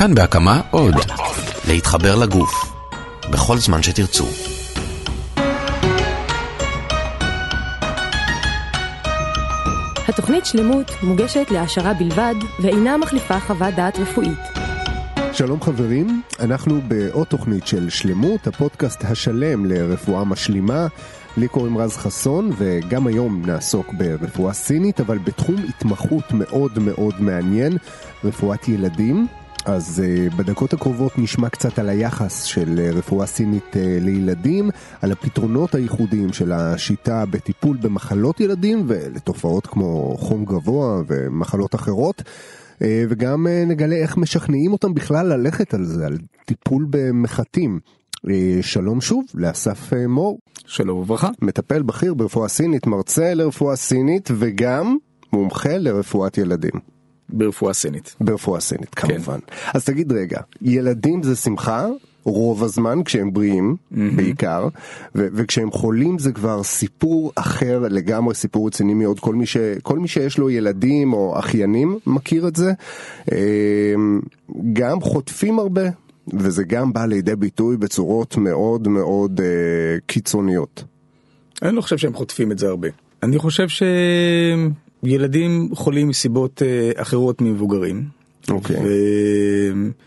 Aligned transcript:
כאן 0.00 0.14
בהקמה 0.14 0.60
עוד. 0.70 0.94
להתחבר 1.68 2.16
לגוף. 2.16 2.72
בכל 3.30 3.58
זמן 3.58 3.82
שתרצו. 3.82 4.26
התוכנית 10.08 10.46
שלמות 10.46 10.90
מוגשת 11.02 11.46
להעשרה 11.50 11.94
בלבד 11.94 12.34
ואינה 12.62 12.96
מחליפה 12.96 13.40
חוות 13.40 13.74
דעת 13.74 13.98
רפואית. 13.98 14.38
שלום 15.32 15.62
חברים, 15.62 16.22
אנחנו 16.40 16.80
בעוד 16.88 17.26
תוכנית 17.26 17.66
של 17.66 17.90
שלמות, 17.90 18.46
הפודקאסט 18.46 19.04
השלם 19.04 19.64
לרפואה 19.64 20.24
משלימה. 20.24 20.86
לי 21.36 21.48
קוראים 21.48 21.78
רז 21.78 21.96
חסון 21.96 22.50
וגם 22.58 23.06
היום 23.06 23.42
נעסוק 23.46 23.92
ברפואה 23.92 24.52
סינית, 24.52 25.00
אבל 25.00 25.18
בתחום 25.18 25.56
התמחות 25.68 26.24
מאוד 26.32 26.78
מאוד 26.78 27.14
מעניין, 27.20 27.76
רפואת 28.24 28.68
ילדים. 28.68 29.26
אז 29.64 30.02
uh, 30.02 30.36
בדקות 30.36 30.72
הקרובות 30.72 31.18
נשמע 31.18 31.48
קצת 31.48 31.78
על 31.78 31.88
היחס 31.88 32.42
של 32.42 32.80
uh, 32.92 32.96
רפואה 32.96 33.26
סינית 33.26 33.64
uh, 33.72 33.76
לילדים, 34.00 34.70
על 35.02 35.12
הפתרונות 35.12 35.74
הייחודיים 35.74 36.32
של 36.32 36.52
השיטה 36.52 37.24
בטיפול 37.26 37.76
במחלות 37.76 38.40
ילדים 38.40 38.84
ולתופעות 38.88 39.66
כמו 39.66 40.16
חום 40.18 40.44
גבוה 40.44 41.02
ומחלות 41.06 41.74
אחרות. 41.74 42.22
uh, 42.22 42.82
וגם 43.08 43.46
נגלה 43.66 43.96
איך 43.96 44.16
משכנעים 44.16 44.72
אותם 44.72 44.94
בכלל 44.94 45.26
ללכת 45.26 45.74
על 45.74 45.84
זה, 45.84 46.06
על 46.06 46.18
טיפול 46.44 46.86
במחטים. 46.90 47.80
שלום 48.60 49.00
שוב 49.00 49.24
לאסף 49.34 49.92
מור. 50.08 50.38
שלום 50.66 50.98
וברכה. 50.98 51.30
מטפל 51.42 51.82
בכיר 51.82 52.14
ברפואה 52.14 52.48
סינית, 52.48 52.86
מרצה 52.86 53.34
לרפואה 53.34 53.76
סינית 53.76 54.28
וגם 54.38 54.96
מומחה 55.32 55.78
לרפואת 55.78 56.38
ילדים. 56.38 56.99
ברפואה 57.32 57.72
סינית. 57.72 58.16
ברפואה 58.20 58.60
סינית 58.60 58.94
כמובן. 58.94 59.38
כן. 59.46 59.54
אז 59.74 59.84
תגיד 59.84 60.12
רגע, 60.12 60.40
ילדים 60.62 61.22
זה 61.22 61.36
שמחה? 61.36 61.86
רוב 62.24 62.64
הזמן 62.64 63.02
כשהם 63.04 63.32
בריאים 63.32 63.76
mm-hmm. 63.76 63.96
בעיקר 64.16 64.68
ו- 65.14 65.26
וכשהם 65.34 65.70
חולים 65.70 66.18
זה 66.18 66.32
כבר 66.32 66.62
סיפור 66.62 67.32
אחר 67.34 67.78
לגמרי 67.90 68.34
סיפור 68.34 68.66
רציני 68.66 68.94
מאוד 68.94 69.20
כל 69.20 69.34
מי, 69.34 69.46
ש- 69.46 69.56
כל 69.82 69.98
מי 69.98 70.08
שיש 70.08 70.38
לו 70.38 70.50
ילדים 70.50 71.12
או 71.12 71.38
אחיינים 71.38 71.98
מכיר 72.06 72.48
את 72.48 72.56
זה 72.56 72.72
גם 74.72 75.00
חוטפים 75.00 75.58
הרבה 75.58 75.82
וזה 76.34 76.64
גם 76.64 76.92
בא 76.92 77.06
לידי 77.06 77.36
ביטוי 77.36 77.76
בצורות 77.76 78.36
מאוד 78.36 78.88
מאוד 78.88 79.40
uh, 79.40 79.42
קיצוניות. 80.06 80.84
אני 81.62 81.76
לא 81.76 81.80
חושב 81.80 81.98
שהם 81.98 82.14
חוטפים 82.14 82.52
את 82.52 82.58
זה 82.58 82.68
הרבה 82.68 82.88
אני 83.22 83.38
חושב 83.38 83.68
ש... 83.68 83.82
ילדים 85.02 85.68
חולים 85.74 86.08
מסיבות 86.08 86.62
uh, 86.62 87.00
אחרות 87.02 87.40
ממבוגרים. 87.40 88.20
אוקיי. 88.50 88.76
Okay. 88.76 88.80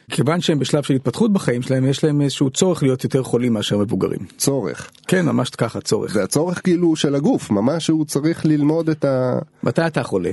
וכיוון 0.09 0.41
שהם 0.41 0.59
בשלב 0.59 0.83
של 0.83 0.93
התפתחות 0.93 1.33
בחיים 1.33 1.61
שלהם, 1.61 1.85
יש 1.85 2.03
להם 2.03 2.21
איזשהו 2.21 2.49
צורך 2.49 2.83
להיות 2.83 3.03
יותר 3.03 3.23
חולים 3.23 3.53
מאשר 3.53 3.77
מבוגרים. 3.77 4.19
צורך. 4.37 4.91
כן, 5.07 5.25
ממש 5.25 5.49
ככה, 5.49 5.81
צורך. 5.81 6.13
זה 6.13 6.23
הצורך 6.23 6.63
כאילו 6.63 6.95
של 6.95 7.15
הגוף, 7.15 7.51
ממש 7.51 7.87
הוא 7.87 8.05
צריך 8.05 8.45
ללמוד 8.45 8.89
את 8.89 9.05
ה... 9.05 9.39
מתי 9.63 9.87
אתה 9.87 10.03
חולה? 10.03 10.31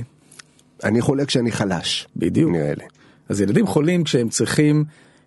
אני 0.83 1.01
חולה 1.01 1.25
כשאני 1.25 1.51
חלש. 1.51 2.07
בדיוק. 2.15 2.51
נראה 2.51 2.73
לי. 2.77 2.83
אז 3.29 3.41
ילדים 3.41 3.67
חולים 3.67 4.03
כשהם 4.03 4.29
צריכים 4.29 4.83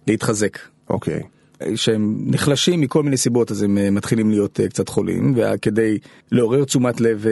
להתחזק. 0.07 0.59
אוקיי. 0.91 1.21
Okay. 1.21 1.67
שהם 1.75 2.17
נחלשים 2.27 2.81
מכל 2.81 3.03
מיני 3.03 3.17
סיבות 3.17 3.51
אז 3.51 3.63
הם 3.63 3.79
אה, 3.79 3.91
מתחילים 3.91 4.31
להיות 4.31 4.61
uh, 4.61 4.69
קצת 4.69 4.89
חולים 4.89 5.35
וכדי 5.37 5.99
לעורר 6.33 6.65
תשומת 6.65 7.01
לב 7.01 7.27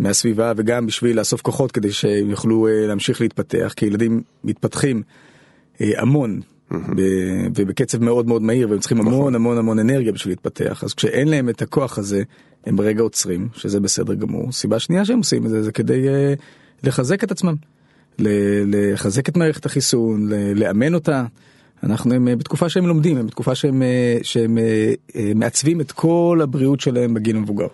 מהסביבה 0.00 0.52
וגם 0.56 0.86
בשביל 0.86 1.18
לאסוף 1.18 1.40
כוחות 1.40 1.72
כדי 1.72 1.92
שהם 1.92 2.30
יוכלו 2.30 2.68
uh, 2.68 2.70
להמשיך 2.86 3.20
להתפתח 3.20 3.72
כי 3.76 3.86
ילדים 3.86 4.22
מתפתחים 4.44 5.02
uh, 5.74 5.84
המון 5.96 6.40
ובקצב 7.56 8.02
מאוד 8.02 8.26
מאוד 8.26 8.42
מהיר 8.42 8.70
והם 8.70 8.78
צריכים 8.78 9.00
המון 9.00 9.14
נכון. 9.14 9.34
המון 9.34 9.58
המון 9.58 9.78
אנרגיה 9.78 10.12
בשביל 10.12 10.32
להתפתח 10.32 10.84
אז 10.84 10.94
כשאין 10.94 11.28
להם 11.28 11.48
את 11.48 11.62
הכוח 11.62 11.98
הזה 11.98 12.22
הם 12.66 12.76
ברגע 12.76 13.02
עוצרים 13.02 13.48
שזה 13.54 13.80
בסדר 13.80 14.14
גמור 14.14 14.52
סיבה 14.52 14.78
שנייה 14.78 15.04
שהם 15.04 15.18
עושים 15.18 15.46
את 15.46 15.50
זה 15.50 15.62
זה 15.62 15.72
כדי 15.72 16.06
uh, 16.08 16.40
לחזק 16.82 17.24
את 17.24 17.30
עצמם 17.30 17.54
לחזק 18.66 19.28
את 19.28 19.36
מערכת 19.36 19.66
החיסון 19.66 20.28
לאמן 20.54 20.94
אותה. 20.94 21.24
אנחנו 21.82 22.14
הם 22.14 22.28
בתקופה 22.38 22.68
שהם 22.68 22.86
לומדים 22.86 23.16
הם 23.16 23.26
בתקופה 23.26 23.54
שהם 23.54 23.82
שהם 24.22 24.58
מעצבים 25.34 25.80
את 25.80 25.92
כל 25.92 26.40
הבריאות 26.42 26.80
שלהם 26.80 27.14
בגיל 27.14 27.36
המבוגר. 27.36 27.66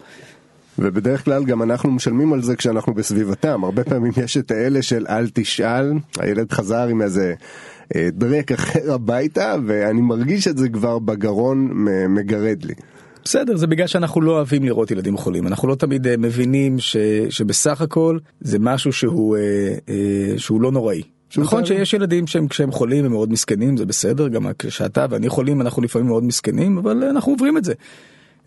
ובדרך 0.79 1.25
כלל 1.25 1.45
גם 1.45 1.63
אנחנו 1.63 1.91
משלמים 1.91 2.33
על 2.33 2.43
זה 2.43 2.57
כשאנחנו 2.57 2.95
בסביבתם 2.95 3.65
הרבה 3.65 3.85
פעמים 3.85 4.13
יש 4.25 4.37
את 4.37 4.51
האלה 4.51 4.83
של 4.83 5.07
אל 5.09 5.29
תשאל 5.35 5.93
הילד 6.19 6.53
חזר 6.53 6.87
עם 6.89 7.03
איזה 7.03 7.35
דרק 7.97 8.53
אחר 8.53 8.93
הביתה 8.93 9.55
ואני 9.67 10.01
מרגיש 10.01 10.49
את 10.49 10.59
זה 10.59 10.69
כבר 10.69 10.99
בגרון 10.99 11.71
מגרד 12.09 12.65
לי. 12.65 12.75
בסדר 13.25 13.57
זה 13.57 13.67
בגלל 13.67 13.87
שאנחנו 13.87 14.21
לא 14.21 14.33
אוהבים 14.33 14.65
לראות 14.65 14.91
ילדים 14.91 15.17
חולים 15.17 15.47
אנחנו 15.47 15.69
לא 15.69 15.75
תמיד 15.75 16.07
uh, 16.07 16.11
מבינים 16.19 16.79
ש, 16.79 16.97
שבסך 17.31 17.81
הכל 17.81 18.19
זה 18.41 18.59
משהו 18.59 18.93
שהוא 18.93 19.37
uh, 19.37 19.91
שהוא 20.37 20.61
לא 20.61 20.73
נוראי. 20.73 21.03
נכון 21.37 21.65
שיש 21.65 21.95
ילדים 21.95 22.27
שהם 22.27 22.49
כשהם 22.49 22.73
חולים 22.73 23.05
הם 23.05 23.13
מאוד 23.13 23.33
מסכנים 23.33 23.77
זה 23.77 23.87
בסדר 23.87 24.29
גם 24.29 24.47
כשאתה 24.59 25.07
ואני 25.11 25.29
חולים 25.29 25.61
אנחנו 25.61 25.83
לפעמים 25.83 26.09
מאוד 26.09 26.25
מסכנים 26.25 26.79
אבל 26.79 27.05
אנחנו 27.05 27.33
עוברים 27.33 27.59
את 27.59 27.65
זה. 27.65 27.75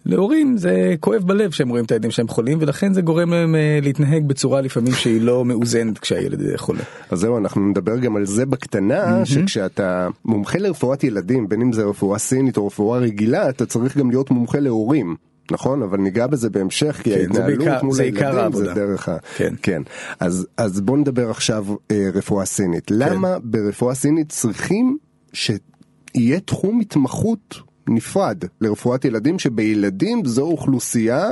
להורים 0.05 0.57
זה 0.57 0.95
כואב 0.99 1.21
בלב 1.21 1.51
שהם 1.51 1.69
רואים 1.69 1.85
את 1.85 1.91
הילדים 1.91 2.11
שהם 2.11 2.27
חולים 2.27 2.57
ולכן 2.61 2.93
זה 2.93 3.01
גורם 3.01 3.33
להם 3.33 3.55
להתנהג 3.81 4.27
בצורה 4.27 4.61
לפעמים 4.61 4.93
שהיא 4.93 5.21
לא 5.21 5.45
מאוזנת 5.45 5.99
כשהילד 5.99 6.55
חולה. 6.55 6.83
אז 7.09 7.19
זהו 7.19 7.37
אנחנו 7.37 7.69
נדבר 7.69 7.97
גם 7.97 8.15
על 8.15 8.25
זה 8.25 8.45
בקטנה 8.45 9.25
שכשאתה 9.25 10.07
מומחה 10.25 10.59
לרפואת 10.59 11.03
ילדים 11.03 11.49
בין 11.49 11.61
אם 11.61 11.73
זה 11.73 11.83
רפואה 11.83 12.19
סינית 12.19 12.57
או 12.57 12.67
רפואה 12.67 12.99
רגילה 12.99 13.49
אתה 13.49 13.65
צריך 13.65 13.97
גם 13.97 14.09
להיות 14.09 14.31
מומחה 14.31 14.59
להורים. 14.59 15.15
נכון 15.51 15.83
אבל 15.83 15.97
ניגע 15.97 16.27
בזה 16.27 16.49
בהמשך 16.49 17.01
כי 17.03 17.11
כן, 17.11 17.19
ההתנהלות 17.19 17.57
בעיקר, 17.57 17.83
מול 17.83 17.93
זה 17.93 18.03
הילדים 18.03 18.53
זה 18.53 18.73
דרך 18.73 19.09
ה... 19.09 19.17
כן. 19.37 19.53
כן. 19.61 19.81
אז, 20.19 20.47
אז 20.57 20.81
בוא 20.81 20.97
נדבר 20.97 21.29
עכשיו 21.29 21.65
אה, 21.91 22.09
רפואה 22.13 22.45
סינית. 22.45 22.85
כן. 22.85 22.95
למה 22.97 23.37
ברפואה 23.43 23.95
סינית 23.95 24.29
צריכים 24.29 24.97
שיהיה 25.33 26.39
תחום 26.45 26.79
התמחות 26.79 27.68
נפרד 27.89 28.43
לרפואת 28.61 29.05
ילדים 29.05 29.39
שבילדים 29.39 30.25
זו 30.25 30.41
אוכלוסייה 30.41 31.27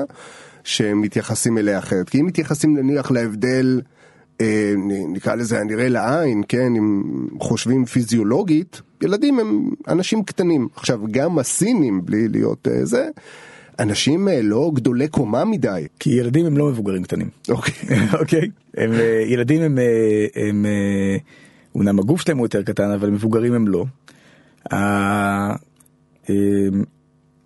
שמתייחסים 0.64 1.58
אליה 1.58 1.80
אחרת 1.80 2.10
כי 2.10 2.20
אם 2.20 2.26
מתייחסים 2.26 2.78
נניח 2.78 3.12
להבדל 3.12 3.82
אה, 4.42 4.74
נקרא 5.14 5.36
לזה 5.36 5.60
הנראה 5.60 5.90
לעין 5.90 6.44
כן 6.48 6.76
אם 6.76 7.04
חושבים 7.40 7.86
פיזיולוגית 7.86 8.82
ילדים 9.04 9.40
הם 9.40 9.70
אנשים 9.88 10.24
קטנים 10.24 10.68
עכשיו 10.76 11.00
גם 11.12 11.40
הסינים 11.40 12.06
בלי 12.06 12.28
להיות 12.28 12.68
אה, 12.68 12.86
זה. 12.86 13.10
אנשים 13.80 14.28
אה, 14.28 14.42
לא 14.42 14.72
גדולי 14.74 15.08
קומה 15.08 15.46
מדי. 15.46 15.88
כי 16.00 16.10
ילדים 16.10 16.46
הם 16.46 16.58
לא 16.58 16.68
מבוגרים 16.68 17.04
קטנים. 17.04 17.30
אוקיי. 17.50 17.74
אוקיי. 18.20 18.50
הם, 18.78 18.92
ילדים 19.28 19.62
הם, 19.62 19.78
הם, 20.36 20.66
אומנם 21.76 22.00
הגוף 22.00 22.22
שלהם 22.22 22.38
הוא 22.38 22.46
יותר 22.46 22.64
קטן 22.64 22.92
אבל 22.92 23.10
מבוגרים 23.10 23.54
הם 23.54 23.68
לא. 23.68 23.86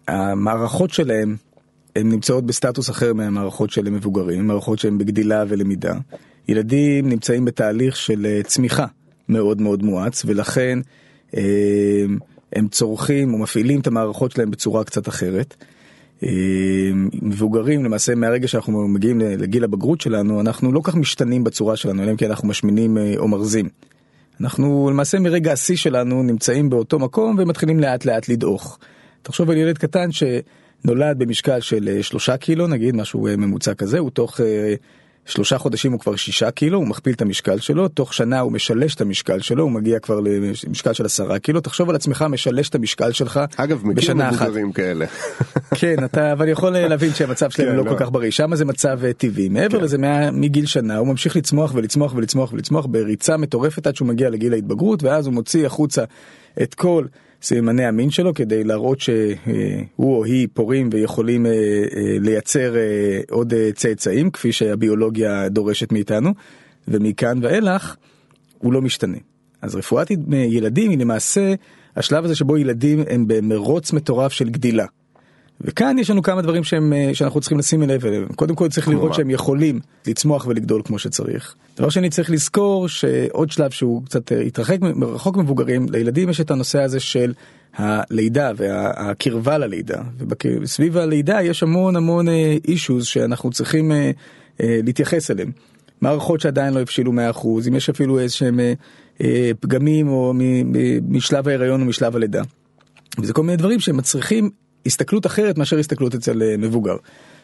המערכות 0.07 0.89
שלהם 0.89 1.35
הן 1.95 2.09
נמצאות 2.09 2.45
בסטטוס 2.45 2.89
אחר 2.89 3.13
מהמערכות 3.13 3.69
של 3.69 3.89
מבוגרים, 3.89 4.47
מערכות 4.47 4.79
שהן 4.79 4.97
בגדילה 4.97 5.43
ולמידה. 5.47 5.93
ילדים 6.47 7.09
נמצאים 7.09 7.45
בתהליך 7.45 7.95
של 7.95 8.41
צמיחה 8.43 8.85
מאוד 9.29 9.61
מאוד 9.61 9.83
מואץ 9.83 10.23
ולכן 10.25 10.79
הם 12.53 12.67
צורכים 12.71 13.33
או 13.33 13.37
מפעילים 13.37 13.79
את 13.79 13.87
המערכות 13.87 14.31
שלהם 14.31 14.51
בצורה 14.51 14.83
קצת 14.83 15.07
אחרת. 15.07 15.55
מבוגרים 17.21 17.85
למעשה 17.85 18.15
מהרגע 18.15 18.47
שאנחנו 18.47 18.87
מגיעים 18.87 19.19
לגיל 19.19 19.63
הבגרות 19.63 20.01
שלנו 20.01 20.41
אנחנו 20.41 20.71
לא 20.71 20.81
כך 20.83 20.95
משתנים 20.95 21.43
בצורה 21.43 21.75
שלנו 21.75 22.03
אלא 22.03 22.11
אם 22.11 22.17
כן 22.17 22.29
אנחנו 22.29 22.47
משמינים 22.47 22.97
או 23.17 23.27
מרזים. 23.27 23.69
אנחנו 24.41 24.89
למעשה 24.89 25.19
מרגע 25.19 25.51
השיא 25.51 25.75
שלנו 25.75 26.23
נמצאים 26.23 26.69
באותו 26.69 26.99
מקום 26.99 27.35
ומתחילים 27.39 27.79
לאט 27.79 28.05
לאט 28.05 28.29
לדעוך. 28.29 28.79
תחשוב 29.21 29.49
על 29.49 29.57
ילד 29.57 29.77
קטן 29.77 30.09
שנולד 30.11 31.19
במשקל 31.19 31.59
של 31.59 32.01
שלושה 32.01 32.37
קילו 32.37 32.67
נגיד 32.67 32.95
משהו 32.95 33.27
ממוצע 33.37 33.73
כזה 33.73 33.99
הוא 33.99 34.09
תוך 34.09 34.39
שלושה 35.25 35.57
חודשים 35.57 35.91
הוא 35.91 35.99
כבר 35.99 36.15
שישה 36.15 36.51
קילו 36.51 36.77
הוא 36.77 36.87
מכפיל 36.87 37.13
את 37.13 37.21
המשקל 37.21 37.59
שלו 37.59 37.87
תוך 37.87 38.13
שנה 38.13 38.39
הוא 38.39 38.51
משלש 38.51 38.95
את 38.95 39.01
המשקל 39.01 39.39
שלו 39.39 39.63
הוא 39.63 39.71
מגיע 39.71 39.99
כבר 39.99 40.19
למשקל 40.19 40.93
של 40.93 41.05
עשרה 41.05 41.39
קילו. 41.39 41.61
תחשוב 41.61 41.89
על 41.89 41.95
עצמך 41.95 42.25
משלש 42.29 42.69
את 42.69 42.75
המשקל 42.75 43.11
שלך 43.11 43.39
אגב 43.55 43.85
מכיר 43.85 44.13
מבוגרים 44.13 44.71
כאלה. 44.71 45.05
כן 45.79 46.03
אתה 46.03 46.31
אבל 46.31 46.49
יכול 46.49 46.69
להבין 46.69 47.13
שהמצב 47.13 47.49
שלהם 47.49 47.75
לא 47.75 47.83
כל 47.83 47.97
כך 47.97 48.11
בריא. 48.11 48.31
שם 48.31 48.55
זה 48.55 48.65
מצב 48.65 48.99
טבעי. 49.17 49.49
מעבר 49.49 49.77
לזה 49.77 49.97
מגיל 50.31 50.65
שנה 50.65 50.97
הוא 50.97 51.07
ממשיך 51.07 51.35
לצמוח 51.35 51.71
ולצמוח 51.75 52.13
ולצמוח 52.15 52.53
ולצמוח 52.53 52.85
בריצה 52.85 53.37
מטורפת 53.37 53.87
עד 53.87 53.95
שהוא 53.95 54.07
מגיע 54.07 54.29
לגיל 54.29 54.53
ההתבגרות 54.53 55.03
ואז 55.03 55.25
הוא 55.25 55.33
מוציא 55.33 55.65
החוצה 55.65 56.03
את 56.61 56.73
כל. 56.73 57.05
סימני 57.41 57.85
המין 57.85 58.09
שלו 58.09 58.33
כדי 58.33 58.63
להראות 58.63 58.99
שהוא 58.99 59.35
או 59.99 60.25
היא 60.25 60.47
פורים 60.53 60.89
ויכולים 60.93 61.45
לייצר 62.19 62.73
עוד 63.29 63.53
צאצאים 63.75 64.31
כפי 64.31 64.51
שהביולוגיה 64.51 65.49
דורשת 65.49 65.91
מאיתנו 65.91 66.29
ומכאן 66.87 67.39
ואילך 67.41 67.95
הוא 68.57 68.73
לא 68.73 68.81
משתנה. 68.81 69.17
אז 69.61 69.75
רפואת 69.75 70.11
ילדים 70.33 70.89
היא 70.91 70.97
למעשה 70.97 71.53
השלב 71.95 72.25
הזה 72.25 72.35
שבו 72.35 72.57
ילדים 72.57 73.03
הם 73.09 73.27
במרוץ 73.27 73.93
מטורף 73.93 74.31
של 74.31 74.49
גדילה. 74.49 74.85
וכאן 75.63 75.99
יש 75.99 76.09
לנו 76.09 76.21
כמה 76.21 76.41
דברים 76.41 76.63
שהם, 76.63 76.93
אה, 76.93 77.09
שאנחנו 77.13 77.39
צריכים 77.39 77.59
לשים 77.59 77.83
אליהם. 77.83 77.99
קודם 78.35 78.55
כל 78.55 78.69
צריך 78.69 78.87
לראות 78.87 79.13
שהם 79.13 79.29
יכולים 79.29 79.79
לצמוח 80.07 80.47
ולגדול 80.47 80.81
כמו 80.85 80.99
שצריך. 80.99 81.55
דבר 81.77 81.89
שני 81.89 82.09
צריך 82.09 82.31
לזכור 82.31 82.87
שעוד 82.87 83.51
שלב 83.51 83.71
שהוא 83.71 84.05
קצת 84.05 84.31
אה, 84.31 84.41
התרחק, 84.41 84.77
רחוק 85.01 85.37
מבוגרים, 85.37 85.85
לילדים 85.89 86.29
יש 86.29 86.41
את 86.41 86.51
הנושא 86.51 86.81
הזה 86.81 86.99
של 86.99 87.33
הלידה 87.75 88.51
והקרבה 88.57 89.57
ללידה. 89.57 90.01
וסביב 90.61 90.97
הלידה 90.97 91.41
יש 91.41 91.63
המון 91.63 91.95
המון 91.95 92.27
אישוז 92.67 93.01
אה, 93.03 93.05
שאנחנו 93.05 93.51
צריכים 93.51 93.91
להתייחס 94.59 95.31
אליהם. 95.31 95.51
מערכות 96.01 96.41
שעדיין 96.41 96.73
לא 96.73 96.79
הבשילו 96.79 97.11
100%, 97.11 97.47
אם 97.67 97.75
יש 97.75 97.89
אפילו 97.89 98.19
איזשהם 98.19 98.59
פגמים 99.59 100.07
או 100.07 100.33
משלב 101.07 101.47
ההיריון 101.47 101.81
או 101.81 101.85
משלב 101.85 102.15
הלידה. 102.15 102.41
וזה 103.19 103.33
כל 103.33 103.43
מיני 103.43 103.57
דברים 103.57 103.79
שמצריכים 103.79 104.49
הסתכלות 104.85 105.25
אחרת 105.25 105.57
מאשר 105.57 105.77
הסתכלות 105.77 106.15
אצל 106.15 106.43
אה, 106.43 106.57
מבוגר. 106.57 106.95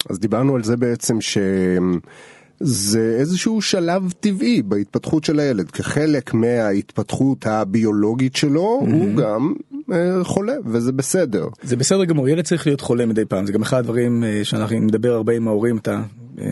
אז 0.10 0.20
דיברנו 0.20 0.56
על 0.56 0.64
זה 0.64 0.78
בעצם 0.78 1.22
שזה 1.22 3.16
איזשהו 3.20 3.62
שלב 3.62 4.14
טבעי 4.20 4.62
בהתפתחות 4.62 5.24
של 5.24 5.40
הילד, 5.40 5.72
כחלק 5.72 6.34
מההתפתחות 6.34 7.46
הביולוגית 7.48 8.36
שלו, 8.36 8.82
mm-hmm. 8.82 8.94
הוא 8.94 9.16
גם 9.16 9.54
אה, 9.92 10.24
חולה, 10.24 10.54
וזה 10.66 10.92
בסדר. 10.92 11.48
זה 11.64 11.76
בסדר 11.76 12.06
גמור, 12.06 12.30
ילד 12.30 12.46
צריך 12.46 12.68
להיות 12.68 12.82
חולה 12.82 13.06
מדי 13.06 13.26
פעם, 13.26 13.46
זה 13.46 13.54
גם 13.54 13.62
אחד 13.62 13.78
הדברים 13.78 14.24
אה, 14.24 14.40
שאנחנו 14.44 14.80
נדבר 14.80 15.14
הרבה 15.14 15.34
עם 15.34 15.48
ההורים, 15.48 15.78
אתה 15.78 16.02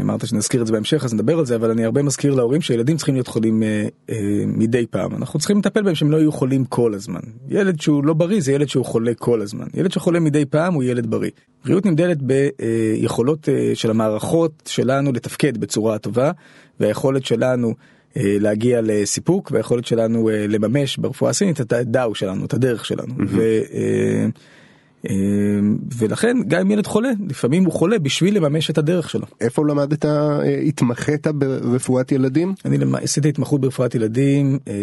אמרת 0.01 0.27
שנזכיר 0.27 0.61
את 0.61 0.67
זה 0.67 0.73
בהמשך 0.73 1.03
אז 1.05 1.13
נדבר 1.13 1.39
על 1.39 1.45
זה 1.45 1.55
אבל 1.55 1.71
אני 1.71 1.85
הרבה 1.85 2.01
מזכיר 2.01 2.33
להורים 2.33 2.61
שילדים 2.61 2.97
צריכים 2.97 3.15
להיות 3.15 3.27
חולים 3.27 3.63
אה, 3.63 3.87
אה, 4.09 4.43
מדי 4.47 4.85
פעם 4.85 5.15
אנחנו 5.15 5.39
צריכים 5.39 5.57
לטפל 5.57 5.81
בהם 5.81 5.95
שהם 5.95 6.11
לא 6.11 6.17
יהיו 6.17 6.31
חולים 6.31 6.65
כל 6.65 6.93
הזמן 6.93 7.19
ילד 7.49 7.81
שהוא 7.81 8.05
לא 8.05 8.13
בריא 8.13 8.41
זה 8.41 8.51
ילד 8.51 8.69
שהוא 8.69 8.85
חולה 8.85 9.13
כל 9.13 9.41
הזמן 9.41 9.65
ילד 9.73 9.91
שחולה 9.91 10.19
מדי 10.19 10.45
פעם 10.45 10.73
הוא 10.73 10.83
ילד 10.83 11.05
בריא. 11.09 11.31
בריאות 11.65 11.85
נמדדת 11.85 12.17
ביכולות 12.17 13.49
אה, 13.49 13.71
של 13.73 13.89
המערכות 13.89 14.63
שלנו 14.67 15.11
לתפקד 15.11 15.57
בצורה 15.57 15.97
טובה 15.97 16.31
והיכולת 16.79 17.25
שלנו 17.25 17.73
אה, 18.17 18.37
להגיע 18.39 18.81
לסיפוק 18.83 19.51
והיכולת 19.51 19.85
שלנו 19.85 20.29
אה, 20.29 20.45
לממש 20.47 20.97
ברפואה 20.97 21.29
הסינית 21.29 21.61
את 21.61 21.73
הדאו 21.73 22.15
שלנו 22.15 22.45
את 22.45 22.53
הדרך 22.53 22.85
שלנו. 22.85 23.13
Mm-hmm. 23.13 23.27
ו, 23.27 23.41
אה, 23.73 24.25
ולכן 25.97 26.37
גם 26.47 26.61
אם 26.61 26.71
ילד 26.71 26.87
חולה 26.87 27.09
לפעמים 27.29 27.65
הוא 27.65 27.73
חולה 27.73 27.99
בשביל 27.99 28.37
לממש 28.37 28.69
את 28.69 28.77
הדרך 28.77 29.09
שלו. 29.09 29.25
איפה 29.41 29.65
למדת 29.67 30.05
אה, 30.05 30.59
התמחית 30.59 31.27
ברפואת 31.27 32.11
ילדים? 32.11 32.53
אני 32.65 32.77
עשיתי 32.93 33.29
התמחות 33.29 33.61
ברפואת 33.61 33.95
ילדים 33.95 34.59
אה, 34.67 34.73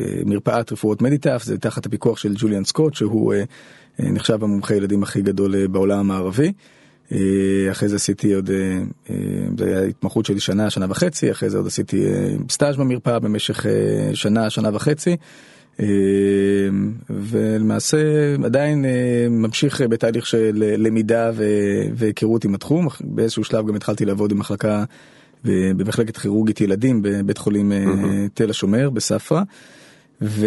במרפאת 0.00 0.72
רפואות 0.72 1.02
מדיטף 1.02 1.42
זה 1.44 1.58
תחת 1.58 1.86
הפיקוח 1.86 2.18
של 2.18 2.34
ג'וליאן 2.36 2.64
סקוט 2.64 2.94
שהוא 2.94 3.34
אה, 3.34 3.44
נחשב 3.98 4.44
המומחה 4.44 4.74
ילדים 4.74 5.02
הכי 5.02 5.22
גדול 5.22 5.66
בעולם 5.66 5.98
המערבי. 5.98 6.52
אחרי 7.70 7.88
זה 7.88 7.96
עשיתי 7.96 8.34
עוד, 8.34 8.50
זה 9.58 9.66
היה 9.66 9.82
התמחות 9.82 10.26
שלי 10.26 10.40
שנה, 10.40 10.70
שנה 10.70 10.86
וחצי, 10.88 11.30
אחרי 11.30 11.50
זה 11.50 11.56
עוד 11.56 11.66
עשיתי 11.66 12.04
סטאז' 12.50 12.76
במרפאה 12.76 13.18
במשך 13.18 13.66
שנה, 14.14 14.50
שנה 14.50 14.70
וחצי. 14.72 15.16
אמ, 15.80 15.86
ולמעשה 17.10 18.34
עדיין 18.44 18.84
אה, 18.84 19.26
ממשיך 19.30 19.80
בתהליך 19.80 20.26
של 20.26 20.74
למידה 20.78 21.30
והיכרות 21.94 22.44
עם 22.44 22.54
התחום 22.54 22.88
באיזשהו 23.00 23.44
שלב 23.44 23.68
גם 23.68 23.74
התחלתי 23.74 24.04
לעבוד 24.04 24.32
עם 24.32 24.38
מחלקה 24.38 24.84
במחלקת 25.44 26.16
כירורגית 26.16 26.60
ילדים 26.60 27.02
בבית 27.02 27.38
חולים 27.38 27.72
mm-hmm. 27.72 28.06
תל 28.34 28.50
השומר 28.50 28.90
בספרא. 28.90 29.42
ו... 30.22 30.46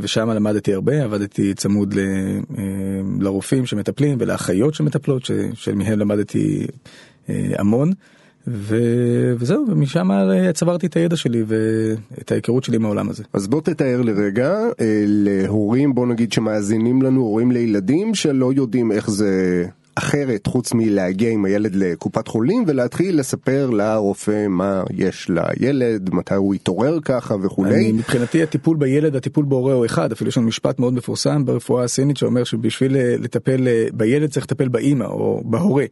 ושם 0.00 0.30
למדתי 0.30 0.74
הרבה, 0.74 1.04
עבדתי 1.04 1.54
צמוד 1.54 1.94
ל... 1.94 1.98
אה, 2.58 2.64
לרופאים 3.20 3.66
שמטפלים 3.66 4.16
ולאחיות 4.20 4.74
שמטפלות, 4.74 5.24
ש... 5.24 5.30
שמהם 5.54 5.98
למדתי 5.98 6.66
המון. 7.28 7.92
ו... 8.48 8.76
וזהו, 9.38 9.64
ומשם 9.68 10.08
צברתי 10.54 10.86
את 10.86 10.96
הידע 10.96 11.16
שלי 11.16 11.44
ואת 11.46 12.32
ההיכרות 12.32 12.64
שלי 12.64 12.78
מהעולם 12.78 13.08
הזה. 13.08 13.22
אז 13.32 13.48
בוא 13.48 13.60
תתאר 13.60 14.02
לרגע 14.02 14.54
אה, 14.80 15.04
להורים, 15.06 15.94
בוא 15.94 16.06
נגיד 16.06 16.32
שמאזינים 16.32 17.02
לנו, 17.02 17.20
הורים 17.20 17.52
לילדים 17.52 18.14
שלא 18.14 18.52
יודעים 18.52 18.92
איך 18.92 19.10
זה 19.10 19.64
אחרת 19.98 20.46
חוץ 20.46 20.74
מלהגיע 20.74 21.30
עם 21.30 21.44
הילד 21.44 21.74
לקופת 21.74 22.28
חולים 22.28 22.64
ולהתחיל 22.66 23.18
לספר 23.18 23.70
לרופא 23.70 24.46
מה 24.48 24.82
יש 24.90 25.30
לילד, 25.30 26.10
מתי 26.14 26.34
הוא 26.34 26.54
יתעורר 26.54 27.00
ככה 27.00 27.34
וכולי. 27.42 27.74
אני, 27.74 27.92
מבחינתי 27.92 28.42
הטיפול 28.42 28.76
בילד, 28.76 29.16
הטיפול 29.16 29.44
בהורה 29.44 29.74
הוא 29.74 29.86
אחד, 29.86 30.12
אפילו 30.12 30.28
יש 30.28 30.36
לנו 30.36 30.46
משפט 30.46 30.78
מאוד 30.78 30.94
מפורסם 30.94 31.44
ברפואה 31.44 31.84
הסינית 31.84 32.16
שאומר 32.16 32.44
שבשביל 32.44 32.96
אה, 32.96 33.14
לטפל 33.18 33.68
אה, 33.68 33.86
בילד 33.92 34.30
צריך 34.30 34.46
לטפל 34.46 34.68
באימא 34.68 35.04
או 35.04 35.42
בהורה. 35.44 35.84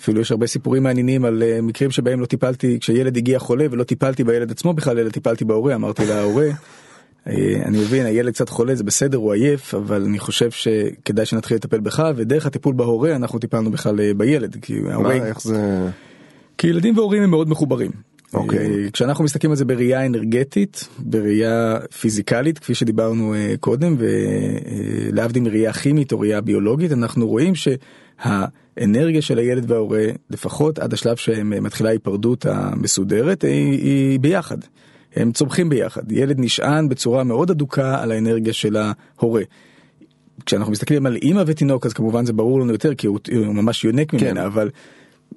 אפילו 0.00 0.20
יש 0.20 0.30
הרבה 0.30 0.46
סיפורים 0.46 0.82
מעניינים 0.82 1.24
על 1.24 1.42
uh, 1.42 1.62
מקרים 1.62 1.90
שבהם 1.90 2.20
לא 2.20 2.26
טיפלתי 2.26 2.78
כשילד 2.80 3.16
הגיע 3.16 3.38
חולה 3.38 3.66
ולא 3.70 3.84
טיפלתי 3.84 4.24
בילד 4.24 4.50
עצמו 4.50 4.74
בכלל 4.74 4.98
אלא 4.98 5.10
טיפלתי 5.10 5.44
בהורה 5.44 5.74
אמרתי 5.74 6.06
להורה. 6.06 6.48
uh, 6.48 7.30
אני 7.64 7.78
מבין 7.78 8.06
הילד 8.06 8.32
קצת 8.32 8.48
חולה 8.48 8.74
זה 8.74 8.84
בסדר 8.84 9.18
הוא 9.18 9.32
עייף 9.32 9.74
אבל 9.74 10.04
אני 10.04 10.18
חושב 10.18 10.50
שכדאי 10.50 11.26
שנתחיל 11.26 11.56
לטפל 11.56 11.80
בך 11.80 12.10
ודרך 12.16 12.46
הטיפול 12.46 12.74
בהורה 12.74 13.16
אנחנו 13.16 13.38
טיפלנו 13.38 13.70
בכלל 13.70 13.98
uh, 13.98 14.14
בילד 14.16 14.56
כי 14.62 14.74
ההורה 14.90 15.14
איך 15.14 15.42
זה 15.42 15.88
כי 16.58 16.66
ילדים 16.66 16.98
והורים 16.98 17.22
הם 17.22 17.30
מאוד 17.30 17.48
מחוברים. 17.48 17.90
אוקיי. 18.34 18.58
Okay. 18.58 18.90
כשאנחנו 18.90 19.24
מסתכלים 19.24 19.50
על 19.50 19.56
זה 19.56 19.64
בראייה 19.64 20.06
אנרגטית 20.06 20.88
בראייה 20.98 21.78
פיזיקלית 22.00 22.58
כפי 22.58 22.74
שדיברנו 22.74 23.34
קודם 23.60 23.96
ולהבדיל 23.98 25.42
מראייה 25.42 25.72
כימית 25.72 26.12
או 26.12 26.20
ראייה 26.20 26.40
ביולוגית 26.40 26.92
אנחנו 26.92 27.28
רואים 27.28 27.54
שה... 27.54 27.74
האנרגיה 28.76 29.22
של 29.22 29.38
הילד 29.38 29.70
וההורה, 29.70 30.04
לפחות 30.30 30.78
עד 30.78 30.92
השלב 30.92 31.16
שמתחילה 31.16 31.88
ההיפרדות 31.88 32.46
המסודרת, 32.46 33.42
היא, 33.42 33.72
היא 33.72 34.20
ביחד. 34.20 34.58
הם 35.16 35.32
צומחים 35.32 35.68
ביחד. 35.68 36.12
ילד 36.12 36.40
נשען 36.40 36.88
בצורה 36.88 37.24
מאוד 37.24 37.50
אדוקה 37.50 38.02
על 38.02 38.12
האנרגיה 38.12 38.52
של 38.52 38.76
ההורה. 38.76 39.42
כשאנחנו 40.46 40.72
מסתכלים 40.72 41.06
על 41.06 41.16
אימא 41.16 41.42
ותינוק 41.46 41.86
אז 41.86 41.92
כמובן 41.92 42.26
זה 42.26 42.32
ברור 42.32 42.60
לנו 42.60 42.72
יותר 42.72 42.94
כי 42.94 43.06
הוא, 43.06 43.18
הוא 43.36 43.54
ממש 43.54 43.84
יונק 43.84 44.14
ממנה 44.14 44.30
כן. 44.30 44.36
אבל 44.36 44.70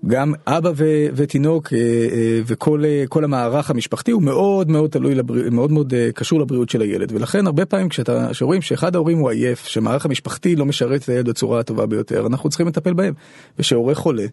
גם 0.07 0.33
אבא 0.47 0.71
ו- 0.75 1.07
ותינוק 1.13 1.73
אה, 1.73 1.77
אה, 1.77 2.41
וכל 2.45 2.85
אה, 2.85 3.03
כל 3.09 3.23
המערך 3.23 3.69
המשפחתי 3.69 4.11
הוא 4.11 4.21
מאוד 4.21 4.71
מאוד 4.71 4.89
תלוי 4.89 5.15
לבריאות 5.15 5.53
מאוד 5.53 5.71
מאוד 5.71 5.93
קשור 6.15 6.39
לבריאות 6.39 6.69
של 6.69 6.81
הילד 6.81 7.11
ולכן 7.11 7.45
הרבה 7.45 7.65
פעמים 7.65 7.89
כשאתה 7.89 8.33
שרואים 8.33 8.61
שאחד 8.61 8.95
ההורים 8.95 9.17
הוא 9.17 9.29
עייף 9.29 9.65
שמערך 9.65 10.05
המשפחתי 10.05 10.55
לא 10.55 10.65
משרת 10.65 11.03
את 11.03 11.09
הילד 11.09 11.29
בצורה 11.29 11.59
הטובה 11.59 11.85
ביותר 11.85 12.27
אנחנו 12.27 12.49
צריכים 12.49 12.67
לטפל 12.67 12.93
בהם 12.93 13.13
ושהורה 13.59 13.95
חולה 13.95 14.25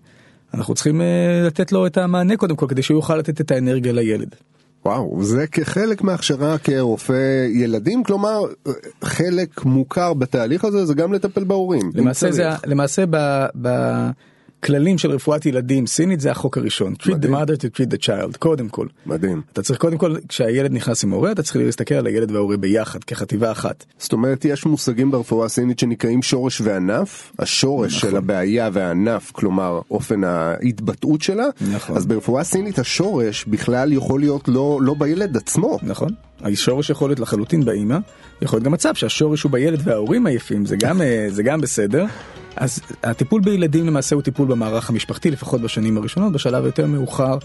אנחנו 0.55 0.75
צריכים 0.75 1.01
לתת 1.47 1.73
לו 1.73 1.87
את 1.87 1.99
המענה 1.99 2.37
קודם 2.37 2.57
כל 2.57 2.67
כדי 2.69 2.83
שהוא 2.83 2.99
יוכל 2.99 3.17
לתת 3.17 3.41
את 3.41 3.51
האנרגיה 3.51 3.93
לילד. 3.93 4.35
וואו, 4.85 5.23
זה 5.23 5.47
כחלק 5.47 6.03
מהכשרה 6.03 6.59
כרופא 6.59 7.47
ילדים, 7.55 8.05
כלומר 8.05 8.41
חלק 9.05 9.65
מוכר 9.65 10.15
בתהליך 10.15 10.65
הזה 10.65 10.85
זה 10.85 10.95
גם 10.95 11.13
לטפל 11.13 11.45
בהורים. 11.45 11.91
למעשה 11.95 12.33
זה, 12.33 12.49
למעשה 12.67 13.05
ב... 13.11 13.47
ב 13.63 13.69
הכללים 14.61 14.99
של 14.99 15.11
רפואת 15.11 15.47
ילדים 15.47 15.87
סינית 15.87 16.21
זה 16.21 16.31
החוק 16.31 16.59
הראשון. 16.59 16.95
Treat 17.03 17.07
the 17.07 17.29
mother 17.29 17.57
to 17.57 17.79
treat 17.79 17.91
the 17.95 18.07
child 18.07 18.39
קודם 18.39 18.69
כל. 18.69 18.87
מדהים. 19.07 19.43
אתה 19.53 19.63
צריך 19.63 19.79
קודם 19.79 19.99
כל 19.99 20.17
כשהילד 20.29 20.73
נכנס 20.73 21.05
עם 21.05 21.11
הורה 21.11 21.33
אתה 21.33 21.43
צריך 21.43 21.57
להסתכל 21.57 21.95
על 21.95 22.07
הילד 22.07 22.31
וההורה 22.31 22.57
ביחד 22.57 23.05
כחטיבה 23.05 23.53
אחת. 23.53 23.85
זאת 23.99 24.13
אומרת 24.13 24.45
יש 24.45 24.67
מושגים 24.67 25.11
ברפואה 25.11 25.47
הסינית 25.47 25.79
שנקראים 25.79 26.23
שורש 26.23 26.61
וענף. 26.61 27.33
השורש 27.39 27.97
נכון. 27.97 28.11
של 28.11 28.17
הבעיה 28.17 28.71
והענף 28.73 29.31
כלומר 29.33 29.81
אופן 29.91 30.25
ההתבטאות 30.25 31.23
שלה. 31.23 31.47
נכון. 31.73 31.97
אז 31.97 32.07
ברפואה 32.07 32.45
סינית 32.45 32.79
השורש 32.79 33.45
בכלל 33.45 33.93
יכול 33.93 34.21
להיות 34.21 34.49
לא 34.49 34.79
לא 34.83 34.95
בילד 34.99 35.37
עצמו. 35.37 35.79
נכון 35.83 36.09
השורש 36.43 36.91
יכול 36.91 37.11
להיות 37.11 37.21
לחלוטין 37.21 37.65
באימא 37.65 37.99
יכול 38.43 38.57
להיות 38.57 38.65
גם 38.65 38.73
מצב 38.73 38.95
שהשורש 38.95 39.43
הוא 39.43 39.53
בילד 39.53 39.81
וההורים 39.85 40.27
עייפים 40.27 40.67
זה 40.67 40.77
גם 40.77 41.03
אה, 41.03 41.27
זה 41.29 41.43
גם 41.43 41.61
בסדר. 41.61 42.05
אז 42.57 42.81
הטיפול 43.03 43.41
בילדים 43.41 43.87
למעשה 43.87 44.15
הוא 44.15 44.23
טיפול 44.23 44.49
במערך 44.49 44.91
המשפחתי 44.91 45.31
לפחות 45.31 45.61
בשנים 45.61 45.97
הראשונות 45.97 46.33
בשלב 46.33 46.65
יותר 46.65 46.87
מאוחר 46.87 47.39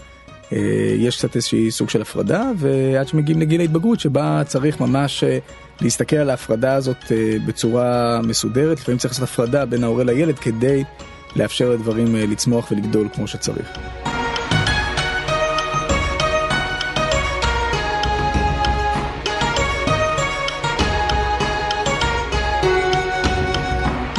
אה, 0.52 0.58
יש 0.98 1.16
קצת 1.18 1.36
איזשהי 1.36 1.70
סוג 1.70 1.90
של 1.90 2.02
הפרדה 2.02 2.50
ועד 2.56 3.08
שמגיעים 3.08 3.40
לגיל 3.40 3.60
ההתבגרות 3.60 4.00
שבה 4.00 4.42
צריך 4.46 4.80
ממש 4.80 5.24
אה, 5.24 5.38
להסתכל 5.80 6.16
על 6.16 6.30
ההפרדה 6.30 6.74
הזאת 6.74 7.12
בצורה 7.46 8.20
מסודרת 8.22 8.80
לפעמים 8.80 8.98
צריך 8.98 9.14
לעשות 9.14 9.28
הפרדה 9.28 9.66
בין 9.66 9.84
ההורה 9.84 10.04
לילד 10.04 10.38
כדי 10.38 10.84
לאפשר 11.36 11.70
לדברים 11.70 12.16
לצמוח 12.16 12.70
ולגדול 12.70 13.08
כמו 13.14 13.26
שצריך. 13.26 13.68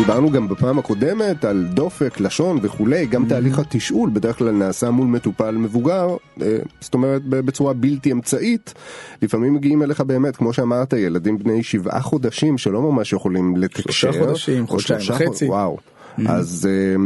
דיברנו 0.05 0.31
גם 0.31 0.47
בפעם 0.47 0.79
הקודמת 0.79 1.45
על 1.45 1.67
דופק, 1.73 2.19
לשון 2.19 2.59
וכולי, 2.61 3.05
גם 3.05 3.25
תהליך 3.25 3.59
התשאול 3.59 4.09
בדרך 4.13 4.37
כלל 4.37 4.51
נעשה 4.51 4.91
מול 4.91 5.07
מטופל 5.07 5.51
מבוגר, 5.51 6.07
אה, 6.41 6.57
זאת 6.81 6.93
אומרת 6.93 7.21
בצורה 7.25 7.73
בלתי 7.73 8.11
אמצעית. 8.11 8.73
לפעמים 9.21 9.53
מגיעים 9.53 9.83
אליך 9.83 10.01
באמת, 10.01 10.35
כמו 10.35 10.53
שאמרת, 10.53 10.93
ילדים 10.93 11.37
בני 11.37 11.63
שבעה 11.63 12.01
חודשים 12.01 12.57
שלא 12.57 12.81
ממש 12.81 13.13
יכולים 13.13 13.57
לתקשר. 13.57 13.91
שלושה 13.91 14.25
חודשים, 14.25 14.67
חודשיים 14.67 14.99
וחצי. 15.09 15.45
וואו. 15.45 15.77
אז 16.25 16.69
אה, 16.71 17.03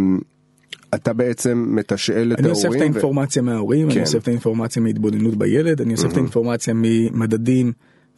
אתה 0.96 1.14
בעצם 1.14 1.66
מתשאל 1.70 2.34
את 2.34 2.40
אני 2.40 2.50
אוסף 2.50 2.62
את 2.62 2.66
ההורים. 2.66 2.82
ו- 2.82 2.84
האינפורמציה 2.84 3.42
מההורים, 3.42 3.88
כן. 3.88 3.94
אני 3.94 4.02
אוסף 4.02 4.24
את 4.24 4.28
האינפורמציה 4.28 4.82
מהתבוננות 4.82 5.36
בילד, 5.36 5.82
אני 5.82 5.94
אוסף 5.94 6.12
את 6.12 6.18
האינפורמציה 6.18 6.74
ממדדים 6.78 7.72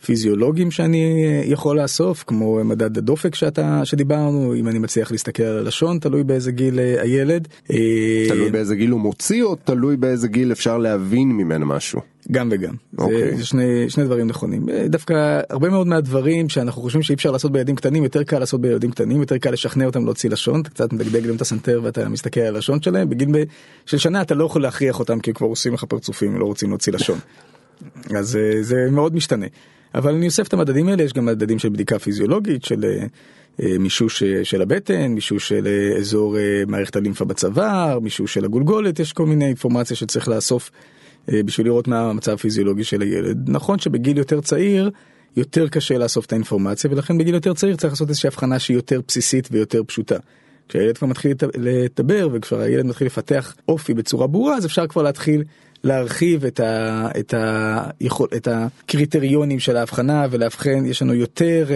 פיזיולוגיים 0.06 0.72
שאני 0.72 1.26
אה, 1.26 1.42
יכול 1.46 1.82
לאסוף, 1.82 2.24
כמו 2.28 2.64
מדד 2.64 2.98
הדופק 2.98 3.36
שאתה, 3.36 3.82
שדיברנו, 3.86 4.56
אם 4.56 4.68
אני 4.68 4.80
מצליח 4.80 5.12
להסתכל 5.12 5.44
על 5.44 5.58
הלשון, 5.58 6.00
תלוי 6.00 6.24
באיזה 6.24 6.52
גיל 6.52 6.80
אה, 6.80 7.02
הילד. 7.02 7.48
אה, 7.72 8.26
תלוי 8.28 8.50
באיזה 8.52 8.76
גיל 8.76 8.92
הוא 8.92 9.00
מוציא 9.00 9.44
או 9.44 9.56
תלוי 9.56 9.98
באיזה 9.98 10.28
גיל 10.28 10.52
אפשר 10.52 10.78
להבין 10.78 11.32
ממנו 11.32 11.66
משהו. 11.66 12.02
גם 12.32 12.50
וגם. 12.52 12.74
אוקיי. 12.98 13.32
זה, 13.32 13.38
זה 13.38 13.46
שני, 13.46 13.90
שני 13.90 14.04
דברים 14.04 14.28
נכונים. 14.28 14.70
אה, 14.70 14.88
דווקא 14.88 15.40
הרבה 15.50 15.70
מאוד 15.70 15.88
מהדברים 15.88 16.50
שאנחנו 16.50 16.82
חושבים 16.82 17.04
שאי 17.04 17.16
אפשר 17.16 17.32
לעשות 17.32 17.52
בילדים 17.52 17.76
קטנים, 17.76 18.04
יותר 18.04 18.24
קל 18.24 18.40
לעשות 18.40 18.62
בילדים 18.62 18.92
קטנים, 18.92 19.20
יותר 19.20 19.38
קל 19.38 19.52
לשכנע 19.52 19.86
אותם 19.86 20.06
להוציא 20.06 20.30
לשון, 20.30 20.62
אתה 20.62 20.70
קצת 20.70 20.94
מדגדג 20.94 21.26
להם 21.26 21.36
את 21.36 21.42
הסנטר 21.42 21.82
ואתה 21.84 22.10
מסתכל 22.10 22.40
על 22.40 22.56
הלשון 22.56 22.82
שלהם, 22.82 23.10
בגיל 23.10 23.30
ב- 23.32 23.44
של 23.86 23.98
שנה 23.98 24.22
אתה 24.22 24.36
לא 24.36 24.46
יכול 24.46 24.62
להכריח 24.62 25.00
אותם 25.00 25.20
כי 25.20 25.34
כבר 25.34 25.48
עושים 25.48 25.74
לך 25.74 25.84
פרצופים, 25.84 26.40
לא 26.40 26.46
רוצים 26.46 26.70
להוציא 26.70 26.94
לשון. 26.94 27.20
אז 28.16 28.36
אה, 28.36 28.64
זה 28.64 28.76
מאוד 28.92 29.16
משתנה. 29.16 29.46
אבל 29.96 30.14
אני 30.14 30.26
אוסף 30.26 30.48
את 30.48 30.54
המדדים 30.54 30.88
האלה, 30.88 31.04
יש 31.04 31.14
גם 31.14 31.26
מדדים 31.26 31.60
של 31.60 31.70
בדיקה 31.70 32.00
פיזיולוגית, 32.00 32.66
של 32.66 32.86
אה, 32.86 33.06
אה, 33.62 33.78
מישוש 33.80 34.24
אה, 34.24 34.46
של 34.46 34.62
הבטן, 34.62 35.08
מישוש 35.08 35.50
של 35.50 35.68
אזור 35.98 36.38
מערכת 36.68 36.96
הלימפה 36.96 37.26
בצוואר, 37.26 38.00
מישוש 38.00 38.34
של 38.34 38.46
הגולגולת, 38.46 39.00
יש 39.00 39.14
כל 39.14 39.26
מיני 39.26 39.46
אינפורמציה 39.46 39.96
שצריך 39.96 40.28
לאסוף 40.28 40.72
בשביל 41.28 41.68
לראות 41.68 41.88
מה 41.88 42.00
המצב 42.00 42.32
הפיזיולוגי 42.32 42.84
של 42.84 43.02
הילד. 43.02 43.50
נכון 43.50 43.80
שבגיל 43.80 44.18
יותר 44.18 44.42
צעיר, 44.42 44.90
יותר 45.38 45.68
קשה 45.68 45.98
לאסוף 45.98 46.26
את 46.26 46.32
האינפורמציה, 46.32 46.92
ולכן 46.92 47.18
בגיל 47.18 47.36
יותר 47.36 47.54
צעיר 47.54 47.76
צריך 47.76 47.94
לעשות 47.94 48.10
איזושהי 48.10 48.28
הבחנה 48.28 48.60
שהיא 48.60 48.76
יותר 48.76 49.02
בסיסית 49.08 49.50
ויותר 49.52 49.84
פשוטה. 49.84 50.18
כשהילד 50.70 50.98
כבר 50.98 51.08
מתחיל 51.08 51.34
לדבר 51.58 52.30
וכשהר 52.34 52.60
הילד 52.60 52.86
מתחיל 52.86 53.08
לפתח 53.08 53.56
אופי 53.68 53.94
בצורה 53.94 54.28
ברורה 54.28 54.58
אז 54.58 54.66
אפשר 54.66 54.88
כבר 54.88 55.02
להתחיל 55.02 55.44
להרחיב 55.84 56.46
את, 56.46 56.60
ה, 56.60 57.08
את, 57.20 57.34
ה, 57.34 57.84
יכול, 58.02 58.28
את 58.36 58.48
הקריטריונים 58.52 59.60
של 59.60 59.78
ההבחנה 59.78 60.26
ולאבחן 60.32 60.86
יש 60.86 61.02
לנו 61.02 61.14
יותר 61.14 61.66
אה, 61.70 61.76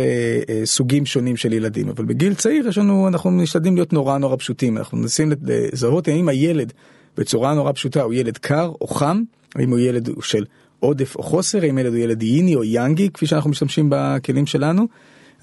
אה, 0.50 0.62
סוגים 0.65 1.05
שונים 1.05 1.38
של 1.38 1.53
ילדים. 1.53 1.89
אבל 1.89 2.05
בגיל 2.05 2.33
צעיר 2.33 2.67
יש 2.67 2.77
לנו 2.77 3.07
אנחנו 3.07 3.31
משתדלים 3.31 3.75
להיות 3.75 3.93
נורא 3.93 4.17
נורא 4.17 4.36
פשוטים. 4.36 4.77
אנחנו 4.77 4.98
מנסים 4.98 5.31
לזהות 5.43 6.07
האם 6.07 6.29
הילד 6.29 6.74
בצורה 7.17 7.53
נורא 7.53 7.72
פשוטה 7.72 8.01
הוא 8.01 8.13
ילד 8.13 8.38
קר 8.38 8.72
או 8.81 8.88
חם 8.88 9.22
האם 9.55 9.69
הוא 9.69 9.79
ילד 9.79 10.10
של 10.22 10.45
עודף 10.79 11.15
או 11.15 11.24
חוסר 11.24 11.62
האם 11.62 11.77
ילד 11.77 11.93
הוא 11.93 12.01
ילד 12.01 12.22
איני 12.22 12.55
או 12.55 12.63
יאנגי 12.63 13.10
כפי 13.13 13.27
שאנחנו 13.27 13.50
משתמשים 13.50 13.88
בכלים 13.89 14.45
שלנו. 14.45 14.88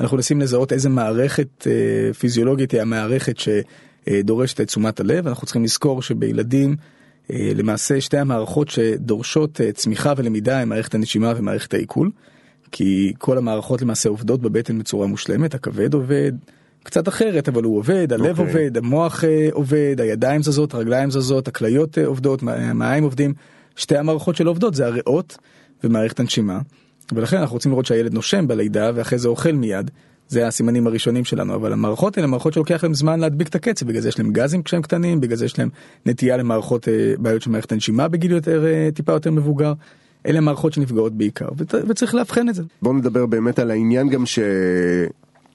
אנחנו 0.01 0.17
מנסים 0.17 0.41
לזהות 0.41 0.73
איזה 0.73 0.89
מערכת 0.89 1.67
אה, 1.67 2.15
פיזיולוגית 2.15 2.71
היא 2.71 2.81
המערכת 2.81 3.37
שדורשת 3.39 4.61
את 4.61 4.67
תשומת 4.67 5.01
הלב. 5.01 5.27
אנחנו 5.27 5.47
צריכים 5.47 5.65
לזכור 5.65 6.03
שבילדים 6.03 6.77
למעשה 7.55 8.01
שתי 8.01 8.19
המערכות 8.19 8.69
שדורשות 8.69 9.61
אה, 9.61 9.73
צמיחה 9.73 10.13
ולמידה 10.17 10.61
הם 10.61 10.69
מערכת 10.69 10.95
הנשימה 10.95 11.33
ומערכת 11.37 11.75
העיכול. 11.75 12.11
כי 12.73 13.13
כל 13.19 13.39
המערכות 13.39 13.83
למעשה 13.83 14.09
עובדות 14.09 14.41
בבטן 14.41 14.79
בצורה 14.79 15.07
מושלמת 15.07 15.55
הכבד 15.55 15.95
עובד 15.95 16.33
קצת 16.83 17.09
אחרת 17.09 17.49
אבל 17.49 17.63
הוא 17.63 17.79
עובד 17.79 18.13
הלב 18.13 18.41
אוקיי. 18.41 18.47
עובד 18.47 18.77
המוח 18.77 19.25
אה, 19.25 19.49
עובד 19.53 19.97
הידיים 19.99 20.43
זזות 20.43 20.75
הרגליים 20.75 21.11
זזות 21.11 21.49
הכליות 21.49 21.99
אה, 21.99 22.07
עובדות 22.07 22.43
המעיים 22.43 23.05
עובדים 23.05 23.35
שתי 23.77 23.97
המערכות 23.97 24.37
שלא 24.37 24.51
עובדות 24.51 24.75
זה 24.75 24.87
הריאות 24.87 25.39
ומערכת 25.85 26.21
הנשימה 26.21 26.61
ולכן 27.13 27.37
אנחנו 27.37 27.55
רוצים 27.55 27.73
לראות 27.73 27.87
שהילד 27.87 28.15
נושם 28.15 28.49
בלידה 28.49 28.91
ואחרי 28.95 29.19
זה 29.19 29.29
אוכל 29.29 29.53
מיד. 29.53 29.91
זה 30.31 30.47
הסימנים 30.47 30.87
הראשונים 30.87 31.25
שלנו 31.25 31.55
אבל 31.55 31.73
המערכות 31.73 32.17
האלה 32.17 32.29
מערכות 32.29 32.53
שלוקח 32.53 32.85
להם 32.85 32.95
זמן 32.95 33.21
להדביק 33.21 33.49
את 33.49 33.55
הקצב 33.55 33.87
בגלל 33.87 34.01
זה 34.01 34.09
יש 34.09 34.19
להם 34.19 34.33
גזים 34.33 34.63
כשהם 34.63 34.83
קטנים 34.83 35.21
בגלל 35.21 35.37
זה 35.37 35.45
יש 35.45 35.59
להם 35.59 35.69
נטייה 36.07 36.37
למערכות 36.37 36.89
אה, 36.89 37.15
בעיות 37.19 37.43
של 37.43 37.51
מערכת 37.51 37.73
הנשימה 37.73 38.09
בגיל 38.09 38.33
יותר 38.33 38.67
אה, 38.67 38.89
טיפה 38.95 39.13
יותר 39.13 39.31
מבוגר. 39.31 39.73
אלה 40.27 40.39
המערכות 40.39 40.73
שנפגעות 40.73 41.13
בעיקר 41.13 41.49
וצריך 41.89 42.15
לאבחן 42.15 42.49
את 42.49 42.55
זה. 42.55 42.63
בוא 42.83 42.95
נדבר 42.95 43.27
באמת 43.27 43.59
על 43.59 43.71
העניין 43.71 44.09
גם 44.09 44.25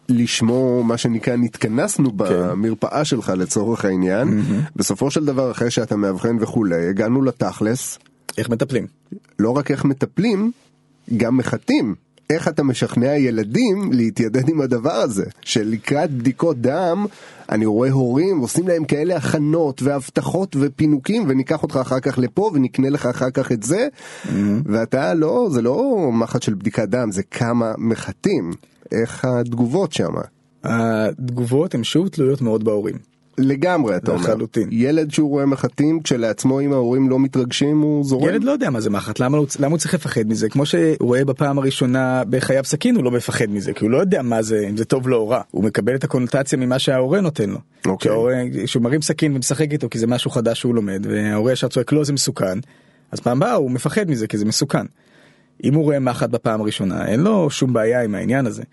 שלשמו 0.09 0.83
מה 0.83 0.97
שנקרא 0.97 1.35
נתכנסנו 1.35 2.09
כן. 2.09 2.15
במרפאה 2.17 3.05
שלך 3.05 3.33
לצורך 3.37 3.85
העניין 3.85 4.41
בסופו 4.75 5.11
של 5.11 5.25
דבר 5.25 5.51
אחרי 5.51 5.71
שאתה 5.71 5.95
מאבחן 5.95 6.37
וכולי 6.39 6.87
הגענו 6.89 7.21
לתכלס 7.21 7.99
איך 8.37 8.49
מטפלים? 8.49 8.87
לא 9.39 9.49
רק 9.49 9.71
איך 9.71 9.85
מטפלים 9.85 10.51
גם 11.17 11.37
מחטאים. 11.37 11.95
איך 12.29 12.47
אתה 12.47 12.63
משכנע 12.63 13.17
ילדים 13.17 13.91
להתיידד 13.93 14.49
עם 14.49 14.61
הדבר 14.61 14.93
הזה? 14.93 15.25
שלקראת 15.41 16.11
בדיקות 16.11 16.61
דם 16.61 17.05
אני 17.49 17.65
רואה 17.65 17.91
הורים 17.91 18.39
עושים 18.39 18.67
להם 18.67 18.85
כאלה 18.85 19.15
הכנות 19.15 19.81
והבטחות 19.81 20.55
ופינוקים 20.59 21.23
וניקח 21.27 21.63
אותך 21.63 21.75
אחר 21.75 21.99
כך 21.99 22.19
לפה 22.19 22.51
ונקנה 22.53 22.89
לך 22.89 23.05
אחר 23.05 23.29
כך 23.29 23.51
את 23.51 23.63
זה. 23.63 23.87
ואתה 24.65 25.13
לא 25.13 25.47
זה 25.51 25.61
לא 25.61 26.09
מחט 26.13 26.41
של 26.41 26.53
בדיקת 26.53 26.89
דם 26.89 27.11
זה 27.11 27.23
כמה 27.23 27.73
מחטים. 27.77 28.51
איך 28.91 29.25
התגובות 29.25 29.93
שם 29.93 30.13
התגובות 30.63 31.75
הן 31.75 31.83
שוב 31.83 32.07
תלויות 32.07 32.41
מאוד 32.41 32.63
בהורים. 32.63 33.14
לגמרי 33.37 33.95
אתה 33.95 34.11
אומר 34.11 34.21
לחלוטין. 34.23 34.69
ילד 34.71 35.11
שהוא 35.11 35.29
רואה 35.29 35.45
מחטים 35.45 36.01
כשלעצמו 36.01 36.61
אם 36.61 36.73
ההורים 36.73 37.09
לא 37.09 37.19
מתרגשים 37.19 37.81
הוא 37.81 38.03
זורם 38.03 38.29
ילד 38.29 38.43
לא 38.43 38.51
יודע 38.51 38.69
מה 38.69 38.79
זה 38.81 38.89
מחט 38.89 39.19
למה 39.19 39.37
הוא, 39.37 39.47
למה 39.59 39.67
הוא 39.71 39.77
צריך 39.77 39.93
לפחד 39.93 40.27
מזה 40.27 40.49
כמו 40.49 40.65
שהוא 40.65 40.81
רואה 40.99 41.25
בפעם 41.25 41.57
הראשונה 41.57 42.23
בחייו 42.29 42.63
סכין 42.63 42.95
הוא 42.95 43.03
לא 43.03 43.11
מפחד 43.11 43.45
מזה 43.49 43.73
כי 43.73 43.83
הוא 43.85 43.91
לא 43.91 43.97
יודע 43.97 44.21
מה 44.21 44.41
זה 44.41 44.65
אם 44.69 44.77
זה 44.77 44.85
טוב 44.85 45.07
לו 45.07 45.17
או 45.17 45.29
רע 45.29 45.41
הוא 45.51 45.63
מקבל 45.63 45.95
את 45.95 46.03
הקונוטציה 46.03 46.57
ממה 46.57 46.79
שההורה 46.79 47.21
נותן 47.21 47.49
לו. 47.49 47.57
אוקיי. 47.85 47.97
כשההורה- 48.11 48.35
כשהוא 48.65 48.83
מרים 48.83 49.01
סכין 49.01 49.35
ומשחק 49.35 49.71
איתו 49.71 49.89
כי 49.89 49.99
זה 49.99 50.07
משהו 50.07 50.31
חדש 50.31 50.59
שהוא 50.59 50.75
לומד 50.75 51.05
וההורה 51.09 51.51
ישר 51.51 51.67
צועק 51.67 51.91
לא 51.91 52.03
זה 52.03 52.13
מסוכן 52.13 52.59
אז 53.11 53.19
פעם 53.19 53.37
הבאה 53.37 53.53
הוא 53.53 53.71
מפחד 53.71 54.09
מזה 54.09 54.27
כי 54.27 54.37
זה 54.37 54.45
מסוכן. 54.45 54.85
אם 55.63 55.73
הוא 55.73 55.83
רואה 55.83 55.99
מחט 55.99 56.29
בפעם 56.29 56.61
הראשונה 56.61 57.07
אין 57.07 57.19
לו 57.19 57.49
שום 57.49 57.73
בעיה 57.73 58.03
עם 58.03 58.15
העניין 58.15 58.45
הזה. 58.45 58.63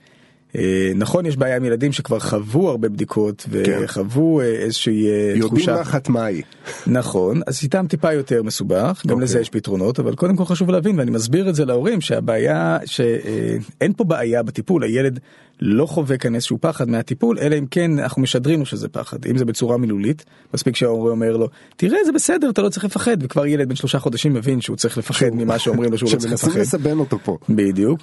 אה, 0.59 0.93
נכון 0.95 1.27
יש 1.27 1.37
בעיה 1.37 1.57
עם 1.57 1.65
ילדים 1.65 1.93
שכבר 1.93 2.19
חוו 2.19 2.69
הרבה 2.69 2.89
בדיקות 2.89 3.47
וחוו 3.51 4.41
אה, 4.41 4.47
איזושהי 4.47 5.07
אה, 5.07 5.33
יודעים 5.35 5.47
תחושה. 5.47 5.81
מחט 5.81 6.09
מהי. 6.09 6.43
נכון 6.87 7.41
אז 7.47 7.61
איתם 7.63 7.87
טיפה 7.89 8.13
יותר 8.13 8.43
מסובך 8.43 9.03
גם 9.07 9.13
אוקיי. 9.15 9.25
לזה 9.25 9.41
יש 9.41 9.51
פתרונות 9.51 10.01
אבל 10.01 10.15
קודם 10.15 10.37
כל 10.37 10.45
חשוב 10.45 10.71
להבין 10.71 10.99
ואני 10.99 11.11
מסביר 11.11 11.49
את 11.49 11.55
זה 11.55 11.65
להורים 11.65 12.01
שהבעיה 12.01 12.79
שאין 12.85 13.93
פה 13.97 14.05
בעיה 14.05 14.43
בטיפול. 14.43 14.83
הילד 14.83 15.21
לא 15.61 15.87
חווה 15.87 16.17
כאן 16.17 16.35
איזשהו 16.35 16.59
פחד 16.61 16.89
מהטיפול 16.89 17.39
אלא 17.39 17.59
אם 17.59 17.67
כן 17.67 17.99
אנחנו 17.99 18.23
משדרים 18.23 18.59
לו 18.59 18.67
שזה 18.67 18.89
פחד 18.89 19.27
אם 19.27 19.39
זה 19.39 19.45
בצורה 19.45 19.77
מילולית. 19.77 20.25
מספיק 20.55 20.77
שההורה 20.77 21.11
אומר 21.11 21.37
לו 21.37 21.49
תראה 21.77 21.99
זה 22.07 22.13
בסדר 22.13 22.51
אתה 22.51 22.63
לא 22.63 22.69
צריך 22.69 22.85
לפחד. 22.85 23.17
וכבר 23.23 23.47
ילד 23.47 23.69
בן 23.69 23.75
שלושה 23.75 23.99
חודשים 23.99 24.35
מבין 24.35 24.61
שהוא 24.61 24.77
צריך 24.77 24.99
לפחד 24.99 25.31
ממה 25.33 25.59
שאומרים 25.59 25.93
לו 25.93 25.99
שהוא 25.99 26.11
לא 26.13 26.17
צריך 26.19 26.39
שמנסים 26.39 26.49
לפחד. 26.49 26.61
לסבן 26.61 26.99
אותו 26.99 27.19
פה. 27.25 27.39
בדיוק. 27.49 28.01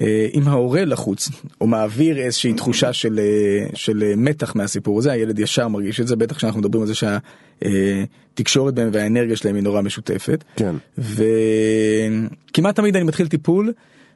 אה, 0.00 0.28
אם 0.34 0.48
ההורה 0.48 0.84
לחוץ 0.84 1.28
או 1.60 1.66
מעביר 1.66 2.18
איזושהי 2.18 2.52
תחושה 2.54 2.92
של, 2.92 3.18
אה, 3.22 3.66
של 3.74 4.02
אה, 4.02 4.12
מתח 4.16 4.56
מהסיפור 4.56 4.98
הזה 4.98 5.12
הילד 5.12 5.38
ישר 5.38 5.68
מרגיש 5.68 6.00
את 6.00 6.06
זה 6.06 6.16
בטח 6.16 6.36
כשאנחנו 6.36 6.60
מדברים 6.60 6.82
על 6.82 6.88
זה 6.88 6.94
שהתקשורת 6.94 8.74
בהם 8.74 8.88
והאנרגיה 8.92 9.36
שלהם 9.36 9.54
היא 9.54 9.62
נורא 9.64 9.82
משותפת. 9.82 10.44
כן. 10.56 10.74
וכמעט 10.98 12.76
תמיד 12.76 12.96
אני 12.96 13.04
מתחיל 13.04 13.28
טיפול 13.28 13.72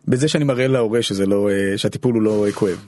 בזה 0.08 0.28
שאני 0.28 0.44
מראה 0.44 0.68
להורה 0.68 1.02
שזה 1.02 1.26
לא 1.26 1.48
שהטיפול 1.76 2.14
הוא 2.14 2.22
לא 2.22 2.46
כואב. 2.54 2.84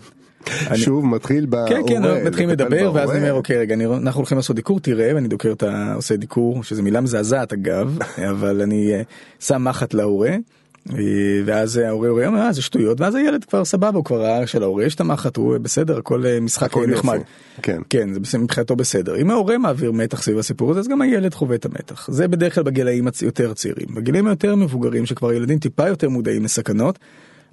אני- 0.67 0.79
שוב 0.79 1.07
מתחיל 1.07 1.47
בהורה 1.47 1.69
כן 1.69 1.81
כן 1.89 2.03
מתחילים 2.27 2.51
לטפל 2.51 2.65
לדבר 2.65 2.93
ואז 2.95 3.11
אני. 3.11 3.19
אומר 3.19 3.33
אוקיי 3.33 3.59
רגע 3.59 3.75
אני, 3.75 3.87
אנחנו 3.87 4.19
הולכים 4.21 4.37
לעשות 4.39 4.57
דיקור 4.57 4.81
תראה 4.81 5.15
ואני 5.15 5.29
דוקר 5.29 5.53
את 5.53 5.63
ה... 5.63 5.93
עושה 5.95 6.17
דיקור 6.17 6.65
שזה 6.65 6.83
מילה 6.83 7.01
מזעזעת 7.01 7.53
אגב 7.53 7.99
אבל 8.31 8.61
אני 8.63 8.93
שם 9.41 9.65
מחט 9.65 9.95
להורה. 9.95 10.37
אה, 10.93 10.97
ואז 11.45 11.77
ההורה 11.77 12.09
אומר 12.09 12.39
אה 12.39 12.53
זה 12.53 12.63
שטויות 12.63 13.01
ואז 13.01 13.15
הילד 13.15 13.45
כבר 13.45 13.65
סבבה 13.65 13.97
הוא 13.99 14.05
כבר 14.05 14.23
ראה 14.23 14.47
שלהורה 14.47 14.85
יש 14.85 14.95
את 14.95 15.01
המחט 15.01 15.37
הוא 15.37 15.59
בסדר 15.59 15.99
הכל 15.99 16.27
אה, 16.27 16.41
משחק 16.41 16.71
הכל 16.71 16.87
נחמד. 16.87 17.19
כן. 17.63 17.83
כן 17.91 18.25
זה 18.25 18.39
מבחינתו 18.39 18.77
בסדר 18.77 19.17
אם 19.17 19.31
ההורה 19.31 19.59
מעביר 19.59 19.93
מתח 19.93 20.23
סביב 20.23 20.39
הסיפור 20.39 20.71
הזה 20.71 20.81
אז 20.81 20.89
גם 20.89 21.03
הילד 21.03 21.35
חווה 21.35 21.55
את 21.55 21.65
המתח 21.65 22.09
זה 22.11 22.29
בדרך 22.29 22.55
כלל 22.55 22.65
בגילאים 22.65 23.09
יותר 23.23 23.55
צעירים 23.55 23.87
בגילאים 23.95 24.27
היותר 24.27 24.55
מבוגרים 24.55 25.07
שכבר 25.07 25.33
ילדים 25.33 25.59
טיפה 25.59 25.89
יותר 25.89 26.09
מודעים 26.09 26.45
לסכנות 26.45 26.99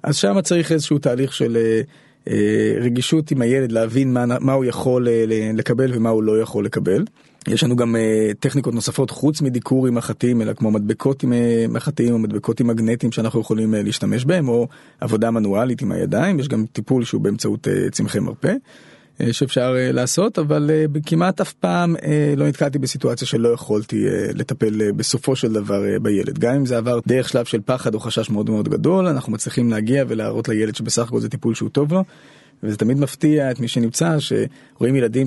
אז 0.02 0.16
שם 0.16 0.40
צריך 0.40 0.72
איזשהו 0.72 0.98
תהליך 0.98 1.32
של 1.32 1.56
אה, 1.56 1.80
אה, 2.28 2.74
רגישות 2.80 3.30
עם 3.30 3.42
הילד 3.42 3.72
להבין 3.72 4.12
מה, 4.12 4.24
מה 4.40 4.52
הוא 4.52 4.64
יכול 4.64 5.08
אה, 5.08 5.24
לקבל 5.54 5.90
ומה 5.94 6.08
הוא 6.08 6.22
לא 6.22 6.40
יכול 6.40 6.64
לקבל. 6.64 7.04
יש 7.48 7.64
לנו 7.64 7.76
גם 7.76 7.96
אה, 7.96 8.30
טכניקות 8.40 8.74
נוספות 8.74 9.10
חוץ 9.10 9.40
מדיקור 9.40 9.86
עם 9.86 9.94
מחטים 9.94 10.42
אלא 10.42 10.52
כמו 10.52 10.70
מדבקות 10.70 11.22
עם 11.22 11.32
אה, 11.32 11.66
מחטים 11.68 12.12
או 12.12 12.18
מדבקות 12.18 12.60
עם 12.60 12.66
מגנטים 12.66 13.12
שאנחנו 13.12 13.40
יכולים 13.40 13.74
אה, 13.74 13.82
להשתמש 13.82 14.24
בהם 14.24 14.48
או 14.48 14.68
עבודה 15.00 15.30
מנואלית 15.30 15.82
עם 15.82 15.92
הידיים 15.92 16.40
יש 16.40 16.48
גם 16.48 16.64
טיפול 16.72 17.04
שהוא 17.04 17.20
באמצעות 17.20 17.68
אה, 17.68 17.90
צמחי 17.90 18.18
מרפא. 18.18 18.54
אה, 19.20 19.32
שאפשר 19.32 19.74
אה, 19.76 19.92
לעשות 19.92 20.38
אבל 20.38 20.70
אה, 20.70 20.84
כמעט 21.06 21.40
אף 21.40 21.52
פעם 21.52 21.96
לא 22.36 22.48
נתקלתי 22.48 22.78
בסיטואציה 22.78 23.26
שלא 23.26 23.48
יכולתי 23.48 24.04
לטפל 24.34 24.92
בסופו 24.92 25.36
של 25.36 25.52
דבר 25.52 25.82
בילד 26.02 26.38
גם 26.38 26.54
אם 26.54 26.66
זה 26.66 26.76
עבר 26.76 26.98
דרך 27.06 27.28
שלב 27.28 27.44
של 27.44 27.60
פחד 27.64 27.94
או 27.94 28.00
חשש 28.00 28.30
מאוד 28.30 28.50
מאוד 28.50 28.68
גדול 28.68 29.06
אנחנו 29.06 29.32
מצליחים 29.32 29.70
להגיע 29.70 30.04
ולהראות 30.08 30.48
לילד 30.48 30.74
שבסך 30.74 31.02
הכל 31.02 31.20
זה 31.20 31.28
טיפול 31.28 31.54
שהוא 31.54 31.68
טוב 31.68 31.92
לו. 31.92 32.04
וזה 32.62 32.76
תמיד 32.76 32.98
מפתיע 32.98 33.50
את 33.50 33.60
מי 33.60 33.68
שנמצא 33.68 34.16
שרואים 34.18 34.96
ילדים. 34.96 35.26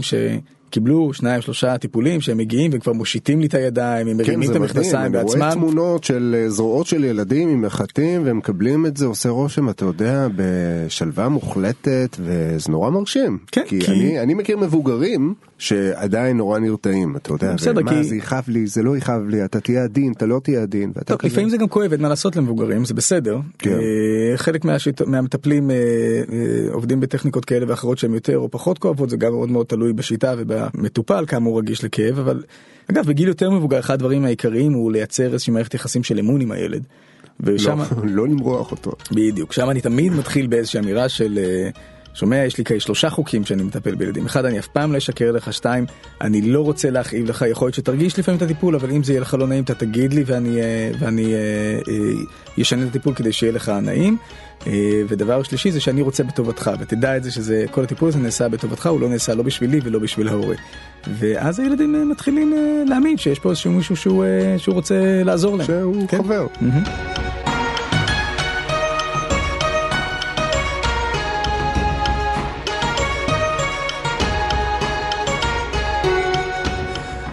קיבלו 0.69 1.13
שניים 1.13 1.41
שלושה 1.41 1.77
טיפולים 1.77 2.21
שהם 2.21 2.37
מגיעים 2.37 2.71
וכבר 2.73 2.93
מושיטים 2.93 3.39
לי 3.39 3.47
את 3.47 3.53
הידיים, 3.53 4.07
הם 4.07 4.17
מרימים 4.17 4.47
כן, 4.47 4.51
את 4.51 4.55
המכנסיים 4.55 5.11
בעצמם. 5.11 5.41
אני 5.41 5.41
רואה 5.41 5.53
תמונות 5.53 6.03
של 6.03 6.35
אה, 6.37 6.49
זרועות 6.49 6.87
של 6.87 7.03
ילדים 7.03 7.49
עם 7.49 7.61
מחטים 7.61 8.25
והם 8.25 8.37
מקבלים 8.37 8.85
את 8.85 8.97
זה 8.97 9.05
עושה 9.05 9.29
רושם 9.29 9.69
אתה 9.69 9.85
יודע 9.85 10.27
בשלווה 10.35 11.29
מוחלטת 11.29 12.17
וזה 12.19 12.71
נורא 12.71 12.89
מרשים. 12.89 13.37
כן, 13.51 13.63
כי, 13.67 13.79
כי... 13.79 13.91
אני, 13.91 14.19
אני 14.19 14.33
מכיר 14.33 14.57
מבוגרים 14.57 15.33
שעדיין 15.57 16.37
נורא 16.37 16.59
נרתעים 16.59 17.15
אתה 17.15 17.31
יודע 17.31 17.53
בסדר, 17.53 17.81
מה 17.81 17.91
כי... 17.91 18.03
זה 18.03 18.15
יכאב 18.15 18.43
לי 18.47 18.67
זה 18.67 18.83
לא 18.83 18.97
יכאב 18.97 19.27
לי 19.27 19.45
אתה 19.45 19.59
תהיה 19.59 19.83
עדין 19.83 20.11
אתה 20.11 20.25
לא 20.25 20.39
תהיה 20.43 20.61
עדין. 20.61 20.91
טוב, 21.05 21.17
כזה... 21.17 21.27
לפעמים 21.27 21.49
זה 21.49 21.57
גם 21.57 21.67
כואב 21.67 21.91
אין 21.91 22.01
מה 22.01 22.09
לעשות 22.09 22.35
למבוגרים 22.35 22.85
זה 22.85 22.93
בסדר. 22.93 23.39
כן. 23.59 23.69
אה, 23.71 24.37
חלק 24.37 24.65
מהשיט... 24.65 25.01
מהמטפלים 25.01 25.71
אה, 25.71 25.75
עובדים 26.71 26.99
בטכניקות 26.99 27.45
כאלה 27.45 27.65
ואחרות 27.69 27.97
שהן 27.97 28.13
יותר 28.13 28.37
או 28.37 28.51
פחות 28.51 28.79
כואבות 28.79 29.09
זה 29.09 29.17
גם 29.17 29.31
מאוד 29.31 29.49
מאוד 29.49 29.65
תלוי 29.65 29.93
בשיטה 29.93 30.33
וב... 30.37 30.51
המטופל 30.57 31.25
כמה 31.27 31.49
הוא 31.49 31.59
רגיש 31.59 31.83
לכאב 31.83 32.19
אבל 32.19 32.43
אגב 32.91 33.05
בגיל 33.05 33.27
יותר 33.27 33.49
מבוגר 33.49 33.79
אחד 33.79 33.93
הדברים 33.93 34.25
העיקריים 34.25 34.73
הוא 34.73 34.91
לייצר 34.91 35.33
איזושהי 35.33 35.53
מערכת 35.53 35.73
יחסים 35.73 36.03
של 36.03 36.19
אמון 36.19 36.41
עם 36.41 36.51
הילד. 36.51 36.83
ושם 37.39 37.79
לא, 37.79 37.85
לא 38.15 38.27
למרוח 38.27 38.71
אותו 38.71 38.91
בדיוק 39.11 39.53
שם 39.53 39.69
אני 39.69 39.81
תמיד 39.81 40.13
מתחיל 40.13 40.47
באיזושהי 40.47 40.79
אמירה 40.79 41.09
של 41.09 41.39
אה, 41.41 41.69
שומע 42.17 42.35
יש 42.35 42.57
לי 42.57 42.63
כאלה 42.63 42.79
שלושה 42.79 43.09
חוקים 43.09 43.45
שאני 43.45 43.63
מטפל 43.63 43.95
בילדים 43.95 44.25
אחד 44.25 44.45
אני 44.45 44.59
אף 44.59 44.67
פעם 44.67 44.93
לא 44.93 44.97
אשקר 44.97 45.31
לך 45.31 45.53
שתיים 45.53 45.85
אני 46.21 46.41
לא 46.41 46.61
רוצה 46.61 46.89
להכאיב 46.89 47.29
לך 47.29 47.45
יכול 47.49 47.65
להיות 47.65 47.75
שתרגיש 47.75 48.19
לפעמים 48.19 48.37
את 48.37 48.41
הטיפול 48.41 48.75
אבל 48.75 48.91
אם 48.91 49.03
זה 49.03 49.13
יהיה 49.13 49.21
לך 49.21 49.33
לא 49.33 49.47
נעים 49.47 49.63
אתה 49.63 49.73
תגיד 49.73 50.13
לי 50.13 50.23
ואני 50.25 50.61
אה, 50.61 50.91
ואני 50.99 51.33
אשנה 52.61 52.81
אה, 52.81 52.87
את 52.87 52.89
הטיפול 52.89 53.13
כדי 53.13 53.31
שיהיה 53.31 53.53
לך 53.53 53.69
נעים. 53.69 54.17
ודבר 55.07 55.43
שלישי 55.43 55.71
זה 55.71 55.79
שאני 55.79 56.01
רוצה 56.01 56.23
בטובתך 56.23 56.71
ותדע 56.79 57.17
את 57.17 57.23
זה 57.23 57.31
שזה 57.31 57.65
כל 57.71 57.83
הטיפול 57.83 58.09
הזה 58.09 58.19
נעשה 58.19 58.49
בטובתך 58.49 58.85
הוא 58.85 59.01
לא 59.01 59.09
נעשה 59.09 59.35
לא 59.35 59.43
בשבילי 59.43 59.79
ולא 59.83 59.99
בשביל 59.99 60.27
ההורה. 60.27 60.55
ואז 61.19 61.59
הילדים 61.59 62.09
מתחילים 62.09 62.53
להאמין 62.87 63.17
שיש 63.17 63.39
פה 63.39 63.49
איזשהו 63.49 63.71
מישהו 63.71 63.95
שהוא, 63.95 64.25
שהוא 64.57 64.75
רוצה 64.75 65.23
לעזור 65.23 65.57
להם. 65.57 65.67
שהוא 65.67 66.07
כן? 66.07 66.17
חבר. 66.17 66.47
Mm-hmm. 66.61 67.36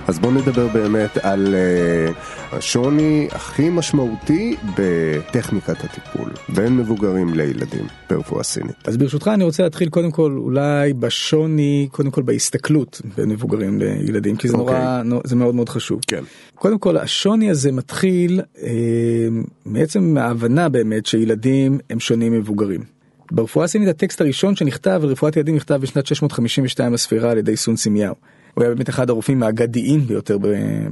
אז 0.06 0.18
בואו 0.18 0.32
נדבר 0.32 0.68
באמת 0.68 1.16
על 1.16 1.54
uh, 1.54 2.56
השוני 2.56 3.28
הכי 3.32 3.70
משמעותי 3.70 4.56
בטכניקת 4.78 5.84
הטיפול 5.84 6.30
בין 6.48 6.76
מבוגרים 6.76 7.34
לילדים 7.34 7.86
ברפואה 8.10 8.42
סינית. 8.42 8.74
אז 8.84 8.96
ברשותך 8.96 9.30
אני 9.34 9.44
רוצה 9.44 9.62
להתחיל 9.62 9.88
קודם 9.88 10.10
כל 10.10 10.36
אולי 10.38 10.92
בשוני, 10.92 11.88
קודם 11.92 12.10
כל 12.10 12.22
בהסתכלות 12.22 13.02
בין 13.16 13.28
מבוגרים 13.28 13.78
לילדים, 13.78 14.36
כי 14.36 14.48
זה 14.48 14.54
okay. 14.54 14.58
נורא, 14.58 15.02
אוקיי. 15.10 15.20
זה 15.24 15.36
מאוד 15.36 15.54
מאוד 15.54 15.68
חשוב. 15.68 16.00
כן. 16.06 16.24
קודם 16.54 16.78
כל 16.78 16.96
השוני 16.96 17.50
הזה 17.50 17.72
מתחיל 17.72 18.40
אה, 18.62 18.68
מעצם 19.66 20.16
ההבנה 20.20 20.68
באמת 20.68 21.06
שילדים 21.06 21.78
הם 21.90 22.00
שונים 22.00 22.32
ממבוגרים. 22.32 22.80
ברפואה 23.32 23.64
הסינית 23.64 23.88
הטקסט 23.88 24.20
הראשון 24.20 24.56
שנכתב 24.56 25.00
על 25.02 25.08
רפואת 25.08 25.36
ילדים 25.36 25.56
נכתב 25.56 25.74
בשנת 25.74 26.06
652 26.06 26.92
לספירה 26.92 27.30
על 27.30 27.38
ידי 27.38 27.56
סון 27.56 27.76
סימיהו. 27.76 28.14
הוא 28.54 28.64
היה 28.64 28.74
באמת 28.74 28.88
אחד 28.88 29.10
הרופאים 29.10 29.42
האגדיים 29.42 30.00
ביותר 30.00 30.38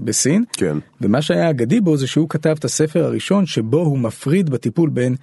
בסין. 0.04 0.44
כן. 0.52 0.76
ומה 1.00 1.22
שהיה 1.22 1.50
אגדי 1.50 1.80
בו 1.80 1.96
זה 1.96 2.06
שהוא 2.06 2.28
כתב 2.28 2.54
את 2.58 2.64
הספר 2.64 3.04
הראשון 3.04 3.46
שבו 3.46 3.80
הוא 3.80 3.98
מפריד 3.98 4.50
בטיפול 4.50 4.90
בין 4.90 5.14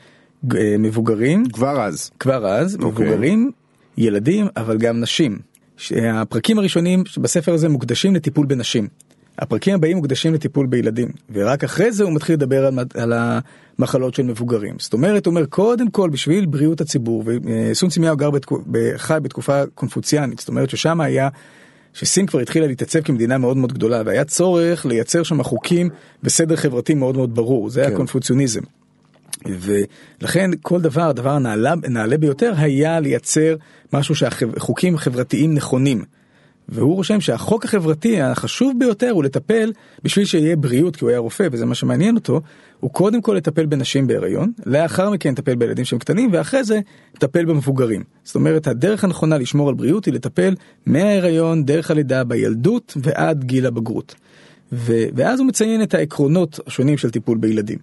אה, 0.55 0.75
מבוגרים. 0.79 1.45
כבר 1.53 1.81
אז. 1.81 2.11
כבר 2.19 2.47
אז, 2.47 2.75
okay. 2.75 2.83
אוקיי. 2.83 3.05
מבוגרים, 3.05 3.51
ילדים, 3.97 4.47
אבל 4.57 4.77
גם 4.77 4.99
נשים. 4.99 5.39
הפרקים 5.91 6.59
הראשונים 6.59 7.03
בספר 7.17 7.53
הזה 7.53 7.69
מוקדשים 7.69 8.15
לטיפול 8.15 8.45
בנשים. 8.45 8.87
הפרקים 9.39 9.75
הבאים 9.75 9.97
מוקדשים 9.97 10.33
לטיפול 10.33 10.65
בילדים, 10.65 11.07
ורק 11.31 11.63
אחרי 11.63 11.91
זה 11.91 12.03
הוא 12.03 12.13
מתחיל 12.13 12.35
לדבר 12.35 12.65
על, 12.65 12.79
על 12.93 13.13
המחלות 13.77 14.15
של 14.15 14.23
מבוגרים. 14.23 14.75
זאת 14.79 14.93
אומרת, 14.93 15.25
הוא 15.25 15.31
אומר, 15.31 15.45
קודם 15.45 15.89
כל, 15.89 16.09
בשביל 16.09 16.45
בריאות 16.45 16.81
הציבור, 16.81 17.23
וסון 17.25 17.89
סימיהו 17.89 18.17
גר 18.17 18.31
בתקופ... 18.31 18.61
חי 18.97 19.17
בתקופה 19.21 19.61
קונפוציאנית, 19.75 20.39
זאת 20.39 20.49
אומרת 20.49 20.69
ששם 20.69 21.01
היה 21.01 21.29
שסין 21.99 22.25
כבר 22.25 22.39
התחילה 22.39 22.67
להתעצב 22.67 23.01
כמדינה 23.01 23.37
מאוד 23.37 23.57
מאוד 23.57 23.73
גדולה 23.73 24.01
והיה 24.05 24.23
צורך 24.23 24.85
לייצר 24.85 25.23
שם 25.23 25.43
חוקים 25.43 25.89
וסדר 26.23 26.55
חברתי 26.55 26.93
מאוד 26.93 27.15
מאוד 27.17 27.35
ברור 27.35 27.69
זה 27.69 27.81
כן. 27.81 27.87
היה 27.87 27.97
קונפוציוניזם. 27.97 28.61
ולכן 29.45 30.49
כל 30.61 30.81
דבר 30.81 31.09
הדבר 31.09 31.29
הנעלה, 31.29 31.73
הנעלה 31.83 32.17
ביותר 32.17 32.53
היה 32.57 32.99
לייצר 32.99 33.55
משהו 33.93 34.15
שהחוקים 34.15 34.97
חברתיים 34.97 35.53
נכונים. 35.53 36.03
והוא 36.71 36.95
רושם 36.95 37.21
שהחוק 37.21 37.65
החברתי 37.65 38.21
החשוב 38.21 38.73
ביותר 38.79 39.09
הוא 39.09 39.23
לטפל 39.23 39.71
בשביל 40.03 40.25
שיהיה 40.25 40.55
בריאות 40.55 40.95
כי 40.95 41.05
הוא 41.05 41.09
היה 41.09 41.19
רופא 41.19 41.47
וזה 41.51 41.65
מה 41.65 41.75
שמעניין 41.75 42.15
אותו 42.15 42.41
הוא 42.79 42.91
קודם 42.91 43.21
כל 43.21 43.33
לטפל 43.33 43.65
בנשים 43.65 44.07
בהיריון 44.07 44.51
לאחר 44.65 45.09
מכן 45.09 45.31
לטפל 45.31 45.55
בילדים 45.55 45.85
שהם 45.85 45.99
קטנים 45.99 46.29
ואחרי 46.33 46.63
זה 46.63 46.79
לטפל 47.15 47.45
במבוגרים 47.45 48.03
זאת 48.23 48.35
אומרת 48.35 48.67
הדרך 48.67 49.03
הנכונה 49.03 49.37
לשמור 49.37 49.69
על 49.69 49.75
בריאות 49.75 50.05
היא 50.05 50.13
לטפל 50.13 50.55
מההיריון 50.85 51.65
דרך 51.65 51.91
הלידה 51.91 52.23
בילדות 52.23 52.97
ועד 53.03 53.43
גיל 53.43 53.65
הבגרות. 53.65 54.15
ו- 54.71 55.05
ואז 55.15 55.39
הוא 55.39 55.47
מציין 55.47 55.83
את 55.83 55.93
העקרונות 55.93 56.59
השונים 56.67 56.97
של 56.97 57.09
טיפול 57.09 57.37
בילדים. 57.37 57.77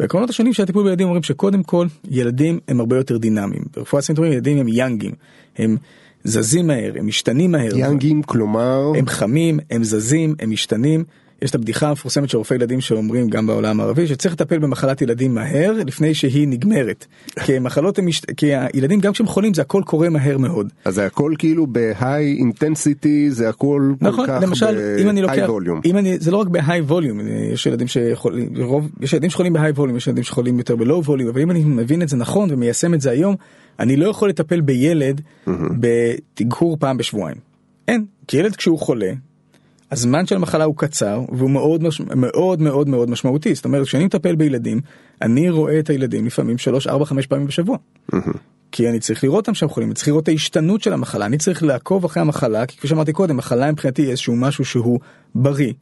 והעקרונות 0.00 0.30
השונים 0.30 0.52
של 0.52 0.62
הטיפול 0.62 0.84
בילדים 0.84 1.06
אומרים 1.06 1.22
שקודם 1.22 1.62
כל 1.62 1.86
ילדים 2.10 2.58
הם 2.68 2.80
הרבה 2.80 2.96
יותר 2.96 3.18
דינמיים 3.18 3.62
ברפואה 3.76 4.02
סינית 4.02 4.22
ילדים 4.32 4.58
הם 4.58 4.68
יאנגים 4.68 5.12
הם 5.58 5.76
זזים 6.26 6.66
מהר, 6.66 6.92
הם 6.98 7.06
משתנים 7.06 7.52
מהר. 7.52 7.76
יאנגים, 7.76 8.22
כלומר? 8.22 8.92
הם 8.98 9.06
חמים, 9.06 9.58
הם 9.70 9.84
זזים, 9.84 10.34
הם 10.40 10.50
משתנים. 10.50 11.04
יש 11.42 11.50
את 11.50 11.54
הבדיחה 11.54 11.88
המפורסמת 11.88 12.28
של 12.28 12.38
רופאי 12.38 12.56
ילדים 12.56 12.80
שאומרים 12.80 13.28
גם 13.28 13.46
בעולם 13.46 13.80
הערבי 13.80 14.06
שצריך 14.06 14.34
לטפל 14.34 14.58
במחלת 14.58 15.02
ילדים 15.02 15.34
מהר 15.34 15.72
לפני 15.86 16.14
שהיא 16.14 16.48
נגמרת. 16.48 17.06
כי 17.44 17.58
מחלות 17.58 17.98
הם 17.98 18.06
כי 18.36 18.54
הילדים 18.54 19.00
גם 19.00 19.12
כשהם 19.12 19.26
חולים 19.26 19.54
זה 19.54 19.62
הכל 19.62 19.82
קורה 19.86 20.08
מהר 20.08 20.38
מאוד. 20.38 20.72
אז 20.84 20.94
זה 20.94 21.06
הכל 21.06 21.32
כאילו 21.38 21.66
בהיי 21.66 22.36
אינטנסיטי 22.38 23.30
זה 23.30 23.48
הכל 23.48 23.92
נכון, 24.00 24.26
כל 24.26 24.32
כך 24.32 24.42
למשל 24.42 24.96
אם 24.98 25.08
אני 25.08 25.22
לוקח, 25.22 25.48
אם 25.84 25.98
אני, 25.98 26.18
זה 26.18 26.30
לא 26.30 26.36
רק 26.36 26.46
בהיי 26.46 26.80
ווליום, 26.80 27.20
יש 27.52 27.66
ילדים 27.66 27.88
שחולים, 27.88 28.48
יש 29.00 29.12
ילדים 29.12 29.30
שחולים 29.30 29.52
בהיי 29.52 29.70
ווליום, 29.70 29.96
יש 29.96 30.06
ילדים 30.06 30.24
שחולים 30.24 30.58
יותר 30.58 30.76
בלואו 30.76 31.04
ווליום, 31.04 31.30
אבל 31.30 31.40
אם 31.40 31.50
אני 31.50 31.64
מבין 31.64 32.02
את 32.02 32.08
זה 32.08 32.16
נכון 32.16 32.48
ומיישם 32.52 32.94
את 32.94 33.00
זה 33.00 33.10
היום, 33.10 33.36
אני 33.80 33.96
לא 33.96 34.08
יכול 34.08 34.28
לטפל 34.28 34.60
בילד 34.60 35.20
mm-hmm. 35.20 35.50
בתגהור 35.80 36.76
פעם 36.80 36.96
בשבועיים. 36.96 37.36
אין, 37.88 38.04
כי 38.28 38.36
ילד 38.36 38.56
כשהוא 38.56 38.78
חולה 38.78 39.12
הזמן 39.90 40.26
של 40.26 40.36
המחלה 40.36 40.64
הוא 40.64 40.76
קצר 40.76 41.24
והוא 41.32 41.50
מאוד 41.50 41.82
מאוד 42.16 42.60
מאוד 42.60 42.88
מאוד 42.88 43.10
משמעותי 43.10 43.54
זאת 43.54 43.64
אומרת 43.64 43.86
כשאני 43.86 44.04
מטפל 44.04 44.34
בילדים 44.34 44.80
אני 45.22 45.50
רואה 45.50 45.78
את 45.78 45.90
הילדים 45.90 46.26
לפעמים 46.26 46.58
3 46.58 46.86
4 46.86 47.04
5 47.04 47.26
פעמים 47.26 47.46
בשבוע. 47.46 47.76
כי 48.72 48.88
אני 48.88 49.00
צריך 49.00 49.24
לראות 49.24 49.36
אותם 49.36 49.54
שהם 49.54 49.68
חולים, 49.68 49.88
אני 49.88 49.94
צריך 49.94 50.08
לראות 50.08 50.22
את 50.22 50.28
ההשתנות 50.28 50.82
של 50.82 50.92
המחלה, 50.92 51.26
אני 51.26 51.38
צריך 51.38 51.62
לעקוב 51.62 52.04
אחרי 52.04 52.20
המחלה, 52.20 52.66
כי 52.66 52.76
כפי 52.76 52.88
שאמרתי 52.88 53.12
קודם, 53.12 53.36
מחלה 53.36 53.72
מבחינתי 53.72 54.10
איזשהו 54.10 54.36
משהו 54.36 54.64
שהוא 54.64 55.00
בריא, 55.34 55.72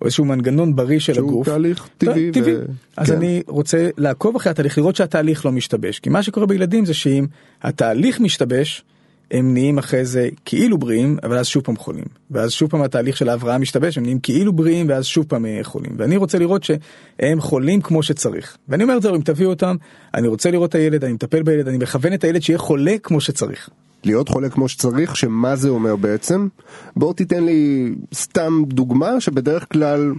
או 0.00 0.06
איזשהו 0.06 0.24
מנגנון 0.24 0.76
בריא 0.76 0.98
של 0.98 1.14
שהוא 1.14 1.28
הגוף. 1.28 1.46
שהוא 1.46 1.54
תהליך 1.54 1.88
טבעי. 1.98 2.30
טבעי. 2.32 2.54
ו... 2.54 2.64
אז 2.96 3.10
כן. 3.10 3.16
אני 3.16 3.42
רוצה 3.46 3.88
לעקוב 3.98 4.36
אחרי 4.36 4.50
התהליך, 4.50 4.78
לראות 4.78 4.96
שהתהליך 4.96 5.46
לא 5.46 5.52
משתבש, 5.52 5.98
כי 5.98 6.10
מה 6.10 6.22
שקורה 6.22 6.46
בילדים 6.46 6.84
זה 6.84 6.94
שאם 6.94 7.26
התהליך 7.62 8.20
משתבש, 8.20 8.84
הם 9.30 9.54
נהיים 9.54 9.78
אחרי 9.78 10.04
זה 10.04 10.28
כאילו 10.44 10.78
בריאים, 10.78 11.16
אבל 11.22 11.38
אז 11.38 11.46
שוב 11.46 11.62
פעם 11.62 11.76
חולים. 11.76 12.04
ואז 12.30 12.52
שוב 12.52 12.70
פעם 12.70 12.82
התהליך 12.82 13.16
של 13.16 13.28
ההבראה 13.28 13.58
משתבש, 13.58 13.98
הם 13.98 14.02
נהיים 14.02 14.20
כאילו 14.20 14.52
בריאים, 14.52 14.88
ואז 14.88 15.06
שוב 15.06 15.26
פעם 15.28 15.46
אה, 15.46 15.60
חולים. 15.62 15.92
ואני 15.96 16.16
רוצה 16.16 16.38
לראות 16.38 16.64
שהם 16.64 17.40
חולים 17.40 17.80
כמו 17.80 18.02
שצריך. 18.02 18.56
ואני 18.68 18.82
אומר 18.82 18.96
את 18.96 19.02
זה, 19.02 19.10
אם 19.10 19.20
תביאו 19.20 19.50
אותם, 19.50 19.76
אני 20.14 20.28
רוצה 20.28 20.50
לראות 20.50 20.70
את 20.70 20.74
הילד, 20.74 21.04
אני 21.04 21.12
מטפל 21.12 21.42
בילד, 21.42 21.68
אני 21.68 21.78
מכוון 21.78 22.14
את 22.14 22.24
הילד 22.24 22.42
שיהיה 22.42 22.58
חולה 22.58 22.94
כמו 23.02 23.20
שצריך. 23.20 23.70
להיות 24.04 24.28
חולה 24.28 24.48
כמו 24.48 24.68
שצריך, 24.68 25.16
שמה 25.16 25.56
זה 25.56 25.68
אומר 25.68 25.96
בעצם? 25.96 26.48
בוא 26.96 27.12
תיתן 27.14 27.44
לי 27.44 27.92
סתם 28.14 28.62
דוגמה 28.66 29.20
שבדרך 29.20 29.66
כלל 29.72 30.12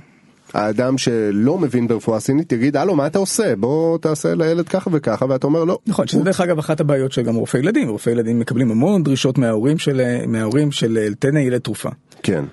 האדם 0.54 0.98
שלא 0.98 1.58
מבין 1.58 1.88
ברפואה 1.88 2.20
סינית 2.20 2.52
יגיד 2.52 2.78
הלו 2.78 2.96
מה 2.96 3.08
אתה 3.08 3.20
עושה 3.20 3.56
בוא 3.56 3.98
תעשה 3.98 4.36
לילד 4.36 4.68
ככה 4.68 4.90
וככה 4.94 5.26
ואתה 5.30 5.48
אומר 5.48 5.64
לא. 5.64 5.80
נכון 5.88 6.08
שזה 6.08 6.24
דרך 6.24 6.42
אגב 6.42 6.60
אחת 6.60 6.80
הבעיות 6.80 7.12
של 7.12 7.22
גם 7.22 7.36
רופאי 7.36 7.60
ילדים 7.60 7.90
רופאי 7.90 8.14
ילדים 8.14 8.40
מקבלים 8.40 8.72
המון 8.72 9.04
דרישות 9.04 9.38
מההורים 9.38 9.78
של 9.78 10.02
מההורים 10.28 10.72
של 10.72 11.14
תן 11.20 11.36
הילד 11.36 11.62
תרופה. 11.62 11.90
כן. 12.24 12.46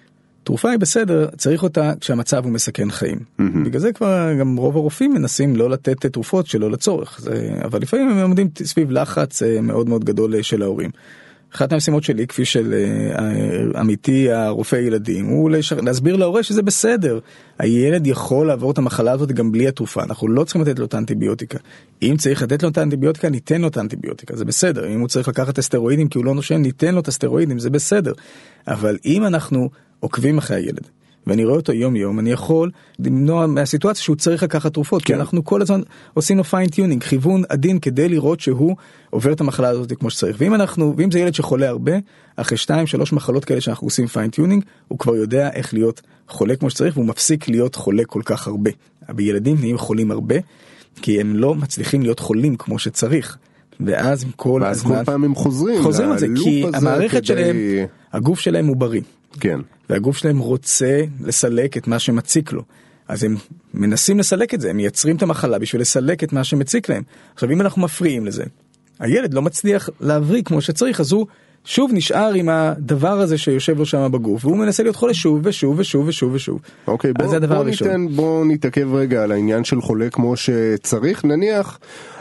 תרופה 0.48 0.70
היא 0.70 0.78
בסדר 0.78 1.28
צריך 1.36 1.62
אותה 1.62 1.92
כשהמצב 2.00 2.44
הוא 2.44 2.52
מסכן 2.52 2.90
חיים 2.90 3.18
mm-hmm. 3.18 3.42
בגלל 3.64 3.80
זה 3.80 3.92
כבר 3.92 4.34
גם 4.40 4.56
רוב 4.56 4.76
הרופאים 4.76 5.14
מנסים 5.14 5.56
לא 5.56 5.70
לתת 5.70 6.06
תרופות 6.06 6.46
שלא 6.46 6.70
לצורך 6.70 7.20
זה 7.20 7.50
אבל 7.64 7.80
לפעמים 7.80 8.08
הם 8.08 8.22
עומדים 8.22 8.48
סביב 8.62 8.90
לחץ 8.90 9.42
אה, 9.42 9.60
מאוד 9.60 9.88
מאוד 9.88 10.04
גדול 10.04 10.34
אה, 10.34 10.42
של 10.42 10.62
ההורים. 10.62 10.90
אחת 11.54 11.72
המשימות 11.72 12.04
שלי, 12.04 12.26
כפי 12.26 12.44
של 12.44 12.74
אה, 12.74 13.80
עמיתי 13.80 14.32
הרופא 14.32 14.76
ילדים, 14.76 15.26
הוא. 15.26 15.50
להסביר 15.82 16.16
להורה 16.16 16.42
שזה 16.42 16.62
בסדר. 16.62 17.18
הילד 17.58 18.06
יכול 18.06 18.46
לעבור 18.46 18.70
את 18.70 18.78
המחלה 18.78 19.12
הזאת 19.12 19.32
גם 19.32 19.52
בלי 19.52 19.68
התרופה, 19.68 20.02
אנחנו 20.02 20.28
לא 20.28 20.44
צריכים 20.44 20.62
לתת 20.62 20.78
לו 20.78 20.84
את 20.84 20.94
האנטיביוטיקה. 20.94 21.58
אם 22.02 22.14
צריך 22.18 22.42
לתת 22.42 22.62
לו 22.62 22.68
את 22.68 22.78
האנטיביוטיקה, 22.78 23.28
ניתן 23.28 23.60
לו 23.60 23.68
את 23.68 23.76
האנטיביוטיקה, 23.76 24.36
זה 24.36 24.44
בסדר. 24.44 24.88
אם 24.88 25.00
הוא 25.00 25.08
צריך 25.08 25.28
לקחת 25.28 25.52
את 25.52 25.58
הסטרואידים 25.58 26.08
כי 26.08 26.18
הוא 26.18 26.24
לא 26.24 26.34
נושם, 26.34 26.56
ניתן 26.56 26.94
לו 26.94 27.00
את 27.00 27.08
הסטרואידים, 27.08 27.58
זה 27.58 27.70
בסדר. 27.70 28.12
אבל 28.68 28.98
אם 29.04 29.24
אנחנו 29.26 29.70
עוקבים 30.00 30.38
אחרי 30.38 30.56
הילד, 30.56 30.88
ואני 31.26 31.44
רואה 31.44 31.56
אותו 31.56 31.72
יום 31.72 31.96
יום, 31.96 32.18
אני 32.18 32.30
יכול 32.30 32.70
למנוע 32.98 33.46
מהסיטואציה 33.46 34.02
שהוא 34.02 34.16
צריך 34.16 34.42
לקחת 34.42 34.74
תרופות, 34.74 35.02
כן. 35.02 35.06
כי 35.06 35.20
אנחנו 35.20 35.44
כל 35.44 35.62
הזמן 35.62 35.80
עושים 36.14 36.36
לו 36.36 36.44
fine-tuning, 36.44 37.02
כיוון 37.02 37.42
עדין 37.48 37.78
כדי 37.78 38.08
לראות 38.08 38.40
שהוא 38.40 38.76
עובר 39.10 39.32
את 39.32 39.40
המחלה 39.40 39.68
הזאת 39.68 39.92
כמו 39.92 40.10
שצריך. 40.10 40.36
ואם 40.38 40.54
אנחנו, 40.54 40.94
ואם 40.96 41.10
זה 41.10 41.18
ילד 41.18 41.34
שחולה 41.34 41.68
הרבה, 41.68 41.92
אחרי 42.36 42.58
2-3 42.66 42.70
מחלות 43.12 43.44
כאלה 43.44 43.60
שאנחנו 43.60 43.86
עושים 43.86 44.06
fine 44.06 44.27
tuning, 44.27 44.64
הוא 44.88 44.98
כבר 44.98 45.16
יודע 45.16 45.50
איך 45.52 45.74
להיות 45.74 46.00
חולה 46.28 46.56
כמו 46.56 46.70
שצריך, 46.70 46.96
והוא 46.96 47.06
מפסיק 47.06 47.48
להיות 47.48 47.74
חולה 47.74 48.04
כל 48.04 48.22
כך 48.24 48.46
הרבה. 48.46 48.70
בילדים 49.08 49.56
נהיים 49.60 49.78
חולים 49.78 50.10
הרבה, 50.10 50.36
כי 51.02 51.20
הם 51.20 51.36
לא 51.36 51.54
מצליחים 51.54 52.02
להיות 52.02 52.20
חולים 52.20 52.56
כמו 52.56 52.78
שצריך. 52.78 53.36
ואז 53.80 54.24
כל 54.36 54.60
ואז 54.62 54.76
הזמן... 54.78 54.98
כל 54.98 55.04
פעם 55.04 55.24
הם 55.24 55.34
חוזרים. 55.34 55.82
חוזרים 55.82 56.12
על 56.12 56.18
זה, 56.18 56.26
כי 56.44 56.64
המערכת 56.74 57.16
כדי... 57.16 57.26
שלהם, 57.26 57.56
הגוף 58.12 58.40
שלהם 58.40 58.66
הוא 58.66 58.76
בריא. 58.76 59.00
כן. 59.40 59.60
והגוף 59.90 60.16
שלהם 60.16 60.38
רוצה 60.38 61.00
לסלק 61.20 61.76
את 61.76 61.88
מה 61.88 61.98
שמציק 61.98 62.52
לו. 62.52 62.62
אז 63.08 63.24
הם 63.24 63.36
מנסים 63.74 64.18
לסלק 64.18 64.54
את 64.54 64.60
זה, 64.60 64.70
הם 64.70 64.76
מייצרים 64.76 65.16
את 65.16 65.22
המחלה 65.22 65.58
בשביל 65.58 65.82
לסלק 65.82 66.24
את 66.24 66.32
מה 66.32 66.44
שמציק 66.44 66.88
להם. 66.88 67.02
עכשיו 67.34 67.50
אם 67.50 67.60
אנחנו 67.60 67.82
מפריעים 67.82 68.26
לזה, 68.26 68.44
הילד 68.98 69.34
לא 69.34 69.42
מצליח 69.42 69.88
להבריא 70.00 70.42
כמו 70.42 70.60
שצריך, 70.60 71.00
אז 71.00 71.12
הוא 71.12 71.26
שוב 71.64 71.90
נשאר 71.94 72.32
עם 72.32 72.48
הדבר 72.48 73.20
הזה 73.20 73.38
שיושב 73.38 73.78
לו 73.78 73.86
שם 73.86 74.08
בגוף, 74.12 74.44
והוא 74.44 74.56
מנסה 74.56 74.82
להיות 74.82 74.96
חולה 74.96 75.14
שוב 75.14 75.40
ושוב 75.44 75.78
ושוב 75.78 76.08
ושוב 76.08 76.34
ושוב. 76.34 76.60
אוקיי, 76.86 77.12
בוא, 77.12 77.38
בוא 77.38 77.64
ניתן, 77.64 78.06
בוא 78.08 78.44
נתעכב 78.44 78.94
רגע 78.94 79.22
על 79.22 79.32
העניין 79.32 79.64
של 79.64 79.80
חולה 79.80 80.10
כמו 80.10 80.36
שצריך, 80.36 81.24
נניח, 81.24 81.78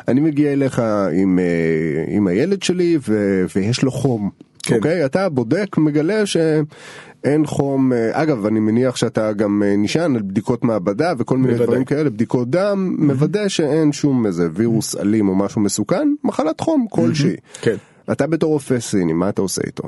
אני 0.07 0.19
מגיע 0.19 0.53
אליך 0.53 0.81
עם, 1.13 1.39
אה, 1.39 2.15
עם 2.15 2.27
הילד 2.27 2.63
שלי 2.63 2.97
ו, 3.07 3.43
ויש 3.55 3.83
לו 3.83 3.91
חום. 3.91 4.29
כן. 4.67 4.75
אוקיי, 4.75 5.05
אתה 5.05 5.29
בודק, 5.29 5.77
מגלה 5.77 6.25
ש... 6.25 6.37
אין 7.23 7.45
חום, 7.45 7.93
אה, 7.93 8.23
אגב 8.23 8.45
אני 8.45 8.59
מניח 8.59 8.95
שאתה 8.95 9.33
גם 9.33 9.63
אה, 9.65 9.75
נשען 9.77 10.15
על 10.15 10.21
בדיקות 10.21 10.63
מעבדה 10.63 11.13
וכל 11.17 11.37
מיני 11.37 11.53
דברים 11.53 11.85
כאלה, 11.85 12.09
בדיקות 12.09 12.49
דם, 12.49 12.95
mm-hmm. 12.95 13.03
מוודא 13.03 13.47
שאין 13.47 13.91
שום 13.91 14.25
איזה 14.25 14.47
וירוס 14.53 14.95
mm-hmm. 14.95 15.01
אלים 15.01 15.29
או 15.29 15.35
משהו 15.35 15.61
מסוכן, 15.61 16.13
מחלת 16.23 16.59
חום 16.59 16.87
כלשהי. 16.89 17.33
Mm-hmm. 17.33 17.61
כן. 17.61 17.75
אתה 18.11 18.27
בתור 18.27 18.51
רופא 18.53 18.79
סיני, 18.79 19.13
מה 19.13 19.29
אתה 19.29 19.41
עושה 19.41 19.61
איתו? 19.65 19.83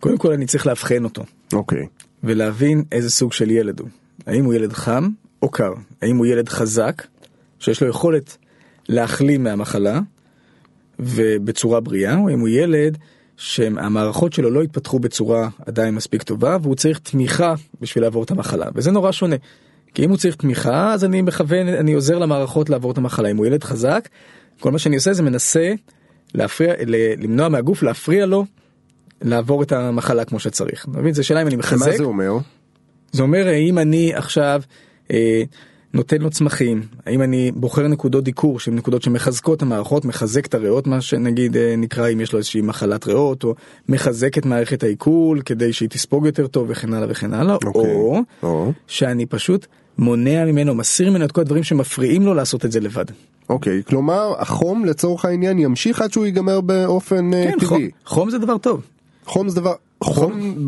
קודם 0.00 0.18
כל 0.18 0.32
אני 0.32 0.46
צריך 0.46 0.66
לאבחן 0.66 1.04
אותו. 1.04 1.24
אוקיי. 1.52 1.86
ולהבין 2.24 2.84
איזה 2.92 3.10
סוג 3.10 3.32
של 3.32 3.50
ילד 3.50 3.80
הוא. 3.80 3.88
האם 4.26 4.44
הוא 4.44 4.54
ילד 4.54 4.72
חם 4.72 5.08
או 5.42 5.48
קר? 5.48 5.72
האם 6.02 6.16
הוא 6.16 6.26
ילד 6.26 6.48
חזק, 6.48 7.02
שיש 7.58 7.82
לו 7.82 7.88
יכולת 7.88 8.36
להחלים 8.88 9.44
מהמחלה 9.44 10.00
ובצורה 10.98 11.80
בריאה, 11.80 12.16
או 12.18 12.28
האם 12.28 12.40
הוא 12.40 12.48
ילד 12.48 12.98
שהמערכות 13.36 14.32
שלו 14.32 14.50
לא 14.50 14.62
התפתחו 14.62 14.98
בצורה 14.98 15.48
עדיין 15.66 15.94
מספיק 15.94 16.22
טובה 16.22 16.56
והוא 16.62 16.74
צריך 16.74 16.98
תמיכה 16.98 17.54
בשביל 17.80 18.04
לעבור 18.04 18.24
את 18.24 18.30
המחלה 18.30 18.66
וזה 18.74 18.90
נורא 18.90 19.12
שונה. 19.12 19.36
כי 19.94 20.04
אם 20.04 20.10
הוא 20.10 20.18
צריך 20.18 20.36
תמיכה 20.36 20.92
אז 20.92 21.04
אני 21.04 21.22
מכוון 21.22 21.68
אני 21.68 21.92
עוזר 21.92 22.18
למערכות 22.18 22.70
לעבור 22.70 22.92
את 22.92 22.98
המחלה 22.98 23.30
אם 23.30 23.36
הוא 23.36 23.46
ילד 23.46 23.64
חזק 23.64 24.08
כל 24.60 24.72
מה 24.72 24.78
שאני 24.78 24.96
עושה 24.96 25.12
זה 25.12 25.22
מנסה 25.22 25.72
להפריע 26.34 26.74
למנוע 27.18 27.48
מהגוף 27.48 27.82
להפריע 27.82 28.26
לו 28.26 28.44
לעבור 29.22 29.62
את 29.62 29.72
המחלה 29.72 30.24
כמו 30.24 30.38
שצריך. 30.38 30.88
מבין? 30.88 31.14
זה 31.14 31.22
שאלה 31.22 31.42
אם 31.42 31.46
אני 31.46 31.56
מחזק. 31.56 31.86
מה 31.86 31.96
זה 31.96 32.04
אומר? 32.04 32.32
זה 33.12 33.22
אומר 33.22 33.54
אם 33.54 33.78
אני 33.78 34.14
עכשיו. 34.14 34.62
אה, 35.10 35.42
נותן 35.94 36.22
לו 36.22 36.30
צמחים, 36.30 36.82
האם 37.06 37.22
אני 37.22 37.52
בוחר 37.54 37.88
נקודות 37.88 38.24
דיקור 38.24 38.60
שהן 38.60 38.74
נקודות 38.74 39.02
שמחזקות 39.02 39.56
את 39.56 39.62
המערכות, 39.62 40.04
מחזק 40.04 40.46
את 40.46 40.54
הריאות 40.54 40.86
מה 40.86 41.00
שנגיד 41.00 41.56
אה, 41.56 41.74
נקרא 41.76 42.08
אם 42.12 42.20
יש 42.20 42.32
לו 42.32 42.38
איזושהי 42.38 42.60
מחלת 42.60 43.06
ריאות, 43.06 43.44
או 43.44 43.54
מחזק 43.88 44.38
את 44.38 44.46
מערכת 44.46 44.82
העיכול 44.82 45.40
כדי 45.40 45.72
שהיא 45.72 45.88
תספוג 45.88 46.26
יותר 46.26 46.46
טוב 46.46 46.66
וכן 46.70 46.94
הלאה 46.94 47.06
וכן 47.10 47.34
הלאה, 47.34 47.56
okay. 47.56 47.66
אוקיי. 47.66 47.94
או, 47.94 48.22
או 48.42 48.72
שאני 48.86 49.26
פשוט 49.26 49.66
מונע 49.98 50.44
ממנו, 50.44 50.74
מסיר 50.74 51.10
ממנו 51.10 51.24
את 51.24 51.32
כל 51.32 51.40
הדברים 51.40 51.62
שמפריעים 51.62 52.22
לו 52.22 52.34
לעשות 52.34 52.64
את 52.64 52.72
זה 52.72 52.80
לבד. 52.80 53.04
אוקיי, 53.48 53.80
אוקיי, 53.80 53.88
כלומר 53.88 54.34
החום 54.38 54.84
לצורך 54.84 55.24
העניין 55.24 55.58
ימשיך 55.58 56.00
עד 56.00 56.12
שהוא 56.12 56.26
ייגמר 56.26 56.60
באופן 56.60 57.34
אה, 57.34 57.44
כן, 57.44 57.58
טבעי. 57.58 57.68
חום, 57.68 57.88
חום 58.04 58.30
זה 58.30 58.38
דבר 58.38 58.58
טוב. 58.58 58.82
חום 59.26 59.48
זה 59.48 59.60
דבר, 59.60 59.74
חום 60.04 60.66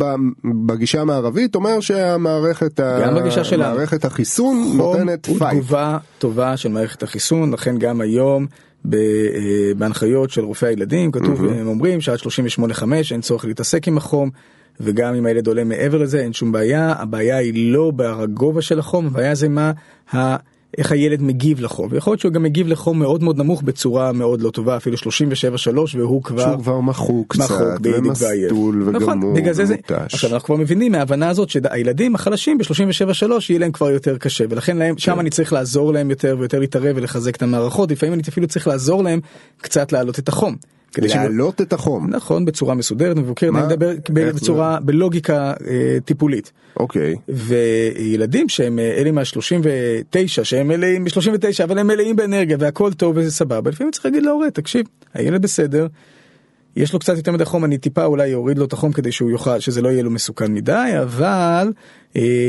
בגישה 0.66 1.00
המערבית 1.00 1.54
אומר 1.54 1.80
שהמערכת 1.80 2.80
גם 2.80 3.14
בגישה 3.14 3.44
שלנו. 3.44 3.74
מערכת 3.74 4.04
החיסון 4.04 4.72
נותנת 4.76 5.26
fight. 5.26 5.38
חום 5.38 5.48
הוא 5.48 5.60
תגובה 5.60 5.98
טובה 6.18 6.56
של 6.56 6.68
מערכת 6.68 7.02
החיסון, 7.02 7.52
לכן 7.52 7.78
גם 7.78 8.00
היום 8.00 8.46
אה, 8.94 8.98
בהנחיות 9.78 10.30
של 10.30 10.44
רופאי 10.44 10.68
הילדים 10.68 11.12
כתוב. 11.12 11.44
הם 11.44 11.68
אומרים 11.68 12.00
שעד 12.00 12.18
38-5 12.18 12.82
אין 13.10 13.20
צורך 13.20 13.44
להתעסק 13.44 13.88
עם 13.88 13.96
החום. 13.96 14.30
וגם 14.80 15.14
אם 15.14 15.26
הילד 15.26 15.46
עולה 15.46 15.64
מעבר 15.64 15.98
לזה 15.98 16.20
אין 16.20 16.32
שום 16.32 16.52
בעיה, 16.52 16.94
הבעיה 16.98 17.36
היא 17.36 17.72
לא 17.72 17.92
בגובה 17.96 18.62
של 18.62 18.78
החום, 18.78 19.06
הבעיה 19.06 19.34
זה 19.34 19.48
מה 19.48 19.72
איך 20.78 20.92
הילד 20.92 21.22
מגיב 21.22 21.60
לחום, 21.60 21.88
ויכול 21.90 22.10
להיות 22.10 22.20
שהוא 22.20 22.32
גם 22.32 22.42
מגיב 22.42 22.68
לחום 22.68 22.98
מאוד 22.98 23.22
מאוד 23.22 23.38
נמוך 23.38 23.62
בצורה 23.62 24.12
מאוד 24.12 24.40
לא 24.40 24.50
טובה, 24.50 24.76
אפילו 24.76 24.96
37-3 24.96 25.00
והוא 25.96 26.22
כבר... 26.22 26.42
שהוא 26.42 26.62
כבר 26.62 26.80
מחוק 26.80 27.36
קצת, 27.36 27.78
ומסטול 27.82 28.82
וגמור 28.82 29.32
נכון, 29.32 29.52
זה 29.52 29.64
זה... 29.64 29.74
עכשיו 29.88 30.34
אנחנו 30.34 30.46
כבר 30.46 30.56
מבינים 30.56 30.92
מההבנה 30.92 31.28
הזאת 31.28 31.48
שהילדים 31.48 32.14
החלשים 32.14 32.58
ב-37-3 32.58 33.32
יהיה 33.48 33.58
להם 33.58 33.72
כבר 33.72 33.90
יותר 33.90 34.18
קשה, 34.18 34.44
ולכן 34.50 34.76
להם, 34.76 34.98
שם 34.98 35.12
כן. 35.12 35.18
אני 35.18 35.30
צריך 35.30 35.52
לעזור 35.52 35.92
להם 35.92 36.10
יותר 36.10 36.36
ויותר 36.38 36.58
להתערב 36.58 36.96
ולחזק 36.96 37.36
את 37.36 37.42
המערכות, 37.42 37.90
לפעמים 37.90 38.14
אני 38.14 38.22
אפילו 38.28 38.46
צריך 38.46 38.68
לעזור 38.68 39.02
להם 39.04 39.20
קצת 39.60 39.92
להעלות 39.92 40.18
את 40.18 40.28
החום. 40.28 40.56
כדי 40.96 41.08
להעלות 41.08 41.60
את 41.60 41.72
החום. 41.72 42.10
נכון, 42.10 42.44
בצורה 42.44 42.74
מסודרת, 42.74 43.16
מבוקרת, 43.16 43.54
אני 43.54 43.66
מדבר 43.66 44.32
בצורה, 44.34 44.78
בלוגיקה 44.80 45.52
אה, 45.66 45.98
טיפולית. 46.04 46.52
אוקיי. 46.76 47.14
וילדים 47.28 48.48
שהם 48.48 48.78
אה, 48.78 48.84
אלה 48.84 49.12
מה-39, 49.12 50.44
שהם 50.44 50.68
מלאים 50.68 51.04
ב-39, 51.04 51.64
אבל 51.64 51.78
הם 51.78 51.86
מלאים 51.86 52.16
באנרגיה 52.16 52.56
והכל 52.60 52.92
טוב 52.92 53.16
וזה 53.16 53.30
סבבה, 53.30 53.70
לפעמים 53.70 53.90
צריך 53.90 54.04
להגיד 54.04 54.22
להורה, 54.22 54.50
תקשיב, 54.50 54.86
הילד 55.14 55.42
בסדר, 55.42 55.86
יש 56.76 56.92
לו 56.92 56.98
קצת 56.98 57.16
יותר 57.16 57.32
מדי 57.32 57.44
חום, 57.44 57.64
אני 57.64 57.78
טיפה 57.78 58.04
אולי 58.04 58.34
אוריד 58.34 58.58
לו 58.58 58.64
את 58.64 58.72
החום 58.72 58.92
כדי 58.92 59.12
שהוא 59.12 59.30
יוכל, 59.30 59.60
שזה 59.60 59.82
לא 59.82 59.88
יהיה 59.88 60.02
לו 60.02 60.10
מסוכן 60.10 60.52
מדי, 60.52 60.92
אבל 61.02 61.72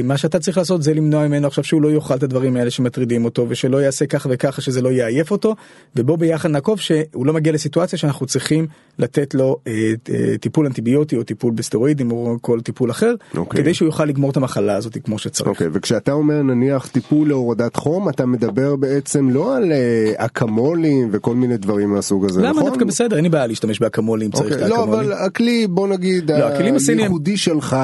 מה 0.04 0.18
שאתה 0.18 0.40
צריך 0.40 0.58
לעשות 0.58 0.84
זה 0.84 0.94
למנוע 0.94 1.28
ממנו 1.28 1.48
עכשיו 1.48 1.64
שהוא 1.64 1.82
לא 1.82 1.92
יאכל 1.92 2.14
את 2.14 2.24
הדברים 2.24 2.56
האלה 2.56 2.72
שמטרידים 2.72 3.26
אותו 3.26 3.46
ושלא 3.50 3.82
יעשה 3.82 4.06
ככה 4.06 4.30
וככה 4.32 4.62
שזה 4.62 4.82
לא 4.82 4.92
יעייף 4.92 5.32
אותו 5.32 5.56
ובוא 5.96 6.18
ביחד 6.18 6.50
נעקוב 6.50 6.80
שהוא 6.80 7.26
לא 7.26 7.34
מגיע 7.34 7.54
לסיטואציה 7.54 8.00
שאנחנו 8.00 8.26
צריכים 8.26 8.68
לתת 9.00 9.34
לו 9.34 9.58
אה, 9.68 9.94
אה, 10.10 10.38
טיפול 10.38 10.66
אנטיביוטי 10.66 11.16
או 11.18 11.24
טיפול 11.24 11.54
בסטרואידים 11.54 12.12
או 12.12 12.38
כל 12.42 12.62
טיפול 12.62 12.92
אחר 12.92 13.14
okay. 13.34 13.38
אוקיי. 13.38 13.62
כדי 13.62 13.74
שהוא 13.74 13.86
יוכל 13.86 14.06
לגמור 14.06 14.32
את 14.32 14.38
המחלה 14.38 14.76
הזאת 14.76 14.98
כמו 15.04 15.20
שצריך. 15.20 15.48
Okay, 15.48 15.50
אוקיי, 15.50 15.68
וכשאתה 15.72 16.12
אומר 16.12 16.42
נניח 16.42 16.88
טיפול 16.88 17.28
להורדת 17.28 17.76
חום 17.76 18.10
אתה 18.10 18.26
מדבר 18.26 18.76
בעצם 18.76 19.30
לא 19.30 19.58
על 19.58 19.72
אקמולים 20.16 21.10
וכל 21.12 21.36
מיני 21.36 21.58
דברים 21.58 21.90
מהסוג 21.90 22.26
הזה 22.26 22.42
למה 22.42 22.50
נכון? 22.50 22.70
דווקא 22.70 22.86
בסדר 22.86 23.16
אין 23.16 23.24
לי 23.24 23.30
בעיה 23.30 23.48
להשתמש 23.48 23.80
באקמולים 23.80 24.32
צריך 24.32 24.52
okay, 24.52 24.56
את 24.56 24.62
האקמולים. 24.62 24.94
לא 24.94 25.00
אבל 25.00 25.14
הכלי 25.14 25.68
בוא 25.68 25.88
נגיד 25.88 26.32
לא, 26.32 26.46
הייחודי 26.88 27.38
שלך 27.38 27.76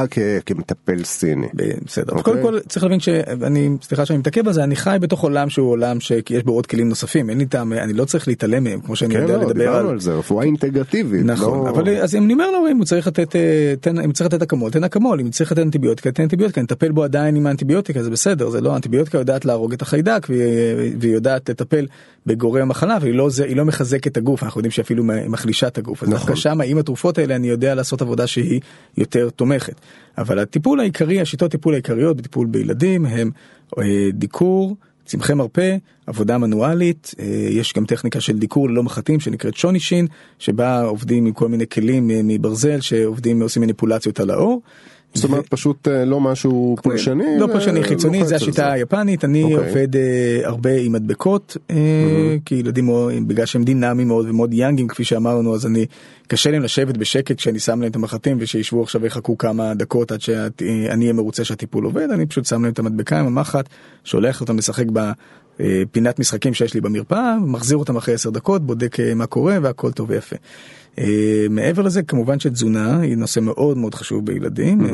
כמטפל 0.46 1.04
סיני. 1.04 1.48
בסדר. 1.86 2.14
Okay. 2.14 2.22
קודם 2.22 2.38
אוקיי. 2.38 2.60
כל 2.62 2.68
צריך 2.68 2.84
להבין 2.84 3.00
שאני, 3.00 3.70
סליחה 3.82 4.06
שאני 4.06 4.20
מתעכב 4.20 4.48
על 4.48 4.54
זה, 4.54 4.64
אני 4.64 4.76
חי 4.76 4.98
בתוך 5.02 5.24
עולם 5.24 5.50
שהוא 5.50 5.72
עולם 5.72 6.00
שיש 6.00 6.44
בו 6.44 6.52
עוד 6.52 6.66
כלים 6.66 6.90
נוספים, 6.90 7.30
אין 7.30 7.38
לי 7.38 7.46
טעם, 7.46 7.74
אני 7.74 7.94
לא 7.94 8.06
צריך 8.06 8.28
להתעלם 8.28 8.64
מהם, 8.64 8.82
כמו 8.82 8.96
שאני 8.96 9.14
כן, 9.14 9.22
יודע 9.22 9.38
לא, 9.38 9.44
לדבר 9.44 9.76
על... 9.76 9.88
על 9.88 10.00
זה, 10.00 10.14
רפואה 10.14 10.46
אינטגרטיבית. 10.46 11.26
נכון, 11.26 11.66
לא... 11.66 11.70
אבל 11.70 11.90
אז 11.90 12.16
אני 12.16 12.34
אומר 12.34 12.52
לו, 12.52 12.68
אם 12.72 12.78
הוא 12.78 12.86
צריך 12.86 13.08
לתת, 13.08 13.36
אה, 13.36 13.74
תן, 13.82 14.00
אם 14.00 14.12
צריך 14.12 14.34
לתת 14.34 14.42
אקמול, 14.42 14.72
תן 14.72 14.84
אקמול, 14.84 15.20
אם 15.20 15.30
צריך 15.30 15.52
לתת 15.52 15.62
אנטיביוטיקה, 15.62 16.12
תן 16.12 16.24
אנטיביוטיקה, 16.24 16.62
נטפל 16.62 16.92
בו 16.92 17.04
עדיין 17.04 17.36
עם 17.36 17.48
האנטיביוטיקה, 17.48 18.04
זה 18.04 18.10
בסדר, 18.10 18.50
זה 18.50 18.62
לא, 18.62 18.76
אנטיביוטיקה 18.76 19.18
יודעת 19.18 19.46
להרוג 19.46 19.74
את 19.74 19.82
החיידק 19.82 20.28
והיא 21.00 21.14
יודעת 21.14 21.50
לטפל 21.50 21.88
בגורם 22.26 22.62
המחלה, 22.62 22.98
והיא 23.02 23.14
לא, 23.14 23.30
זה, 23.30 23.46
לא 23.56 23.66
מחזקת 23.66 24.08
את 24.08 24.18
הגוף, 24.18 24.44
אנחנו 24.44 24.60
יודעים 24.60 24.72
שאפילו 24.72 25.04
מחלישה 25.04 25.68
את 25.68 25.78
הגוף, 25.78 26.04
אז 26.04 26.10
נכון. 26.10 26.20
דווקא 26.20 26.36
שם 26.36 26.62
עם 26.62 26.78
התרופות 26.78 27.18
האלה 27.18 27.36
אני 27.36 27.48
יודע 27.48 27.76
לעשות 27.76 28.02
עבודה 28.02 28.28
שהיא 28.28 28.60
יותר 28.98 29.30
תומכת. 29.30 29.76
אבל 30.18 30.40
הטיפול 30.40 30.80
העיקרי, 30.80 31.22
השיטות 31.22 31.52
טיפול 31.52 31.74
העיקריות 31.74 32.18
בטיפול 32.18 32.48
בילדים 32.48 33.06
הם 33.06 33.32
אה, 33.80 34.10
דיקור, 34.14 34.76
צמחי 35.06 35.34
מרפא, 35.34 35.78
עבודה 36.08 36.38
מנואלית, 36.38 37.16
אה, 37.20 37.26
יש 37.50 37.74
גם 37.74 37.86
טכניקה 37.86 38.22
של 38.22 38.40
דיקור 38.40 38.70
ללא 38.70 38.84
מחטים 38.84 39.20
שנקראת 39.20 39.58
שונישין, 39.58 40.08
שבה 40.40 40.82
עובדים 40.82 41.26
עם 41.26 41.34
כל 41.34 41.48
מיני 41.48 41.68
כלים 41.68 42.12
אה, 42.12 42.22
מברזל 42.24 42.82
שעובדים, 42.82 43.42
עושים 43.42 43.62
מניפולציות 43.62 44.20
על 44.20 44.30
האור. 44.30 44.62
זאת 45.14 45.24
אומרת 45.24 45.48
פשוט 45.48 45.88
אה, 45.88 46.06
לא 46.06 46.20
משהו 46.20 46.76
פולשני? 46.84 47.40
לא 47.40 47.48
פולשני 47.48 47.84
חיצוני, 47.84 48.18
לוחץ 48.18 48.30
זה 48.30 48.36
השיטה 48.36 48.72
היפנית, 48.72 49.26
אני 49.26 49.44
אוקיי. 49.44 49.58
עובד 49.58 49.96
אה, 49.96 50.42
הרבה 50.44 50.76
עם 50.76 50.92
מדבקות, 50.92 51.58
אה, 51.70 52.36
כי 52.46 52.56
ילדים, 52.56 52.90
בגלל 53.28 53.46
שהם 53.46 53.64
דינמיים 53.64 54.08
מאוד 54.08 54.30
ומאוד 54.30 54.54
יאנגים 54.54 54.88
כפי 54.88 55.04
שאמרנו, 55.04 55.56
אז 55.56 55.66
אני, 55.66 55.86
קשה 56.28 56.52
להם 56.52 56.62
לשבת 56.62 56.98
בשקט 56.98 57.38
כשאני 57.38 57.60
שם 57.60 57.82
להם 57.82 57.92
את 57.92 57.96
המחטים 57.96 58.38
ושישבו 58.40 58.84
עכשיו 58.84 59.02
ויחכו 59.02 59.38
כמה 59.38 59.74
דקות 59.74 60.12
עד 60.12 60.22
שאני 60.22 61.02
אהיה 61.02 61.14
מרוצה 61.14 61.44
שהטיפול 61.44 61.86
עובד, 61.86 62.08
אני 62.12 62.26
פשוט 62.26 62.46
שם 62.46 62.64
להם 62.64 62.74
את 62.74 62.80
המדבקה 62.80 63.20
עם 63.20 63.26
המחט, 63.26 63.70
שולח 64.04 64.42
אותם 64.42 64.58
לשחק 64.58 64.86
בפינת 65.60 66.20
משחקים 66.20 66.54
שיש 66.54 66.74
לי 66.74 66.82
במרפאה, 66.82 67.38
מחזיר 67.46 67.78
אותם 67.78 67.98
אחרי 67.98 68.14
10 68.14 68.30
דקות, 68.30 68.66
בודק 68.66 69.00
אה, 69.00 69.14
מה 69.14 69.26
קורה 69.26 69.58
והכל 69.62 69.92
טוב 69.92 70.10
ויפה. 70.10 70.36
אה, 71.00 71.46
מעבר 71.50 71.82
לזה 71.82 72.04
כמובן 72.04 72.40
שתזונה 72.40 73.00
היא 73.00 73.18
נושא 73.18 73.40
מאוד 73.40 73.78
מאוד 73.78 73.96
חשוב 73.96 74.26
בילדים, 74.26 74.86
אה, 74.86 74.90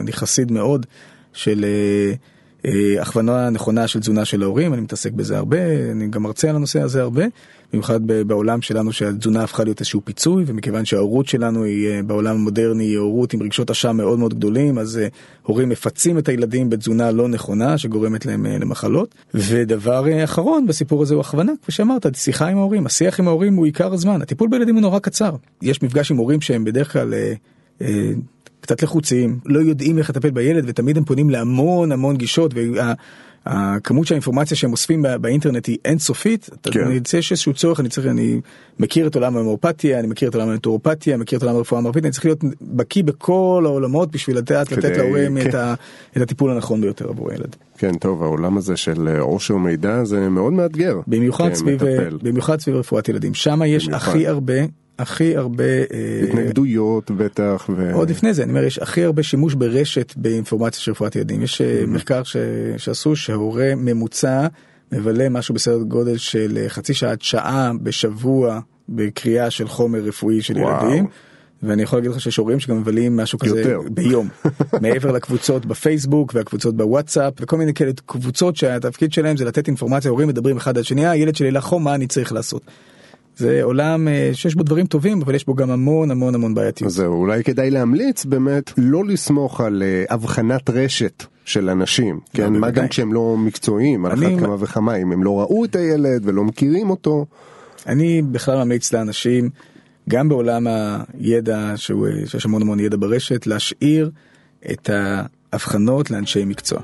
אני 0.00 0.12
חסיד 0.12 0.52
מאוד 0.52 0.86
של 1.32 1.64
אה, 2.64 2.72
הכוונה 3.00 3.50
נכונה 3.50 3.86
של 3.88 4.00
תזונה 4.00 4.24
של 4.24 4.42
ההורים, 4.42 4.74
אני 4.74 4.80
מתעסק 4.80 5.12
בזה 5.12 5.36
הרבה, 5.36 5.90
אני 5.92 6.08
גם 6.08 6.22
מרצה 6.22 6.50
על 6.50 6.56
הנושא 6.56 6.80
הזה 6.80 7.02
הרבה, 7.02 7.24
במיוחד 7.72 8.06
בעולם 8.06 8.62
שלנו 8.62 8.92
שהתזונה 8.92 9.42
הפכה 9.42 9.64
להיות 9.64 9.80
איזשהו 9.80 10.00
פיצוי, 10.04 10.44
ומכיוון 10.46 10.84
שההורות 10.84 11.26
שלנו 11.26 11.64
היא 11.64 11.88
אה, 11.88 12.02
בעולם 12.02 12.34
המודרני 12.34 12.84
היא 12.84 12.98
הורות 12.98 13.32
עם 13.32 13.42
רגשות 13.42 13.70
אשם 13.70 13.96
מאוד 13.96 14.18
מאוד 14.18 14.34
גדולים, 14.34 14.78
אז 14.78 14.98
אה, 14.98 15.08
הורים 15.42 15.68
מפצים 15.68 16.18
את 16.18 16.28
הילדים 16.28 16.70
בתזונה 16.70 17.10
לא 17.10 17.28
נכונה 17.28 17.78
שגורמת 17.78 18.26
להם 18.26 18.46
אה, 18.46 18.58
למחלות. 18.58 19.14
ודבר 19.34 20.24
אחרון 20.24 20.66
בסיפור 20.66 21.02
הזה 21.02 21.14
הוא 21.14 21.20
הכוונה, 21.20 21.52
כפי 21.62 21.72
שאמרת, 21.72 22.06
שיחה 22.14 22.48
עם 22.48 22.58
ההורים, 22.58 22.86
השיח 22.86 23.20
עם 23.20 23.28
ההורים 23.28 23.54
הוא 23.54 23.66
עיקר 23.66 23.92
הזמן, 23.92 24.22
הטיפול 24.22 24.48
בילדים 24.48 24.74
הוא 24.74 24.82
נורא 24.82 24.98
קצר. 24.98 25.36
יש 25.62 25.82
מפגש 25.82 26.10
עם 26.10 26.16
הורים 26.16 26.40
שהם 26.40 26.64
בדרך 26.64 26.92
כלל... 26.92 27.14
קצת 28.60 28.82
לחוצים, 28.82 29.38
לא 29.46 29.60
יודעים 29.60 29.98
איך 29.98 30.10
לטפל 30.10 30.30
בילד 30.30 30.64
ותמיד 30.66 30.96
הם 30.96 31.04
פונים 31.04 31.30
להמון 31.30 31.92
המון 31.92 32.16
גישות 32.16 32.54
והכמות 33.48 34.06
של 34.06 34.14
האינפורמציה 34.14 34.56
שהם 34.56 34.72
אוספים 34.72 35.02
בא- 35.02 35.16
באינטרנט 35.16 35.66
היא 35.66 35.78
אינסופית, 35.84 36.50
כן. 36.62 36.70
כן. 36.72 36.80
אני 36.86 37.00
שיש 37.06 37.32
איזשהו 37.32 37.52
צורך, 37.54 37.80
אני 37.80 37.88
צריך, 37.88 38.06
אני 38.06 38.40
מכיר 38.78 39.06
את 39.06 39.14
עולם 39.14 39.36
ההומאופתיה, 39.36 39.98
אני 39.98 40.06
מכיר 40.06 40.28
את 40.28 40.34
עולם 40.34 40.48
הנטורופתיה, 40.48 41.16
מכיר 41.16 41.38
את 41.38 41.42
עולם 41.42 41.56
הרפואה 41.56 41.78
המערבית, 41.80 42.04
אני 42.04 42.12
צריך 42.12 42.24
להיות 42.24 42.40
בקיא 42.62 43.04
בכל 43.04 43.62
העולמות 43.66 44.10
בשביל 44.10 44.36
לדעת 44.36 44.72
לתת 44.72 44.82
כדי- 44.82 44.96
להורים 44.98 45.40
כן. 45.40 45.48
את, 45.48 45.54
ה, 45.54 45.74
את 46.16 46.22
הטיפול 46.22 46.50
הנכון 46.50 46.80
ביותר 46.80 47.08
עבור 47.08 47.30
הילד. 47.30 47.56
כן, 47.78 47.92
טוב, 47.94 48.22
העולם 48.22 48.58
הזה 48.58 48.76
של 48.76 49.08
אה, 49.08 49.20
עושר 49.20 49.56
מידע 49.56 50.04
זה 50.04 50.28
מאוד 50.28 50.52
מאתגר. 50.52 51.00
במיוחד 51.06 51.54
סביב, 51.54 51.78
כמטפל. 51.78 52.18
במיוחד 52.22 52.60
סביב 52.60 52.76
רפואת 52.76 53.08
ילדים, 53.08 53.34
שם 53.34 53.60
יש 53.66 53.86
במיוחד. 53.86 54.08
הכי 54.10 54.26
הרבה, 54.26 54.54
הכי 54.98 55.36
הרבה... 55.36 55.64
אה, 55.64 56.20
התנגדויות 56.28 57.10
בטח. 57.10 57.70
עוד 57.92 58.10
לפני 58.10 58.34
זה, 58.34 58.42
אני 58.42 58.50
אומר, 58.50 58.64
יש 58.64 58.78
הכי 58.78 59.04
הרבה 59.04 59.22
שימוש 59.22 59.54
ברשת 59.54 60.12
באינפורמציה 60.16 60.80
של 60.80 60.90
רפואת 60.90 61.16
ילדים. 61.16 61.42
יש 61.42 61.60
אה, 61.60 61.84
מחקר 61.86 62.22
ש... 62.22 62.36
שעשו 62.76 63.16
שהורה 63.16 63.72
ממוצע 63.76 64.46
מבלה 64.92 65.28
משהו 65.28 65.54
בסדר 65.54 65.82
גודל 65.82 66.16
של 66.16 66.58
אה, 66.62 66.68
חצי 66.68 66.94
שעה 66.94 67.10
עד 67.10 67.22
שעה 67.22 67.72
בשבוע 67.82 68.60
בקריאה 68.88 69.50
של 69.50 69.68
חומר 69.68 69.98
רפואי 69.98 70.42
של 70.42 70.58
וואו. 70.58 70.86
ילדים. 70.86 71.06
ואני 71.62 71.82
יכול 71.82 71.98
להגיד 71.98 72.10
לך 72.10 72.20
שיש 72.20 72.36
הורים 72.36 72.60
שגם 72.60 72.80
מבלים 72.80 73.16
משהו 73.16 73.38
כזה 73.38 73.60
יותר. 73.60 73.80
ביום 73.90 74.28
מעבר 74.82 75.12
לקבוצות 75.12 75.66
בפייסבוק 75.66 76.34
והקבוצות 76.34 76.76
בוואטסאפ 76.76 77.32
וכל 77.40 77.56
מיני 77.56 77.74
כאלה 77.74 77.92
קבוצות 78.06 78.56
שהתפקיד 78.56 79.12
שלהם 79.12 79.36
זה 79.36 79.44
לתת 79.44 79.66
אינפורמציה 79.66 80.10
הורים 80.10 80.28
מדברים 80.28 80.56
אחד 80.56 80.76
על 80.76 80.82
שני 80.82 81.06
"אה, 81.06 81.10
הילד 81.10 81.36
שלי 81.36 81.50
לחום 81.50 81.84
מה 81.84 81.94
אני 81.94 82.06
צריך 82.06 82.32
לעשות. 82.32 82.62
זה 83.38 83.62
עולם 83.62 84.08
אה, 84.08 84.30
שיש 84.32 84.54
בו 84.54 84.62
דברים 84.62 84.86
טובים 84.86 85.22
אבל 85.22 85.34
יש 85.34 85.46
בו 85.46 85.54
גם 85.54 85.70
המון 85.70 86.10
המון 86.10 86.34
המון 86.34 86.54
בעייתיות. 86.54 86.90
זהו, 86.90 87.12
אולי 87.12 87.44
כדאי 87.44 87.70
להמליץ 87.70 88.24
באמת 88.24 88.72
לא 88.76 89.04
לסמוך 89.04 89.60
על 89.60 89.82
אה, 89.82 90.04
הבחנת 90.10 90.70
רשת 90.70 91.24
של 91.44 91.70
אנשים, 91.70 92.20
כן, 92.32 92.52
מה. 92.52 92.70
גם 92.70 92.88
כשהם 92.88 93.12
לא 93.12 93.36
מקצועיים, 93.38 94.06
על 94.06 94.12
אחת 94.12 94.40
כמה 94.40 94.56
וכמה, 94.58 94.94
אם 94.94 95.12
הם 95.12 95.22
לא 95.22 95.40
ראו 95.40 95.64
את 95.64 95.76
הילד 95.76 96.22
ולא 96.24 96.44
מכירים 96.44 96.90
אותו, 96.90 97.26
אני 97.86 98.22
בכלל 98.22 98.64
ממליץ 98.64 98.92
לאנשים, 98.92 99.50
גם 100.08 100.28
בעולם 100.28 100.66
הידע, 101.18 101.72
שהוא, 101.76 102.08
שיש 102.26 102.44
המון 102.44 102.62
המון 102.62 102.80
ידע 102.80 102.96
ברשת, 103.00 103.46
להשאיר 103.46 104.10
את 104.70 104.90
ההבחנות 105.52 106.10
לאנשי 106.10 106.44
מקצוע. 106.44 106.80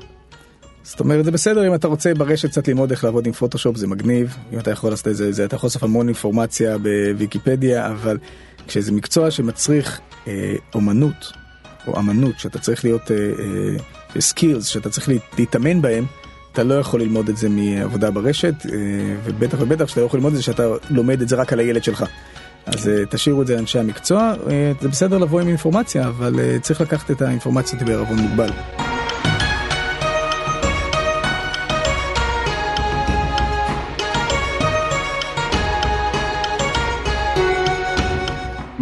זאת 0.85 0.99
אומרת, 0.99 1.25
זה 1.25 1.31
בסדר 1.31 1.67
אם 1.67 1.73
אתה 1.75 1.87
רוצה 1.87 2.13
ברשת 2.13 2.49
קצת 2.49 2.67
ללמוד 2.67 2.91
איך 2.91 3.03
לעבוד 3.03 3.27
עם 3.27 3.33
פוטושופ, 3.33 3.77
זה 3.77 3.87
מגניב. 3.87 4.37
אם 4.53 4.59
אתה 4.59 4.71
יכול 4.71 4.89
לעשות 4.89 5.07
את 5.07 5.15
זה, 5.15 5.45
אתה 5.45 5.55
יכול 5.55 5.67
לאסוף 5.67 5.83
המון 5.83 6.07
אינפורמציה 6.07 6.77
בוויקיפדיה, 6.77 7.87
אבל 7.87 8.17
כשזה 8.67 8.91
מקצוע 8.91 9.31
שמצריך 9.31 9.99
אה, 10.27 10.55
אומנות, 10.75 11.31
או 11.87 11.99
אמנות, 11.99 12.39
שאתה 12.39 12.59
צריך 12.59 12.83
להיות 12.85 13.11
skills, 14.19 14.65
שאתה 14.65 14.89
צריך 14.89 15.09
לה- 15.09 15.15
להתאמן 15.37 15.81
בהם, 15.81 16.05
אתה 16.53 16.63
לא 16.63 16.73
יכול 16.73 17.01
ללמוד 17.01 17.29
את 17.29 17.37
זה 17.37 17.49
מעבודה 17.49 18.11
ברשת, 18.11 18.53
אה, 18.65 18.69
ובטח 19.23 19.57
ובטח 19.61 19.87
שאתה 19.87 20.01
לא 20.01 20.05
יכול 20.05 20.17
ללמוד 20.17 20.31
את 20.33 20.37
זה 20.37 20.43
שאתה 20.43 20.63
לומד 20.89 21.21
את 21.21 21.29
זה 21.29 21.35
רק 21.35 21.53
על 21.53 21.59
הילד 21.59 21.83
שלך. 21.83 22.05
אז 22.65 22.87
אה, 22.89 23.03
תשאירו 23.09 23.41
את 23.41 23.47
זה 23.47 23.55
לאנשי 23.55 23.79
המקצוע, 23.79 24.33
אה, 24.49 24.71
זה 24.81 24.87
בסדר 24.89 25.17
לבוא 25.17 25.41
עם 25.41 25.47
אינפורמציה, 25.47 26.07
אבל 26.07 26.39
אה, 26.39 26.57
צריך 26.61 26.81
לקחת 26.81 27.11
את 27.11 27.21
האינפורמציה 27.21 27.79
בערבון 27.79 28.19
מוגבל. 28.19 28.49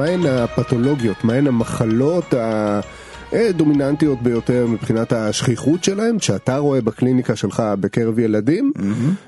מהן 0.04 0.26
הפתולוגיות, 0.26 1.24
מהן 1.24 1.48
המחלות 1.48 2.34
הדומיננטיות 3.32 4.22
ביותר 4.22 4.68
מבחינת 4.68 5.14
השכיחות 5.14 5.84
שלהם, 5.84 6.20
שאתה 6.20 6.58
רואה 6.58 6.82
בקליניקה 6.82 7.36
שלך 7.36 7.64
בקרב 7.80 8.20
ילדים, 8.20 8.72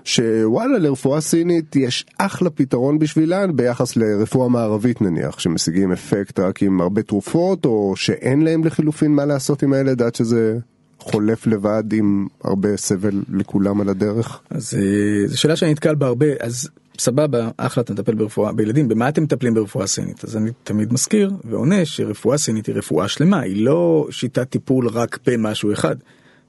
שוואלה 0.03 0.77
לרפואה 0.77 1.21
סינית 1.21 1.75
יש 1.75 2.05
אחלה 2.17 2.49
פתרון 2.49 2.99
בשבילן 2.99 3.55
ביחס 3.55 3.95
לרפואה 3.95 4.49
מערבית 4.49 5.01
נניח, 5.01 5.39
שמשיגים 5.39 5.91
אפקט 5.91 6.39
רק 6.39 6.63
עם 6.63 6.81
הרבה 6.81 7.01
תרופות, 7.01 7.65
או 7.65 7.93
שאין 7.95 8.41
להם 8.41 8.63
לחילופין 8.63 9.11
מה 9.11 9.25
לעשות 9.25 9.63
עם 9.63 9.73
הילד 9.73 10.01
עד 10.01 10.15
שזה 10.15 10.57
חולף 10.99 11.47
לבד 11.47 11.83
עם 11.93 12.27
הרבה 12.43 12.77
סבל 12.77 13.23
לכולם 13.29 13.81
על 13.81 13.89
הדרך. 13.89 14.41
אז 14.49 14.73
אה, 14.77 15.27
זו 15.27 15.39
שאלה 15.39 15.55
שאני 15.55 15.71
נתקל 15.71 15.95
בה 15.95 16.07
הרבה, 16.07 16.27
אז 16.39 16.69
סבבה, 16.99 17.49
אחלה, 17.57 17.83
אתה 17.83 17.93
מטפל 17.93 18.13
ברפואה 18.15 18.51
בילדים, 18.51 18.87
במה 18.87 19.09
אתם 19.09 19.23
מטפלים 19.23 19.53
ברפואה 19.53 19.87
סינית? 19.87 20.23
אז 20.23 20.37
אני 20.37 20.51
תמיד 20.63 20.93
מזכיר 20.93 21.31
ועונה 21.43 21.85
שרפואה 21.85 22.37
סינית 22.37 22.65
היא 22.65 22.75
רפואה 22.75 23.07
שלמה, 23.07 23.39
היא 23.39 23.65
לא 23.65 24.07
שיטת 24.11 24.49
טיפול 24.49 24.87
רק 24.87 25.19
במשהו 25.27 25.73
אחד. 25.73 25.95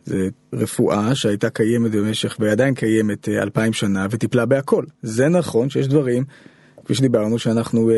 זה 0.04 0.28
רפואה 0.52 1.14
שהייתה 1.14 1.50
קיימת 1.50 1.90
במשך 1.90 2.36
ועדיין 2.40 2.74
קיימת 2.74 3.28
אה, 3.28 3.42
אלפיים 3.42 3.72
שנה 3.72 4.06
וטיפלה 4.10 4.46
בהכל. 4.46 4.84
זה 5.02 5.28
נכון 5.28 5.70
שיש 5.70 5.88
דברים, 5.88 6.24
כפי 6.84 6.94
שדיברנו, 6.94 7.38
שאנחנו, 7.38 7.90
אה, 7.90 7.94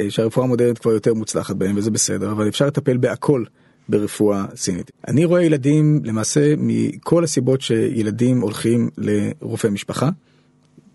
אה, 0.00 0.10
שהרפואה 0.10 0.46
המודרנית 0.46 0.78
כבר 0.78 0.92
יותר 0.92 1.14
מוצלחת 1.14 1.56
בהם 1.56 1.76
וזה 1.76 1.90
בסדר, 1.90 2.32
אבל 2.32 2.48
אפשר 2.48 2.66
לטפל 2.66 2.96
בהכל. 2.96 3.44
ברפואה 3.90 4.44
סינית. 4.54 4.90
אני 5.08 5.24
רואה 5.24 5.42
ילדים 5.42 6.00
למעשה 6.04 6.54
מכל 6.58 7.24
הסיבות 7.24 7.60
שילדים 7.60 8.40
הולכים 8.40 8.90
לרופא 8.98 9.68
משפחה, 9.68 10.10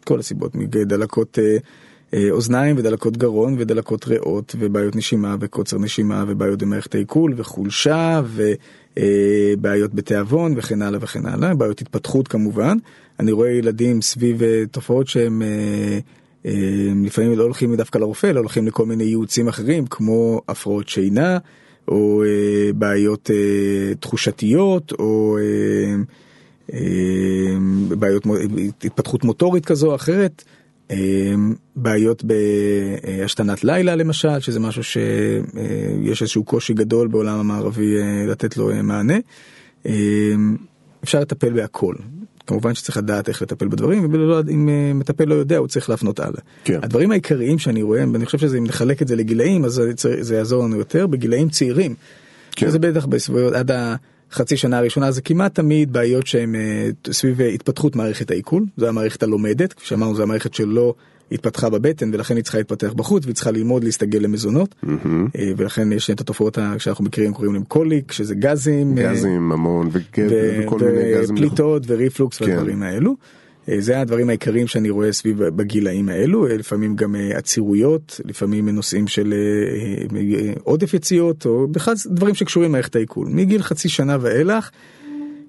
כל 0.05 0.19
הסיבות, 0.19 0.55
מדלקות 0.55 1.39
אה, 1.39 1.57
אה, 2.13 2.27
אוזניים 2.31 2.77
ודלקות 2.77 3.17
גרון 3.17 3.55
ודלקות 3.59 4.07
ריאות 4.07 4.55
ובעיות 4.59 4.95
נשימה 4.95 5.35
וקוצר 5.39 5.77
נשימה 5.77 6.25
ובעיות 6.27 6.63
במערכת 6.63 6.95
העיכול 6.95 7.33
וחולשה 7.37 8.21
ובעיות 8.95 9.93
בתיאבון 9.93 10.53
וכן 10.57 10.81
הלאה 10.81 10.99
וכן 11.03 11.25
הלאה, 11.25 11.55
בעיות 11.55 11.81
התפתחות 11.81 12.27
כמובן. 12.27 12.77
אני 13.19 13.31
רואה 13.31 13.49
ילדים 13.49 14.01
סביב 14.01 14.43
אה, 14.43 14.63
תופעות 14.71 15.07
שהם 15.07 15.41
אה, 15.41 15.99
אה, 16.45 16.51
לפעמים 17.03 17.37
לא 17.37 17.43
הולכים 17.43 17.75
דווקא 17.75 17.97
לרופא, 17.97 18.27
אלא 18.27 18.39
הולכים 18.39 18.67
לכל 18.67 18.85
מיני 18.85 19.03
ייעוצים 19.03 19.47
אחרים 19.47 19.85
כמו 19.87 20.41
הפרעות 20.47 20.89
שינה. 20.89 21.37
או 21.87 22.23
אה, 22.23 22.73
בעיות 22.73 23.31
אה, 23.31 23.95
תחושתיות, 23.99 24.91
או 24.99 25.37
אה, 25.37 25.43
אה, 25.43 25.95
בעיות 27.89 28.25
מו- 28.25 28.35
התפתחות 28.83 29.23
מוטורית 29.23 29.65
כזו 29.65 29.89
או 29.91 29.95
אחרת, 29.95 30.43
אה, 30.91 31.33
בעיות 31.75 32.23
בהשתנת 32.23 33.63
לילה 33.63 33.95
למשל, 33.95 34.39
שזה 34.39 34.59
משהו 34.59 34.83
שיש 34.83 36.21
איזשהו 36.21 36.43
קושי 36.43 36.73
גדול 36.73 37.07
בעולם 37.07 37.39
המערבי 37.39 37.97
אה, 37.97 38.25
לתת 38.27 38.57
לו 38.57 38.71
אה, 38.71 38.81
מענה. 38.81 39.17
אה, 39.85 39.91
אפשר 41.03 41.19
לטפל 41.19 41.53
בהכל. 41.53 41.95
כמובן 42.47 42.73
שצריך 42.73 42.97
לדעת 42.97 43.29
איך 43.29 43.41
לטפל 43.41 43.67
בדברים, 43.67 44.13
ואם 44.13 44.69
אה, 44.69 44.91
מטפל 44.93 45.25
לא 45.25 45.35
יודע 45.35 45.57
הוא 45.57 45.67
צריך 45.67 45.89
להפנות 45.89 46.19
הלאה. 46.19 46.41
כן. 46.63 46.79
הדברים 46.83 47.11
העיקריים 47.11 47.59
שאני 47.59 47.81
רואה, 47.81 48.03
ואני 48.13 48.25
חושב 48.25 48.37
שאם 48.37 48.63
נחלק 48.63 49.01
את 49.01 49.07
זה 49.07 49.15
לגילאים 49.15 49.65
אז 49.65 49.81
זה 50.19 50.35
יעזור 50.35 50.63
לנו 50.63 50.77
יותר, 50.77 51.07
בגילאים 51.07 51.49
צעירים. 51.49 51.95
כן. 52.51 52.69
זה 52.69 52.79
בטח 52.79 53.05
בסביבות 53.05 53.53
עד 53.53 53.71
החצי 54.35 54.57
שנה 54.57 54.77
הראשונה 54.77 55.11
זה 55.11 55.21
כמעט 55.21 55.55
תמיד 55.55 55.93
בעיות 55.93 56.27
שהן 56.27 56.55
אה, 56.55 56.89
סביב 57.11 57.41
אה, 57.41 57.47
התפתחות 57.47 57.95
מערכת 57.95 58.31
העיכול, 58.31 58.65
זו 58.77 58.87
המערכת 58.87 59.23
הלומדת, 59.23 59.73
כפי 59.73 59.87
שאמרנו 59.87 60.15
זו 60.15 60.23
המערכת 60.23 60.53
שלא 60.53 60.93
התפתחה 61.31 61.69
בבטן 61.69 62.09
ולכן 62.13 62.35
היא 62.35 62.43
צריכה 62.43 62.57
להתפתח 62.57 62.93
בחוץ 62.93 63.25
והיא 63.25 63.35
צריכה 63.35 63.51
ללמוד 63.51 63.83
להסתגל 63.83 64.19
למזונות 64.19 64.75
אה, 64.83 65.51
ולכן 65.57 65.91
יש 65.91 66.09
את 66.09 66.21
התופעות 66.21 66.57
שאנחנו 66.77 67.05
מכירים 67.05 67.33
קוראים 67.33 67.53
להם 67.53 67.63
קוליק 67.63 68.11
שזה 68.11 68.35
גזים 68.35 68.95
גזים, 68.95 69.51
המון, 69.51 69.89
וגב, 69.91 70.27
ו- 70.29 70.59
וכל 70.63 70.79
מיני 70.79 71.13
גזים. 71.13 71.35
ופליטות 71.35 71.83
וריפלוקס 71.87 72.37
כן. 72.37 72.45
והדברים 72.45 72.83
האלו. 72.83 73.15
אה, 73.69 73.75
זה 73.79 73.99
הדברים 73.99 74.29
העיקריים 74.29 74.67
שאני 74.67 74.89
רואה 74.89 75.13
סביב 75.13 75.43
בגילאים 75.43 76.09
האלו, 76.09 76.47
אה, 76.47 76.57
לפעמים 76.57 76.95
גם 76.95 77.15
אה, 77.15 77.37
עצירויות, 77.37 78.21
לפעמים 78.25 78.69
נושאים 78.69 79.07
של 79.07 79.33
אה, 79.33 80.17
אה, 80.17 80.53
עודף 80.63 80.93
יציאות, 80.93 81.45
או 81.45 81.67
בכלל 81.67 81.93
דברים 82.07 82.35
שקשורים 82.35 82.69
למערכת 82.69 82.95
העיכול. 82.95 83.27
מגיל 83.31 83.61
חצי 83.61 83.89
שנה 83.89 84.17
ואילך, 84.21 84.69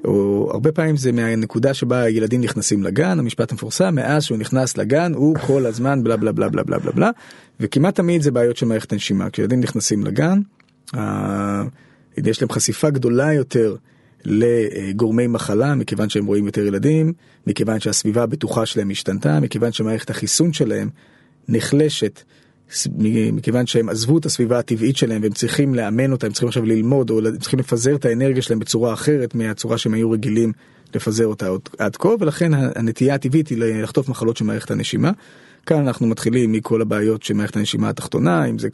או 0.05 0.49
הרבה 0.53 0.73
פעמים 0.73 0.97
זה 0.97 1.13
מהנקודה 1.13 1.75
שבה 1.75 2.01
הילדים 2.01 2.41
נכנסים 2.41 2.83
לגן, 2.83 3.19
המשפט 3.19 3.53
המפורסם, 3.53 3.95
מאז 3.95 4.25
שהוא 4.25 4.39
נכנס 4.39 4.77
לגן 4.77 5.15
הוא 5.15 5.37
כל 5.47 5.67
הזמן 5.67 6.05
בלה 6.05 6.17
בלה 6.17 6.33
בלה 6.33 6.49
בלה 6.49 6.65
בלה 6.65 6.79
בלה 6.79 6.93
בלה, 6.93 7.11
וכמעט 7.61 7.95
תמיד 7.95 8.23
זה 8.23 8.31
בעיות 8.31 8.57
של 8.57 8.67
מערכת 8.67 8.93
הנשימה. 8.93 9.31
כשילדים 9.31 9.61
נכנסים 9.61 10.05
לגן, 10.05 10.41
אה, 10.95 11.63
יש 12.17 12.43
להם 12.43 12.51
חשיפה 12.51 12.91
גדולה 12.91 13.33
יותר 13.33 13.77
לגורמי 14.27 15.27
מחלה, 15.27 15.75
מכיוון 15.75 16.09
שהם 16.09 16.27
רואים 16.27 16.47
יותר 16.47 16.67
ילדים, 16.67 17.13
מכיוון 17.47 17.81
שהסביבה 17.81 18.23
הבטוחה 18.23 18.67
שלהם 18.67 18.91
השתנתה, 18.91 19.41
מכיוון 19.41 19.73
שמערכת 19.73 20.11
החיסון 20.11 20.53
שלהם 20.53 20.89
נחלשת, 21.49 22.23
מכיוון 23.33 23.67
שהם 23.67 23.89
עזבו 23.89 24.19
את 24.19 24.27
הסביבה 24.27 24.59
הטבעית 24.59 24.97
שלהם 24.97 25.23
והם 25.23 25.33
צריכים 25.33 25.75
לאמן 25.75 26.13
אותה, 26.13 26.27
הם 26.27 26.33
צריכים 26.33 26.49
עכשיו 26.49 26.65
ללמוד 26.65 27.11
או 27.11 27.21
צריכים 27.41 27.59
לפזר 27.59 27.95
את 27.95 28.05
האנרגיה 28.05 28.43
שלהם 28.43 28.59
בצורה 28.59 28.93
אחרת 28.93 29.35
מהצורה 29.35 29.79
שהם 29.79 29.95
היו 29.95 30.11
רגילים 30.11 30.53
לפזר 30.95 31.27
אותה 31.27 31.49
עד 31.79 31.97
כה, 31.97 32.09
ולכן 32.21 32.55
הנטייה 32.55 33.15
הטבעית 33.15 33.49
היא 33.49 33.59
לחטוף 33.59 34.09
מחלות 34.09 34.37
של 34.37 34.45
מערכת 34.45 34.71
הנשימה. 34.71 35.11
כאן 35.67 35.77
אנחנו 35.77 36.07
מתחילים 36.07 36.53
מכל 36.53 36.83
הבעיות 36.83 37.23
של 37.23 37.35
מערכת 37.35 37.57
הנשימה 37.57 37.89
התחתונה, 37.89 38.45
אם 38.45 38.59
זה 38.59 38.69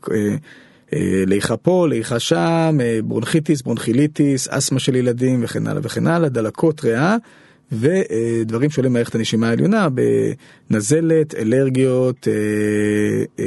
אה, 0.94 1.24
ליחה 1.26 1.57
פה, 1.57 1.87
ליחה 1.88 2.18
שם, 2.18 2.78
אה, 2.81 2.98
ברונכיטיס, 3.05 3.62
ברונכיליטיס, 3.62 4.48
אסתמה 4.50 4.78
של 4.78 4.96
ילדים 4.96 5.40
וכן 5.44 5.66
הלאה 5.66 5.81
וכן 5.85 6.07
הלאה, 6.07 6.28
דלקות 6.28 6.85
ריאה 6.85 7.16
ודברים 7.72 8.70
שעולים 8.70 8.92
מערכת 8.92 9.14
הנשימה 9.14 9.48
העליונה 9.48 9.88
בנזלת, 10.70 11.35
אלרגיות, 11.35 12.28
אה, 12.28 13.44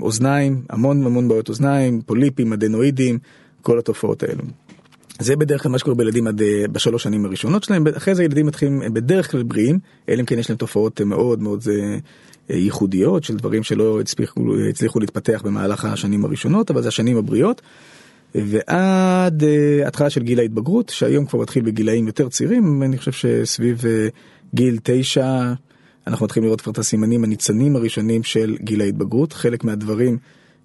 אוזניים, 0.00 0.62
המון 0.70 1.06
המון 1.06 1.28
בעיות 1.28 1.48
אוזניים, 1.48 2.00
פוליפים, 2.06 2.52
אדנואידים, 2.52 3.18
כל 3.62 3.78
התופעות 3.78 4.22
האלו. 4.22 4.42
זה 5.18 5.36
בדרך 5.36 5.62
כלל 5.62 5.72
מה 5.72 5.78
שקורה 5.78 5.96
בילדים 5.96 6.26
עד 6.26 6.42
בשלוש 6.72 7.02
שנים 7.02 7.24
הראשונות 7.24 7.64
שלהם, 7.64 7.84
אחרי 7.96 8.14
זה 8.14 8.24
ילדים 8.24 8.46
מתחילים 8.46 8.82
בדרך 8.92 9.30
כלל 9.30 9.42
בריאים, 9.42 9.78
אלא 10.08 10.20
אם 10.20 10.26
כן 10.26 10.38
יש 10.38 10.50
להם 10.50 10.56
תופעות 10.56 11.00
מאוד 11.00 11.42
מאוד 11.42 11.62
ייחודיות 12.50 13.24
של 13.24 13.36
דברים 13.36 13.62
שלא 13.62 14.00
הצליחו, 14.00 14.40
הצליחו 14.70 15.00
להתפתח 15.00 15.42
במהלך 15.44 15.84
השנים 15.84 16.24
הראשונות, 16.24 16.70
אבל 16.70 16.82
זה 16.82 16.88
השנים 16.88 17.16
הבריאות. 17.16 17.62
ועד 18.34 19.42
uh, 19.42 19.88
התחלה 19.88 20.10
של 20.10 20.22
גיל 20.22 20.38
ההתבגרות, 20.38 20.88
שהיום 20.88 21.26
כבר 21.26 21.40
מתחיל 21.40 21.62
בגילאים 21.62 22.06
יותר 22.06 22.28
צעירים, 22.28 22.82
אני 22.82 22.98
חושב 22.98 23.12
שסביב 23.12 23.80
uh, 23.80 23.84
גיל 24.54 24.78
תשע 24.82 25.52
אנחנו 26.06 26.24
מתחילים 26.24 26.46
לראות 26.46 26.60
כבר 26.60 26.72
את 26.72 26.78
הסימנים 26.78 27.24
הניצנים 27.24 27.76
הראשונים 27.76 28.22
של 28.22 28.56
גיל 28.60 28.80
ההתבגרות. 28.80 29.32
חלק 29.32 29.64
מהדברים, 29.64 30.18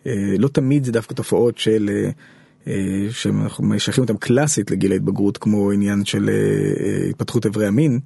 uh, 0.04 0.08
לא 0.38 0.48
תמיד 0.48 0.84
זה 0.84 0.92
דווקא 0.92 1.14
תופעות 1.14 1.58
של, 1.58 1.90
uh, 1.90 2.68
uh, 2.68 2.70
שאנחנו 3.12 3.66
משייכים 3.66 4.04
אותם 4.04 4.18
קלאסית 4.18 4.72
לגיל 4.72 4.92
ההתבגרות, 4.92 5.38
כמו 5.38 5.72
עניין 5.72 6.06
של 6.06 6.30
uh, 6.30 7.10
התפתחות 7.10 7.46
איברי 7.46 7.68
המין. 7.68 8.00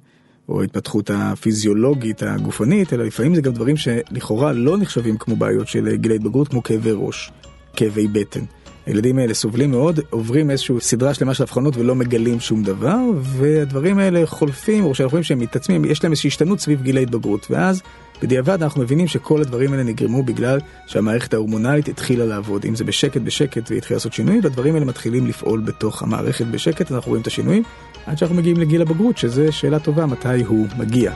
או 0.48 0.60
ההתפתחות 0.60 1.10
הפיזיולוגית 1.14 2.22
הגופנית, 2.22 2.92
אלא 2.92 3.04
לפעמים 3.04 3.34
זה 3.34 3.40
גם 3.42 3.52
דברים 3.52 3.76
שלכאורה 3.76 4.52
לא 4.52 4.78
נחשבים 4.78 5.16
כמו 5.16 5.36
בעיות 5.36 5.68
של 5.68 5.96
גיל 5.96 6.12
ההתבגרות, 6.12 6.48
כמו 6.48 6.62
כאבי 6.62 6.90
ראש, 6.94 7.32
כאבי 7.76 8.06
בטן. 8.06 8.44
הילדים 8.86 9.18
האלה 9.18 9.34
סובלים 9.34 9.70
מאוד, 9.70 10.00
עוברים 10.10 10.50
איזושהי 10.50 10.80
סדרה 10.80 11.14
שלמה 11.14 11.34
של 11.34 11.42
אבחנות 11.42 11.76
ולא 11.76 11.94
מגלים 11.94 12.40
שום 12.40 12.62
דבר, 12.62 12.98
והדברים 13.20 13.98
האלה 13.98 14.26
חולפים, 14.26 14.84
או 14.84 14.94
שאנחנו 14.94 15.10
רואים 15.10 15.24
שהם 15.24 15.38
מתעצמים, 15.38 15.84
יש 15.84 16.04
להם 16.04 16.12
איזושהי 16.12 16.28
השתנות 16.28 16.60
סביב 16.60 16.82
גיל 16.82 16.96
ההתבגרות, 16.96 17.46
ואז 17.50 17.82
בדיעבד 18.22 18.62
אנחנו 18.62 18.82
מבינים 18.82 19.08
שכל 19.08 19.40
הדברים 19.40 19.72
האלה 19.72 19.82
נגרמו 19.82 20.22
בגלל 20.22 20.58
שהמערכת 20.86 21.34
ההורמונלית 21.34 21.88
התחילה 21.88 22.24
לעבוד, 22.24 22.64
אם 22.64 22.74
זה 22.74 22.84
בשקט 22.84 23.20
בשקט 23.20 23.70
והתחילה 23.70 23.96
לעשות 23.96 24.12
שינויים, 24.12 24.40
והדברים 24.42 24.74
האלה 24.74 24.86
מתחילים 24.86 25.26
לפעול 25.26 25.60
בתוך 25.60 26.02
המערכת 26.02 26.46
בשקט, 26.46 26.92
אנחנו 26.92 27.08
רואים 27.08 27.22
את 27.22 27.26
השינויים, 27.26 27.62
עד 28.06 28.18
שאנחנו 28.18 28.36
מגיעים 28.36 28.56
לגיל 28.56 28.82
הבגרות, 28.82 29.18
שזה 29.18 29.52
שאלה 29.52 29.78
טובה 29.78 30.06
מתי 30.06 30.42
הוא 30.44 30.66
מגיע. 30.78 31.12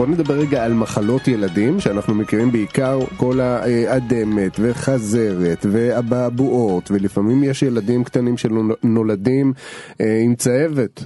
בוא 0.00 0.06
נדבר 0.06 0.34
רגע 0.34 0.64
על 0.64 0.74
מחלות 0.74 1.28
ילדים 1.28 1.80
שאנחנו 1.80 2.14
מכירים 2.14 2.52
בעיקר 2.52 2.98
כל 3.16 3.40
האדמת 3.40 4.56
וחזרת 4.58 5.66
ואבעבועות 5.70 6.90
ולפעמים 6.90 7.44
יש 7.44 7.62
ילדים 7.62 8.04
קטנים 8.04 8.36
שנולדים 8.36 9.52
אה, 10.00 10.20
עם 10.24 10.34
צהבת 10.34 11.04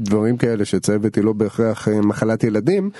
דברים 0.00 0.36
כאלה 0.36 0.64
שצהבת 0.64 1.14
היא 1.14 1.24
לא 1.24 1.32
בהכרח 1.32 1.88
אה, 1.88 2.00
מחלת 2.00 2.44
ילדים. 2.44 2.90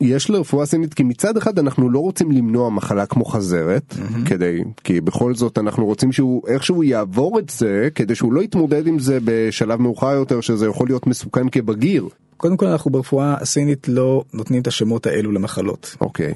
יש 0.00 0.30
לרפואה 0.30 0.66
סינית 0.66 0.94
כי 0.94 1.02
מצד 1.02 1.36
אחד 1.36 1.58
אנחנו 1.58 1.90
לא 1.90 1.98
רוצים 1.98 2.32
למנוע 2.32 2.70
מחלה 2.70 3.06
כמו 3.06 3.24
חזרת 3.24 3.82
mm-hmm. 3.92 4.28
כדי 4.28 4.62
כי 4.84 5.00
בכל 5.00 5.34
זאת 5.34 5.58
אנחנו 5.58 5.86
רוצים 5.86 6.12
שהוא 6.12 6.42
איכשהו 6.48 6.84
יעבור 6.84 7.38
את 7.38 7.50
זה 7.50 7.88
כדי 7.94 8.14
שהוא 8.14 8.32
לא 8.32 8.42
יתמודד 8.42 8.86
עם 8.86 8.98
זה 8.98 9.18
בשלב 9.24 9.80
מאוחר 9.80 10.12
יותר 10.12 10.40
שזה 10.40 10.66
יכול 10.66 10.88
להיות 10.88 11.06
מסוכן 11.06 11.48
כבגיר. 11.48 12.08
קודם 12.36 12.56
כל 12.56 12.66
אנחנו 12.66 12.90
ברפואה 12.90 13.36
הסינית 13.40 13.88
לא 13.88 14.24
נותנים 14.34 14.62
את 14.62 14.66
השמות 14.66 15.06
האלו 15.06 15.32
למחלות. 15.32 15.96
אוקיי. 16.00 16.34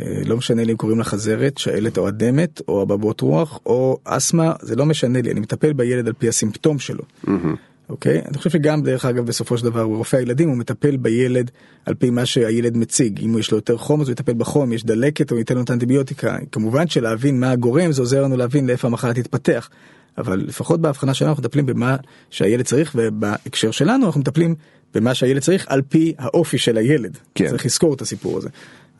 אה, 0.00 0.06
לא 0.26 0.36
משנה 0.36 0.64
לי 0.64 0.72
אם 0.72 0.76
קוראים 0.76 0.98
לה 0.98 1.04
חזרת, 1.04 1.58
שעלת 1.58 1.98
או 1.98 2.08
אדמת, 2.08 2.60
או 2.68 2.82
אבעבועות 2.82 3.20
רוח, 3.20 3.60
או 3.66 3.98
אסתמה, 4.04 4.52
זה 4.62 4.76
לא 4.76 4.86
משנה 4.86 5.20
לי, 5.20 5.30
אני 5.30 5.40
מטפל 5.40 5.72
בילד 5.72 6.06
על 6.06 6.12
פי 6.12 6.28
הסימפטום 6.28 6.78
שלו. 6.78 7.04
אוקיי? 7.90 8.22
אני 8.28 8.38
חושב 8.38 8.50
שגם 8.50 8.82
דרך 8.82 9.04
אגב 9.04 9.26
בסופו 9.26 9.58
של 9.58 9.64
דבר 9.64 9.82
רופא 9.82 10.16
הילדים 10.16 10.48
הוא 10.48 10.56
מטפל 10.56 10.96
בילד 10.96 11.50
על 11.86 11.94
פי 11.94 12.10
מה 12.10 12.26
שהילד 12.26 12.76
מציג 12.76 13.24
אם 13.24 13.38
יש 13.38 13.50
לו 13.50 13.58
יותר 13.58 13.76
חום 13.76 14.00
אז 14.00 14.08
הוא 14.08 14.12
יטפל 14.12 14.34
בחום 14.34 14.72
יש 14.72 14.84
דלקת 14.84 15.30
הוא 15.30 15.38
ייתן 15.38 15.54
לו 15.54 15.62
את 15.62 15.70
האנטיביוטיקה 15.70 16.36
כמובן 16.52 16.88
שלהבין 16.88 17.40
מה 17.40 17.50
הגורם 17.50 17.92
זה 17.92 18.02
עוזר 18.02 18.22
לנו 18.22 18.36
להבין 18.36 18.66
לאיפה 18.66 18.88
המחלה 18.88 19.14
תתפתח 19.14 19.70
אבל 20.18 20.38
לפחות 20.46 20.80
בהבחנה 20.80 21.14
שלנו 21.14 21.30
אנחנו 21.30 21.42
מטפלים 21.42 21.66
במה 21.66 21.96
שהילד 22.30 22.64
צריך 22.64 22.92
ובהקשר 22.94 23.70
שלנו 23.70 24.06
אנחנו 24.06 24.20
מטפלים 24.20 24.54
במה 24.94 25.14
שהילד 25.14 25.42
צריך 25.42 25.66
על 25.68 25.82
פי 25.82 26.14
האופי 26.18 26.58
של 26.58 26.76
הילד 26.76 27.18
כן. 27.34 27.48
צריך 27.48 27.66
לזכור 27.66 27.94
את 27.94 28.00
הסיפור 28.00 28.38
הזה. 28.38 28.48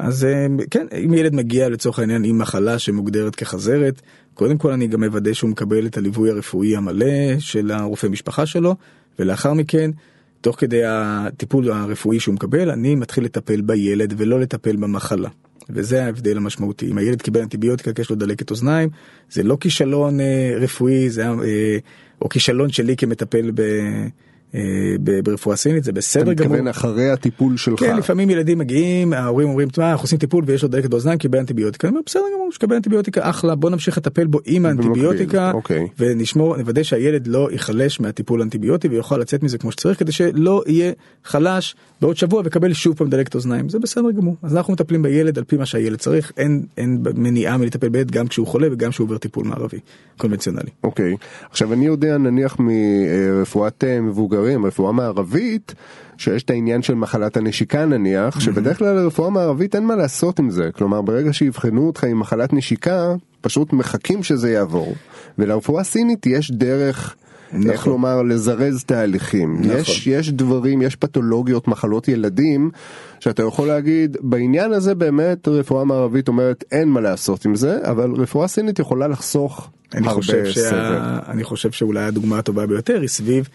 אז 0.02 0.24
אה, 0.24 0.46
כן 0.70 0.86
אם 1.04 1.14
ילד 1.14 1.34
מגיע 1.34 1.68
לצורך 1.68 1.98
העניין 1.98 2.24
עם 2.24 2.38
מחלה 2.38 2.78
שמוגדרת 2.78 3.36
כחזרת 3.36 4.02
קודם 4.34 4.58
כל 4.58 4.72
אני 4.72 4.86
גם 4.86 5.04
מוודא 5.04 5.32
שהוא 5.32 5.50
מקבל 5.50 5.86
את 5.86 5.96
הליווי 5.96 6.30
הרפואי 6.30 6.76
המלא 6.76 7.38
של 7.38 7.70
הרופא 7.70 8.06
משפחה 8.06 8.46
שלו 8.46 8.76
ולאחר 9.18 9.52
מכן 9.54 9.90
תוך 10.40 10.56
כדי 10.60 10.82
הטיפול 10.84 11.70
הרפואי 11.70 12.20
שהוא 12.20 12.34
מקבל 12.34 12.70
אני 12.70 12.94
מתחיל 12.94 13.24
לטפל 13.24 13.60
בילד 13.60 14.14
ולא 14.16 14.40
לטפל 14.40 14.76
במחלה. 14.76 15.28
וזה 15.70 16.04
ההבדל 16.04 16.36
המשמעותי 16.36 16.90
אם 16.90 16.98
הילד 16.98 17.22
קיבל 17.22 17.40
אנטיביוטיקה 17.40 17.92
כי 17.92 18.02
יש 18.02 18.10
לו 18.10 18.16
דלקת 18.16 18.50
אוזניים 18.50 18.88
זה 19.30 19.42
לא 19.42 19.56
כישלון 19.60 20.20
אה, 20.20 20.52
רפואי 20.60 21.10
זה 21.10 21.28
אה, 21.28 21.78
או 22.22 22.28
כישלון 22.28 22.70
שלי 22.70 22.96
כמטפל 22.96 23.50
ב... 23.54 23.62
אה, 24.54 24.60
ברפואה 25.24 25.56
סינית 25.56 25.84
זה 25.84 25.92
בסדר 25.92 26.22
אתה 26.22 26.34
גמור. 26.34 26.52
מתכוון 26.52 26.68
אחרי 26.68 27.10
הטיפול 27.10 27.56
שלך. 27.56 27.80
כן, 27.80 27.96
לפעמים 27.96 28.30
ילדים 28.30 28.58
מגיעים, 28.58 29.12
ההורים 29.12 29.48
אומרים, 29.48 29.68
תשמע, 29.68 29.90
אנחנו 29.90 30.04
עושים 30.04 30.18
טיפול 30.18 30.44
ויש 30.46 30.62
לו 30.62 30.68
דלקת 30.68 30.90
באוזניים, 30.90 31.18
קיבל 31.18 31.38
אנטיביוטיקה. 31.38 31.88
אני 31.88 31.92
אומר, 31.92 32.02
בסדר 32.06 32.22
גמור, 32.34 32.52
שקיבל 32.52 32.76
אנטיביוטיקה, 32.76 33.30
אחלה, 33.30 33.54
בוא 33.54 33.70
נמשיך 33.70 33.98
לטפל 33.98 34.26
בו 34.26 34.40
עם 34.44 34.66
האנטיביוטיקה, 34.66 35.50
אוקיי. 35.54 35.88
ונשמור, 35.98 36.56
נוודא 36.56 36.82
שהילד 36.82 37.26
לא 37.26 37.48
ייחלש 37.52 38.00
מהטיפול 38.00 38.40
האנטיביוטי 38.40 38.88
ויוכל 38.88 39.18
לצאת 39.18 39.42
מזה 39.42 39.58
כמו 39.58 39.72
שצריך, 39.72 39.98
כדי 39.98 40.12
שלא 40.12 40.62
יהיה 40.66 40.92
חלש 41.24 41.76
בעוד 42.00 42.16
שבוע 42.16 42.42
ויקבל 42.44 42.72
שוב 42.72 42.96
פעם 42.96 43.10
דלקת 43.10 43.34
אוזניים. 43.34 43.68
זה 43.68 43.78
בסדר 43.78 44.10
גמור. 44.10 44.36
אז 44.42 44.56
אנחנו 44.56 44.72
מטפלים 44.72 45.02
בילד 45.02 45.38
על 45.38 45.44
פי 45.44 45.56
מה 45.56 45.66
שהילד 45.66 45.98
צריך, 45.98 46.32
אין, 46.36 46.62
אין 46.76 47.02
מניעה 47.14 47.56
מלטפל 47.56 47.88
בילד 47.88 48.10
גם 48.10 48.28
כשהוא 48.28 48.46
חולה 48.46 48.68
וגם 48.72 48.90
כשהוא 48.90 49.04
עובר 49.04 49.18
טיפול 49.18 49.46
מערבי, 49.46 49.78
קונבנציונלי. 50.16 50.70
אוקיי. 50.84 51.16
עכשיו 51.50 51.72
אני 51.72 51.86
יודע 51.86 52.18
נניח 52.18 52.56
מרפואת 52.58 53.84
מבוגרים, 54.40 54.66
רפואה 54.66 54.92
מערבית, 54.92 55.74
שיש 56.18 56.42
את 56.42 56.50
העניין 56.50 56.82
של 56.82 56.94
מחלת 56.94 57.36
הנשיקה 57.36 57.84
נניח, 57.84 58.40
שבדרך 58.40 58.78
כלל 58.78 58.94
לרפואה 58.94 59.30
מערבית 59.30 59.74
אין 59.74 59.84
מה 59.84 59.96
לעשות 59.96 60.38
עם 60.38 60.50
זה. 60.50 60.70
כלומר 60.74 61.02
ברגע 61.02 61.32
שיבחנו 61.32 61.86
אותך 61.86 62.04
עם 62.04 62.20
מחלת 62.20 62.52
נשיקה, 62.52 63.14
פשוט 63.40 63.72
מחכים 63.72 64.22
שזה 64.22 64.50
יעבור. 64.50 64.94
ולרפואה 65.38 65.84
סינית 65.84 66.26
יש 66.26 66.50
דרך... 66.50 67.16
נכון. 67.52 67.70
איך 67.70 67.86
לומר 67.86 68.22
לזרז 68.22 68.84
תהליכים 68.84 69.60
נכון. 69.60 69.76
יש 69.76 70.06
יש 70.06 70.32
דברים 70.32 70.82
יש 70.82 70.96
פתולוגיות 70.96 71.68
מחלות 71.68 72.08
ילדים 72.08 72.70
שאתה 73.20 73.42
יכול 73.42 73.68
להגיד 73.68 74.16
בעניין 74.20 74.72
הזה 74.72 74.94
באמת 74.94 75.48
רפואה 75.48 75.84
מערבית 75.84 76.28
אומרת 76.28 76.64
אין 76.72 76.88
מה 76.88 77.00
לעשות 77.00 77.44
עם 77.44 77.54
זה 77.54 77.78
אבל 77.82 78.12
רפואה 78.12 78.48
סינית 78.48 78.78
יכולה 78.78 79.08
לחסוך 79.08 79.70
אני 79.94 80.06
הרבה 80.06 80.14
חושב, 80.20 80.44
סבל. 80.44 80.70
שה... 80.70 81.18
אני 81.28 81.44
חושב 81.44 81.70
שאולי 81.70 82.04
הדוגמה 82.04 82.38
הטובה 82.38 82.66
ביותר 82.66 83.00
היא 83.00 83.08
סביב 83.08 83.48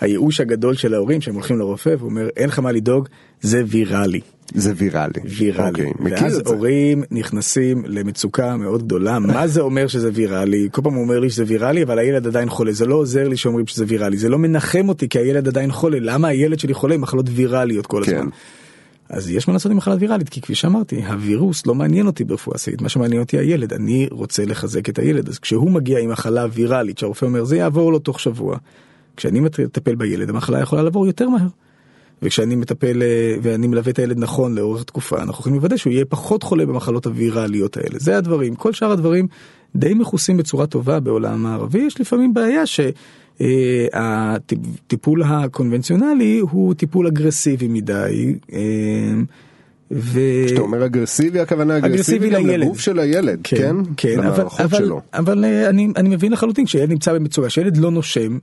הייאוש 0.00 0.40
הגדול 0.40 0.74
של 0.74 0.94
ההורים 0.94 1.20
שהם 1.20 1.34
הולכים 1.34 1.58
לרופא 1.58 1.94
ואומר 1.98 2.28
אין 2.36 2.48
לך 2.48 2.58
מה 2.58 2.72
לדאוג 2.72 3.08
זה 3.40 3.62
ויראלי. 3.66 4.20
זה 4.54 4.72
ויראלי. 4.76 5.20
ויראלי. 5.24 5.68
אוקיי, 5.68 5.92
מכיר 5.98 6.22
ואז 6.22 6.36
את 6.36 6.46
זה. 6.46 6.54
הורים 6.54 7.02
נכנסים 7.10 7.84
למצוקה 7.86 8.56
מאוד 8.56 8.82
גדולה 8.82 9.18
מה 9.34 9.46
זה 9.46 9.60
אומר 9.60 9.86
שזה 9.86 10.10
ויראלי 10.14 10.68
כל 10.72 10.82
פעם 10.82 10.94
הוא 10.94 11.02
אומר 11.02 11.18
לי 11.18 11.30
שזה 11.30 11.44
ויראלי 11.46 11.82
אבל 11.82 11.98
הילד 11.98 12.26
עדיין 12.26 12.48
חולה 12.48 12.72
זה 12.72 12.86
לא 12.86 12.94
עוזר 12.94 13.28
לי 13.28 13.36
שאומרים 13.36 13.66
שזה 13.66 13.84
ויראלי 13.88 14.16
זה 14.16 14.28
לא 14.28 14.38
מנחם 14.38 14.88
אותי 14.88 15.08
כי 15.08 15.18
הילד 15.18 15.48
עדיין 15.48 15.72
חולה 15.72 15.98
למה 16.00 16.28
הילד 16.28 16.58
שלי 16.58 16.74
חולה 16.74 16.94
עם 16.94 17.00
מחלות 17.00 17.26
ויראליות 17.28 17.86
כל 17.86 18.02
כן. 18.06 18.16
הזמן. 18.16 18.28
אז 19.08 19.30
יש 19.30 19.48
מה 19.48 19.54
לעשות 19.54 19.72
עם 19.72 19.78
מחלה 19.78 19.94
ויראלית 19.98 20.28
כי 20.28 20.40
כפי 20.40 20.54
שאמרתי 20.54 21.02
הווירוס 21.06 21.66
לא 21.66 21.74
מעניין 21.74 22.06
אותי 22.06 22.24
ברפואה 22.24 22.58
סינית 22.58 22.82
מה 22.82 22.88
שמעניין 22.88 23.20
אותי 23.20 23.38
הילד 23.38 23.72
אני 23.72 24.08
רוצה 24.10 24.44
לחזק 24.44 24.88
את 24.88 24.98
הילד 24.98 25.28
אז 25.28 25.38
כשהוא 25.38 25.70
מגיע 25.70 25.98
עם 25.98 26.10
מחלה 26.10 26.46
ויראלית 26.52 26.98
שהרופא 26.98 27.24
אומר 27.24 27.44
זה 27.44 27.56
יעבור 27.56 27.92
לו 27.92 27.98
תוך 27.98 28.20
שבוע. 28.20 28.56
כשאני 29.16 29.40
מטפל 29.40 29.94
בילד 29.94 30.30
המחלה 30.30 30.60
יכולה 30.60 30.82
לעבור 30.82 31.06
יותר 31.06 31.28
מהר. 31.28 31.48
וכשאני 32.22 32.56
מטפל 32.56 33.02
אה, 33.02 33.34
ואני 33.42 33.66
מלווה 33.66 33.90
את 33.90 33.98
הילד 33.98 34.18
נכון 34.18 34.54
לאורך 34.54 34.84
תקופה 34.84 35.16
אנחנו 35.16 35.40
יכולים 35.40 35.58
לוודא 35.58 35.76
שהוא 35.76 35.92
יהיה 35.92 36.04
פחות 36.04 36.42
חולה 36.42 36.66
במחלות 36.66 37.06
הוויראליות 37.06 37.76
האלה 37.76 37.98
זה 37.98 38.18
הדברים 38.18 38.54
כל 38.54 38.72
שאר 38.72 38.92
הדברים 38.92 39.26
די 39.76 39.94
מכוסים 39.94 40.36
בצורה 40.36 40.66
טובה 40.66 41.00
בעולם 41.00 41.32
המערבי 41.32 41.78
יש 41.78 42.00
לפעמים 42.00 42.34
בעיה 42.34 42.62
שהטיפול 43.40 45.22
הקונבנציונלי 45.22 46.38
הוא 46.38 46.74
טיפול 46.74 47.06
אגרסיבי 47.06 47.68
מדי. 47.68 48.34
אה, 48.52 48.60
ו... 49.90 50.20
כשאתה 50.46 50.60
אומר 50.60 50.86
אגרסיבי 50.86 51.40
הכוונה 51.40 51.78
אגרסיבי 51.78 51.94
אגרסיבי 51.94 52.30
גם 52.30 52.46
לילד. 52.46 52.64
לגוף 52.64 52.80
של 52.80 52.98
הילד, 52.98 53.40
כן? 53.44 53.76
כן, 53.96 54.18
אבל, 54.18 54.26
למערכות 54.26 54.60
אבל, 54.60 54.78
שלו. 54.78 55.00
אבל 55.14 55.44
אה, 55.44 55.68
אני, 55.68 55.88
אני 55.96 56.08
מבין 56.08 56.32
לחלוטין 56.32 56.64
כשילד 56.64 56.90
נמצא 56.90 57.14
במצוקה, 57.14 57.48
כשילד 57.48 57.76
לא 57.76 57.90
נושם, 57.90 58.38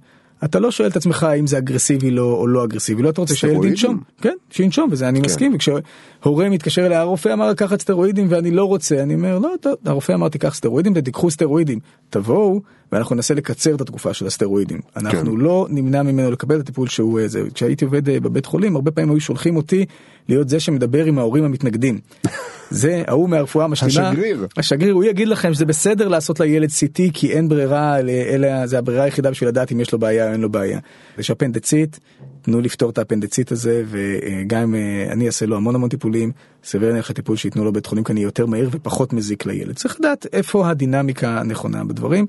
אתה 0.45 0.59
לא 0.59 0.71
שואל 0.71 0.89
את 0.89 0.95
עצמך 0.95 1.23
האם 1.23 1.47
זה 1.47 1.57
אגרסיבי 1.57 2.11
לו 2.11 2.35
או 2.35 2.47
לא 2.47 2.63
אגרסיבי, 2.63 3.03
לא 3.03 3.09
אתה 3.09 3.21
רוצה 3.21 3.35
שילד? 3.35 3.63
ינשום, 3.63 3.99
כן, 4.21 4.35
שינשום 4.49 4.89
וזה 4.91 5.09
אני 5.09 5.19
כן. 5.19 5.25
מסכים, 5.25 5.55
וכשהורה 5.55 6.49
מתקשר 6.49 6.85
אליי 6.85 6.97
הרופא 6.97 7.33
אמר 7.33 7.49
לקחת 7.49 7.81
סטרואידים 7.81 8.27
ואני 8.29 8.51
לא 8.51 8.65
רוצה, 8.65 9.03
אני 9.03 9.13
אומר 9.13 9.39
לא, 9.39 9.53
הרופא 9.85 10.13
אמר 10.13 10.29
תיקח 10.29 10.55
סטרואידים 10.55 10.93
ותיקחו 10.95 11.31
סטרואידים, 11.31 11.79
תבואו 12.09 12.61
ואנחנו 12.91 13.15
ננסה 13.15 13.33
לקצר 13.33 13.75
את 13.75 13.81
התקופה 13.81 14.13
של 14.13 14.27
הסטרואידים, 14.27 14.79
אנחנו 14.97 15.31
כן. 15.31 15.37
לא 15.37 15.67
נמנע 15.69 16.03
ממנו 16.03 16.31
לקבל 16.31 16.55
את 16.55 16.61
הטיפול 16.61 16.87
שהוא 16.87 17.19
אה, 17.19 17.27
זה, 17.27 17.41
כשהייתי 17.53 17.85
עובד 17.85 18.09
אה, 18.09 18.19
בבית 18.19 18.45
חולים 18.45 18.75
הרבה 18.75 18.91
פעמים 18.91 19.11
היו 19.11 19.19
שולחים 19.19 19.57
אותי 19.57 19.85
להיות 20.29 20.49
זה 20.49 20.59
שמדבר 20.59 21.05
עם 21.05 21.19
ההורים 21.19 21.43
המתנגדים. 21.43 21.99
זה 22.69 23.03
ההוא 23.07 23.29
מהרפואה 23.29 23.65
המשלימה, 23.65 24.09
השגריר. 24.09 24.47
השגריר 24.57 24.93
הוא 24.93 25.03
יגיד 25.03 25.27
לכם 25.27 25.53
שזה 25.53 25.65
בסדר 25.65 26.07
לעשות 26.07 26.39
לילד 26.39 26.69
CT 26.69 27.01
כי 27.13 27.31
אין 27.31 27.49
ברירה 27.49 27.99
אלה 27.99 28.67
זה 28.67 28.77
הברירה 28.77 29.03
היחידה 29.03 29.31
בשביל 29.31 29.49
לדעת 29.49 29.71
אם 29.71 29.79
יש 29.79 29.91
לו 29.91 29.99
בעיה 29.99 30.27
או 30.27 30.31
אין 30.31 30.41
לו 30.41 30.49
בעיה. 30.49 30.79
יש 31.17 31.31
אפנדצית 31.31 31.99
תנו 32.41 32.61
לפתור 32.61 32.89
את 32.89 32.97
האפנדצית 32.97 33.51
הזה 33.51 33.83
וגם 33.87 34.61
אם 34.61 34.75
אה, 34.75 35.07
אני 35.11 35.27
אעשה 35.27 35.45
לו 35.45 35.57
המון 35.57 35.75
המון 35.75 35.89
טיפולים 35.89 36.31
סביר 36.63 36.89
להניח 36.89 37.09
הטיפול 37.09 37.37
שייתנו 37.37 37.63
לו 37.63 37.73
בית 37.73 37.85
חולים 37.85 38.03
כאן 38.03 38.17
יהיה 38.17 38.25
יותר 38.25 38.45
מהיר 38.45 38.69
ופחות 38.71 39.13
מזיק 39.13 39.45
לילד 39.45 39.75
צריך 39.75 39.99
לדעת 39.99 40.25
איפה 40.33 40.69
הדינמיקה 40.69 41.39
הנכונה 41.39 41.83
בדברים. 41.83 42.25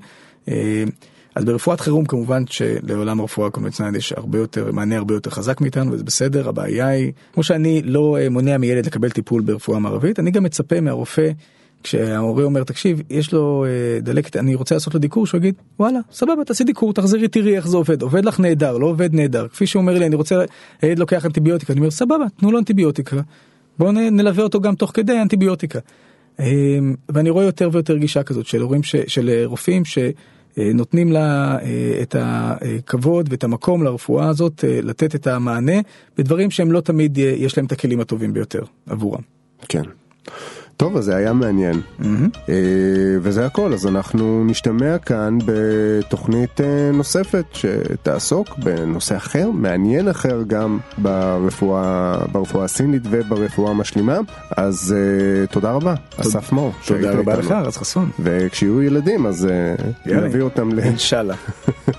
אה, 0.47 0.83
אז 1.35 1.45
ברפואת 1.45 1.79
חירום 1.79 2.05
כמובן 2.05 2.43
שלעולם 2.47 3.19
הרפואה 3.19 3.47
הקונבנציונלית 3.47 3.99
יש 3.99 4.13
הרבה 4.13 4.37
יותר 4.37 4.71
מענה 4.71 4.97
הרבה 4.97 5.13
יותר 5.13 5.29
חזק 5.29 5.61
מאיתנו 5.61 5.91
וזה 5.91 6.03
בסדר 6.03 6.49
הבעיה 6.49 6.87
היא 6.87 7.11
כמו 7.33 7.43
שאני 7.43 7.81
לא 7.81 8.17
אה, 8.17 8.29
מונע 8.29 8.57
מילד 8.57 8.85
לקבל 8.85 9.09
טיפול 9.09 9.41
ברפואה 9.41 9.79
מערבית 9.79 10.19
אני 10.19 10.31
גם 10.31 10.43
מצפה 10.43 10.81
מהרופא 10.81 11.29
כשההורה 11.83 12.43
אומר 12.43 12.63
תקשיב 12.63 13.01
יש 13.09 13.33
לו 13.33 13.65
אה, 13.65 13.99
דלקת 14.01 14.35
אני 14.35 14.55
רוצה 14.55 14.75
לעשות 14.75 14.93
לו 14.93 14.99
דיקור 14.99 15.27
שהוא 15.27 15.39
יגיד 15.39 15.55
וואלה 15.79 15.99
סבבה 16.11 16.43
תעשי 16.45 16.63
דיקור 16.63 16.93
תחזרי 16.93 17.27
תראי 17.27 17.55
איך 17.55 17.67
זה 17.67 17.77
עובד. 17.77 18.01
עובד 18.01 18.25
לך 18.25 18.39
נהדר 18.39 18.77
לא 18.77 18.85
עובד 18.85 19.13
נהדר. 19.13 19.47
כפי 19.47 19.67
שהוא 19.67 19.81
אומר 19.81 19.93
לי 19.97 20.05
אני 20.05 20.15
רוצה 20.15 20.43
הילד 20.81 20.99
לוקח 20.99 21.25
אנטיביוטיקה. 21.25 21.73
אני 21.73 21.79
אומר 21.79 21.91
סבבה 21.91 22.25
תנו 22.39 22.51
לו 22.51 22.59
אנטיביוטיקה 22.59 23.21
בואו 23.79 23.91
נלווה 23.91 24.43
אותו 24.43 24.61
גם 24.61 24.75
תוך 24.75 24.91
כדי 24.93 25.21
אנטיביוטיקה. 25.21 25.79
אה, 26.39 26.45
ואני 27.09 27.29
רואה 27.29 27.45
יותר 27.45 27.69
ויותר 27.71 27.97
גישה 27.97 28.23
כזאת 28.23 28.45
של 28.45 28.61
הורים 28.61 28.83
ש, 28.83 28.95
של 28.95 29.29
אה, 29.29 29.43
רופאים 29.45 29.83
שנותנים 29.85 31.11
לה 31.11 31.57
אה, 31.61 31.99
את 32.01 32.15
הכבוד 32.19 33.27
ואת 33.31 33.43
המקום 33.43 33.83
לרפואה 33.83 34.27
הזאת 34.27 34.65
אה, 34.67 34.79
לתת 34.83 35.15
את 35.15 35.27
המענה 35.27 35.81
בדברים 36.17 36.51
שהם 36.51 36.71
לא 36.71 36.81
תמיד 36.81 37.17
יש 37.17 37.57
להם 37.57 37.65
את 37.65 37.71
הכלים 37.71 37.99
הטובים 37.99 38.33
ביותר 38.33 38.63
עבורם. 38.89 39.21
כן. 39.69 39.83
טוב, 40.81 40.97
אז 40.97 41.05
זה 41.05 41.15
היה 41.15 41.33
מעניין. 41.33 41.81
אה, 42.49 42.53
וזה 43.21 43.45
הכל, 43.45 43.73
אז 43.73 43.87
אנחנו 43.87 44.43
נשתמע 44.45 44.97
כאן 44.97 45.37
בתוכנית 45.45 46.61
אה, 46.61 46.91
נוספת 46.93 47.45
שתעסוק 47.53 48.47
בנושא 48.57 49.17
אחר, 49.17 49.49
מעניין 49.53 50.07
אחר 50.07 50.41
גם 50.47 50.79
ברפואה, 50.97 52.17
ברפואה 52.31 52.65
הסינית 52.65 53.01
וברפואה 53.09 53.71
המשלימה. 53.71 54.19
אז 54.57 54.95
אה, 54.97 55.47
תודה 55.47 55.71
רבה, 55.71 55.93
אסף 56.17 56.51
מור. 56.51 56.73
תודה 56.87 57.11
רבה. 57.11 57.35
לך 57.35 57.51
רז 57.51 57.77
חסון. 57.77 58.09
וכשיהיו 58.19 58.81
ילדים 58.83 59.25
אז 59.25 59.47
יאללה. 60.05 60.27
נביא 60.27 60.41
אותם 60.41 60.71
ל... 60.71 60.79
אינשאללה. 60.79 61.35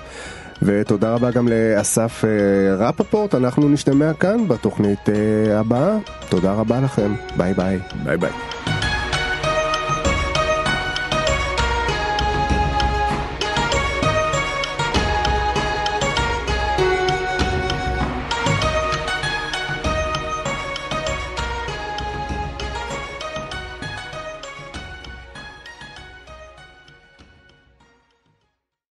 ותודה 0.63 1.15
רבה 1.15 1.31
גם 1.31 1.49
לאסף 1.49 2.25
רפפורט, 2.79 3.35
אנחנו 3.35 3.69
נשתמע 3.69 4.13
כאן 4.13 4.49
בתוכנית 4.49 5.09
אה, 5.09 5.61
הבאה. 5.61 5.97
תודה 6.29 6.53
רבה 6.53 6.81
לכם, 6.81 7.15
ביי 7.37 7.55
ביי. 7.55 7.79
ביי 8.05 8.17
ביי. 8.17 8.72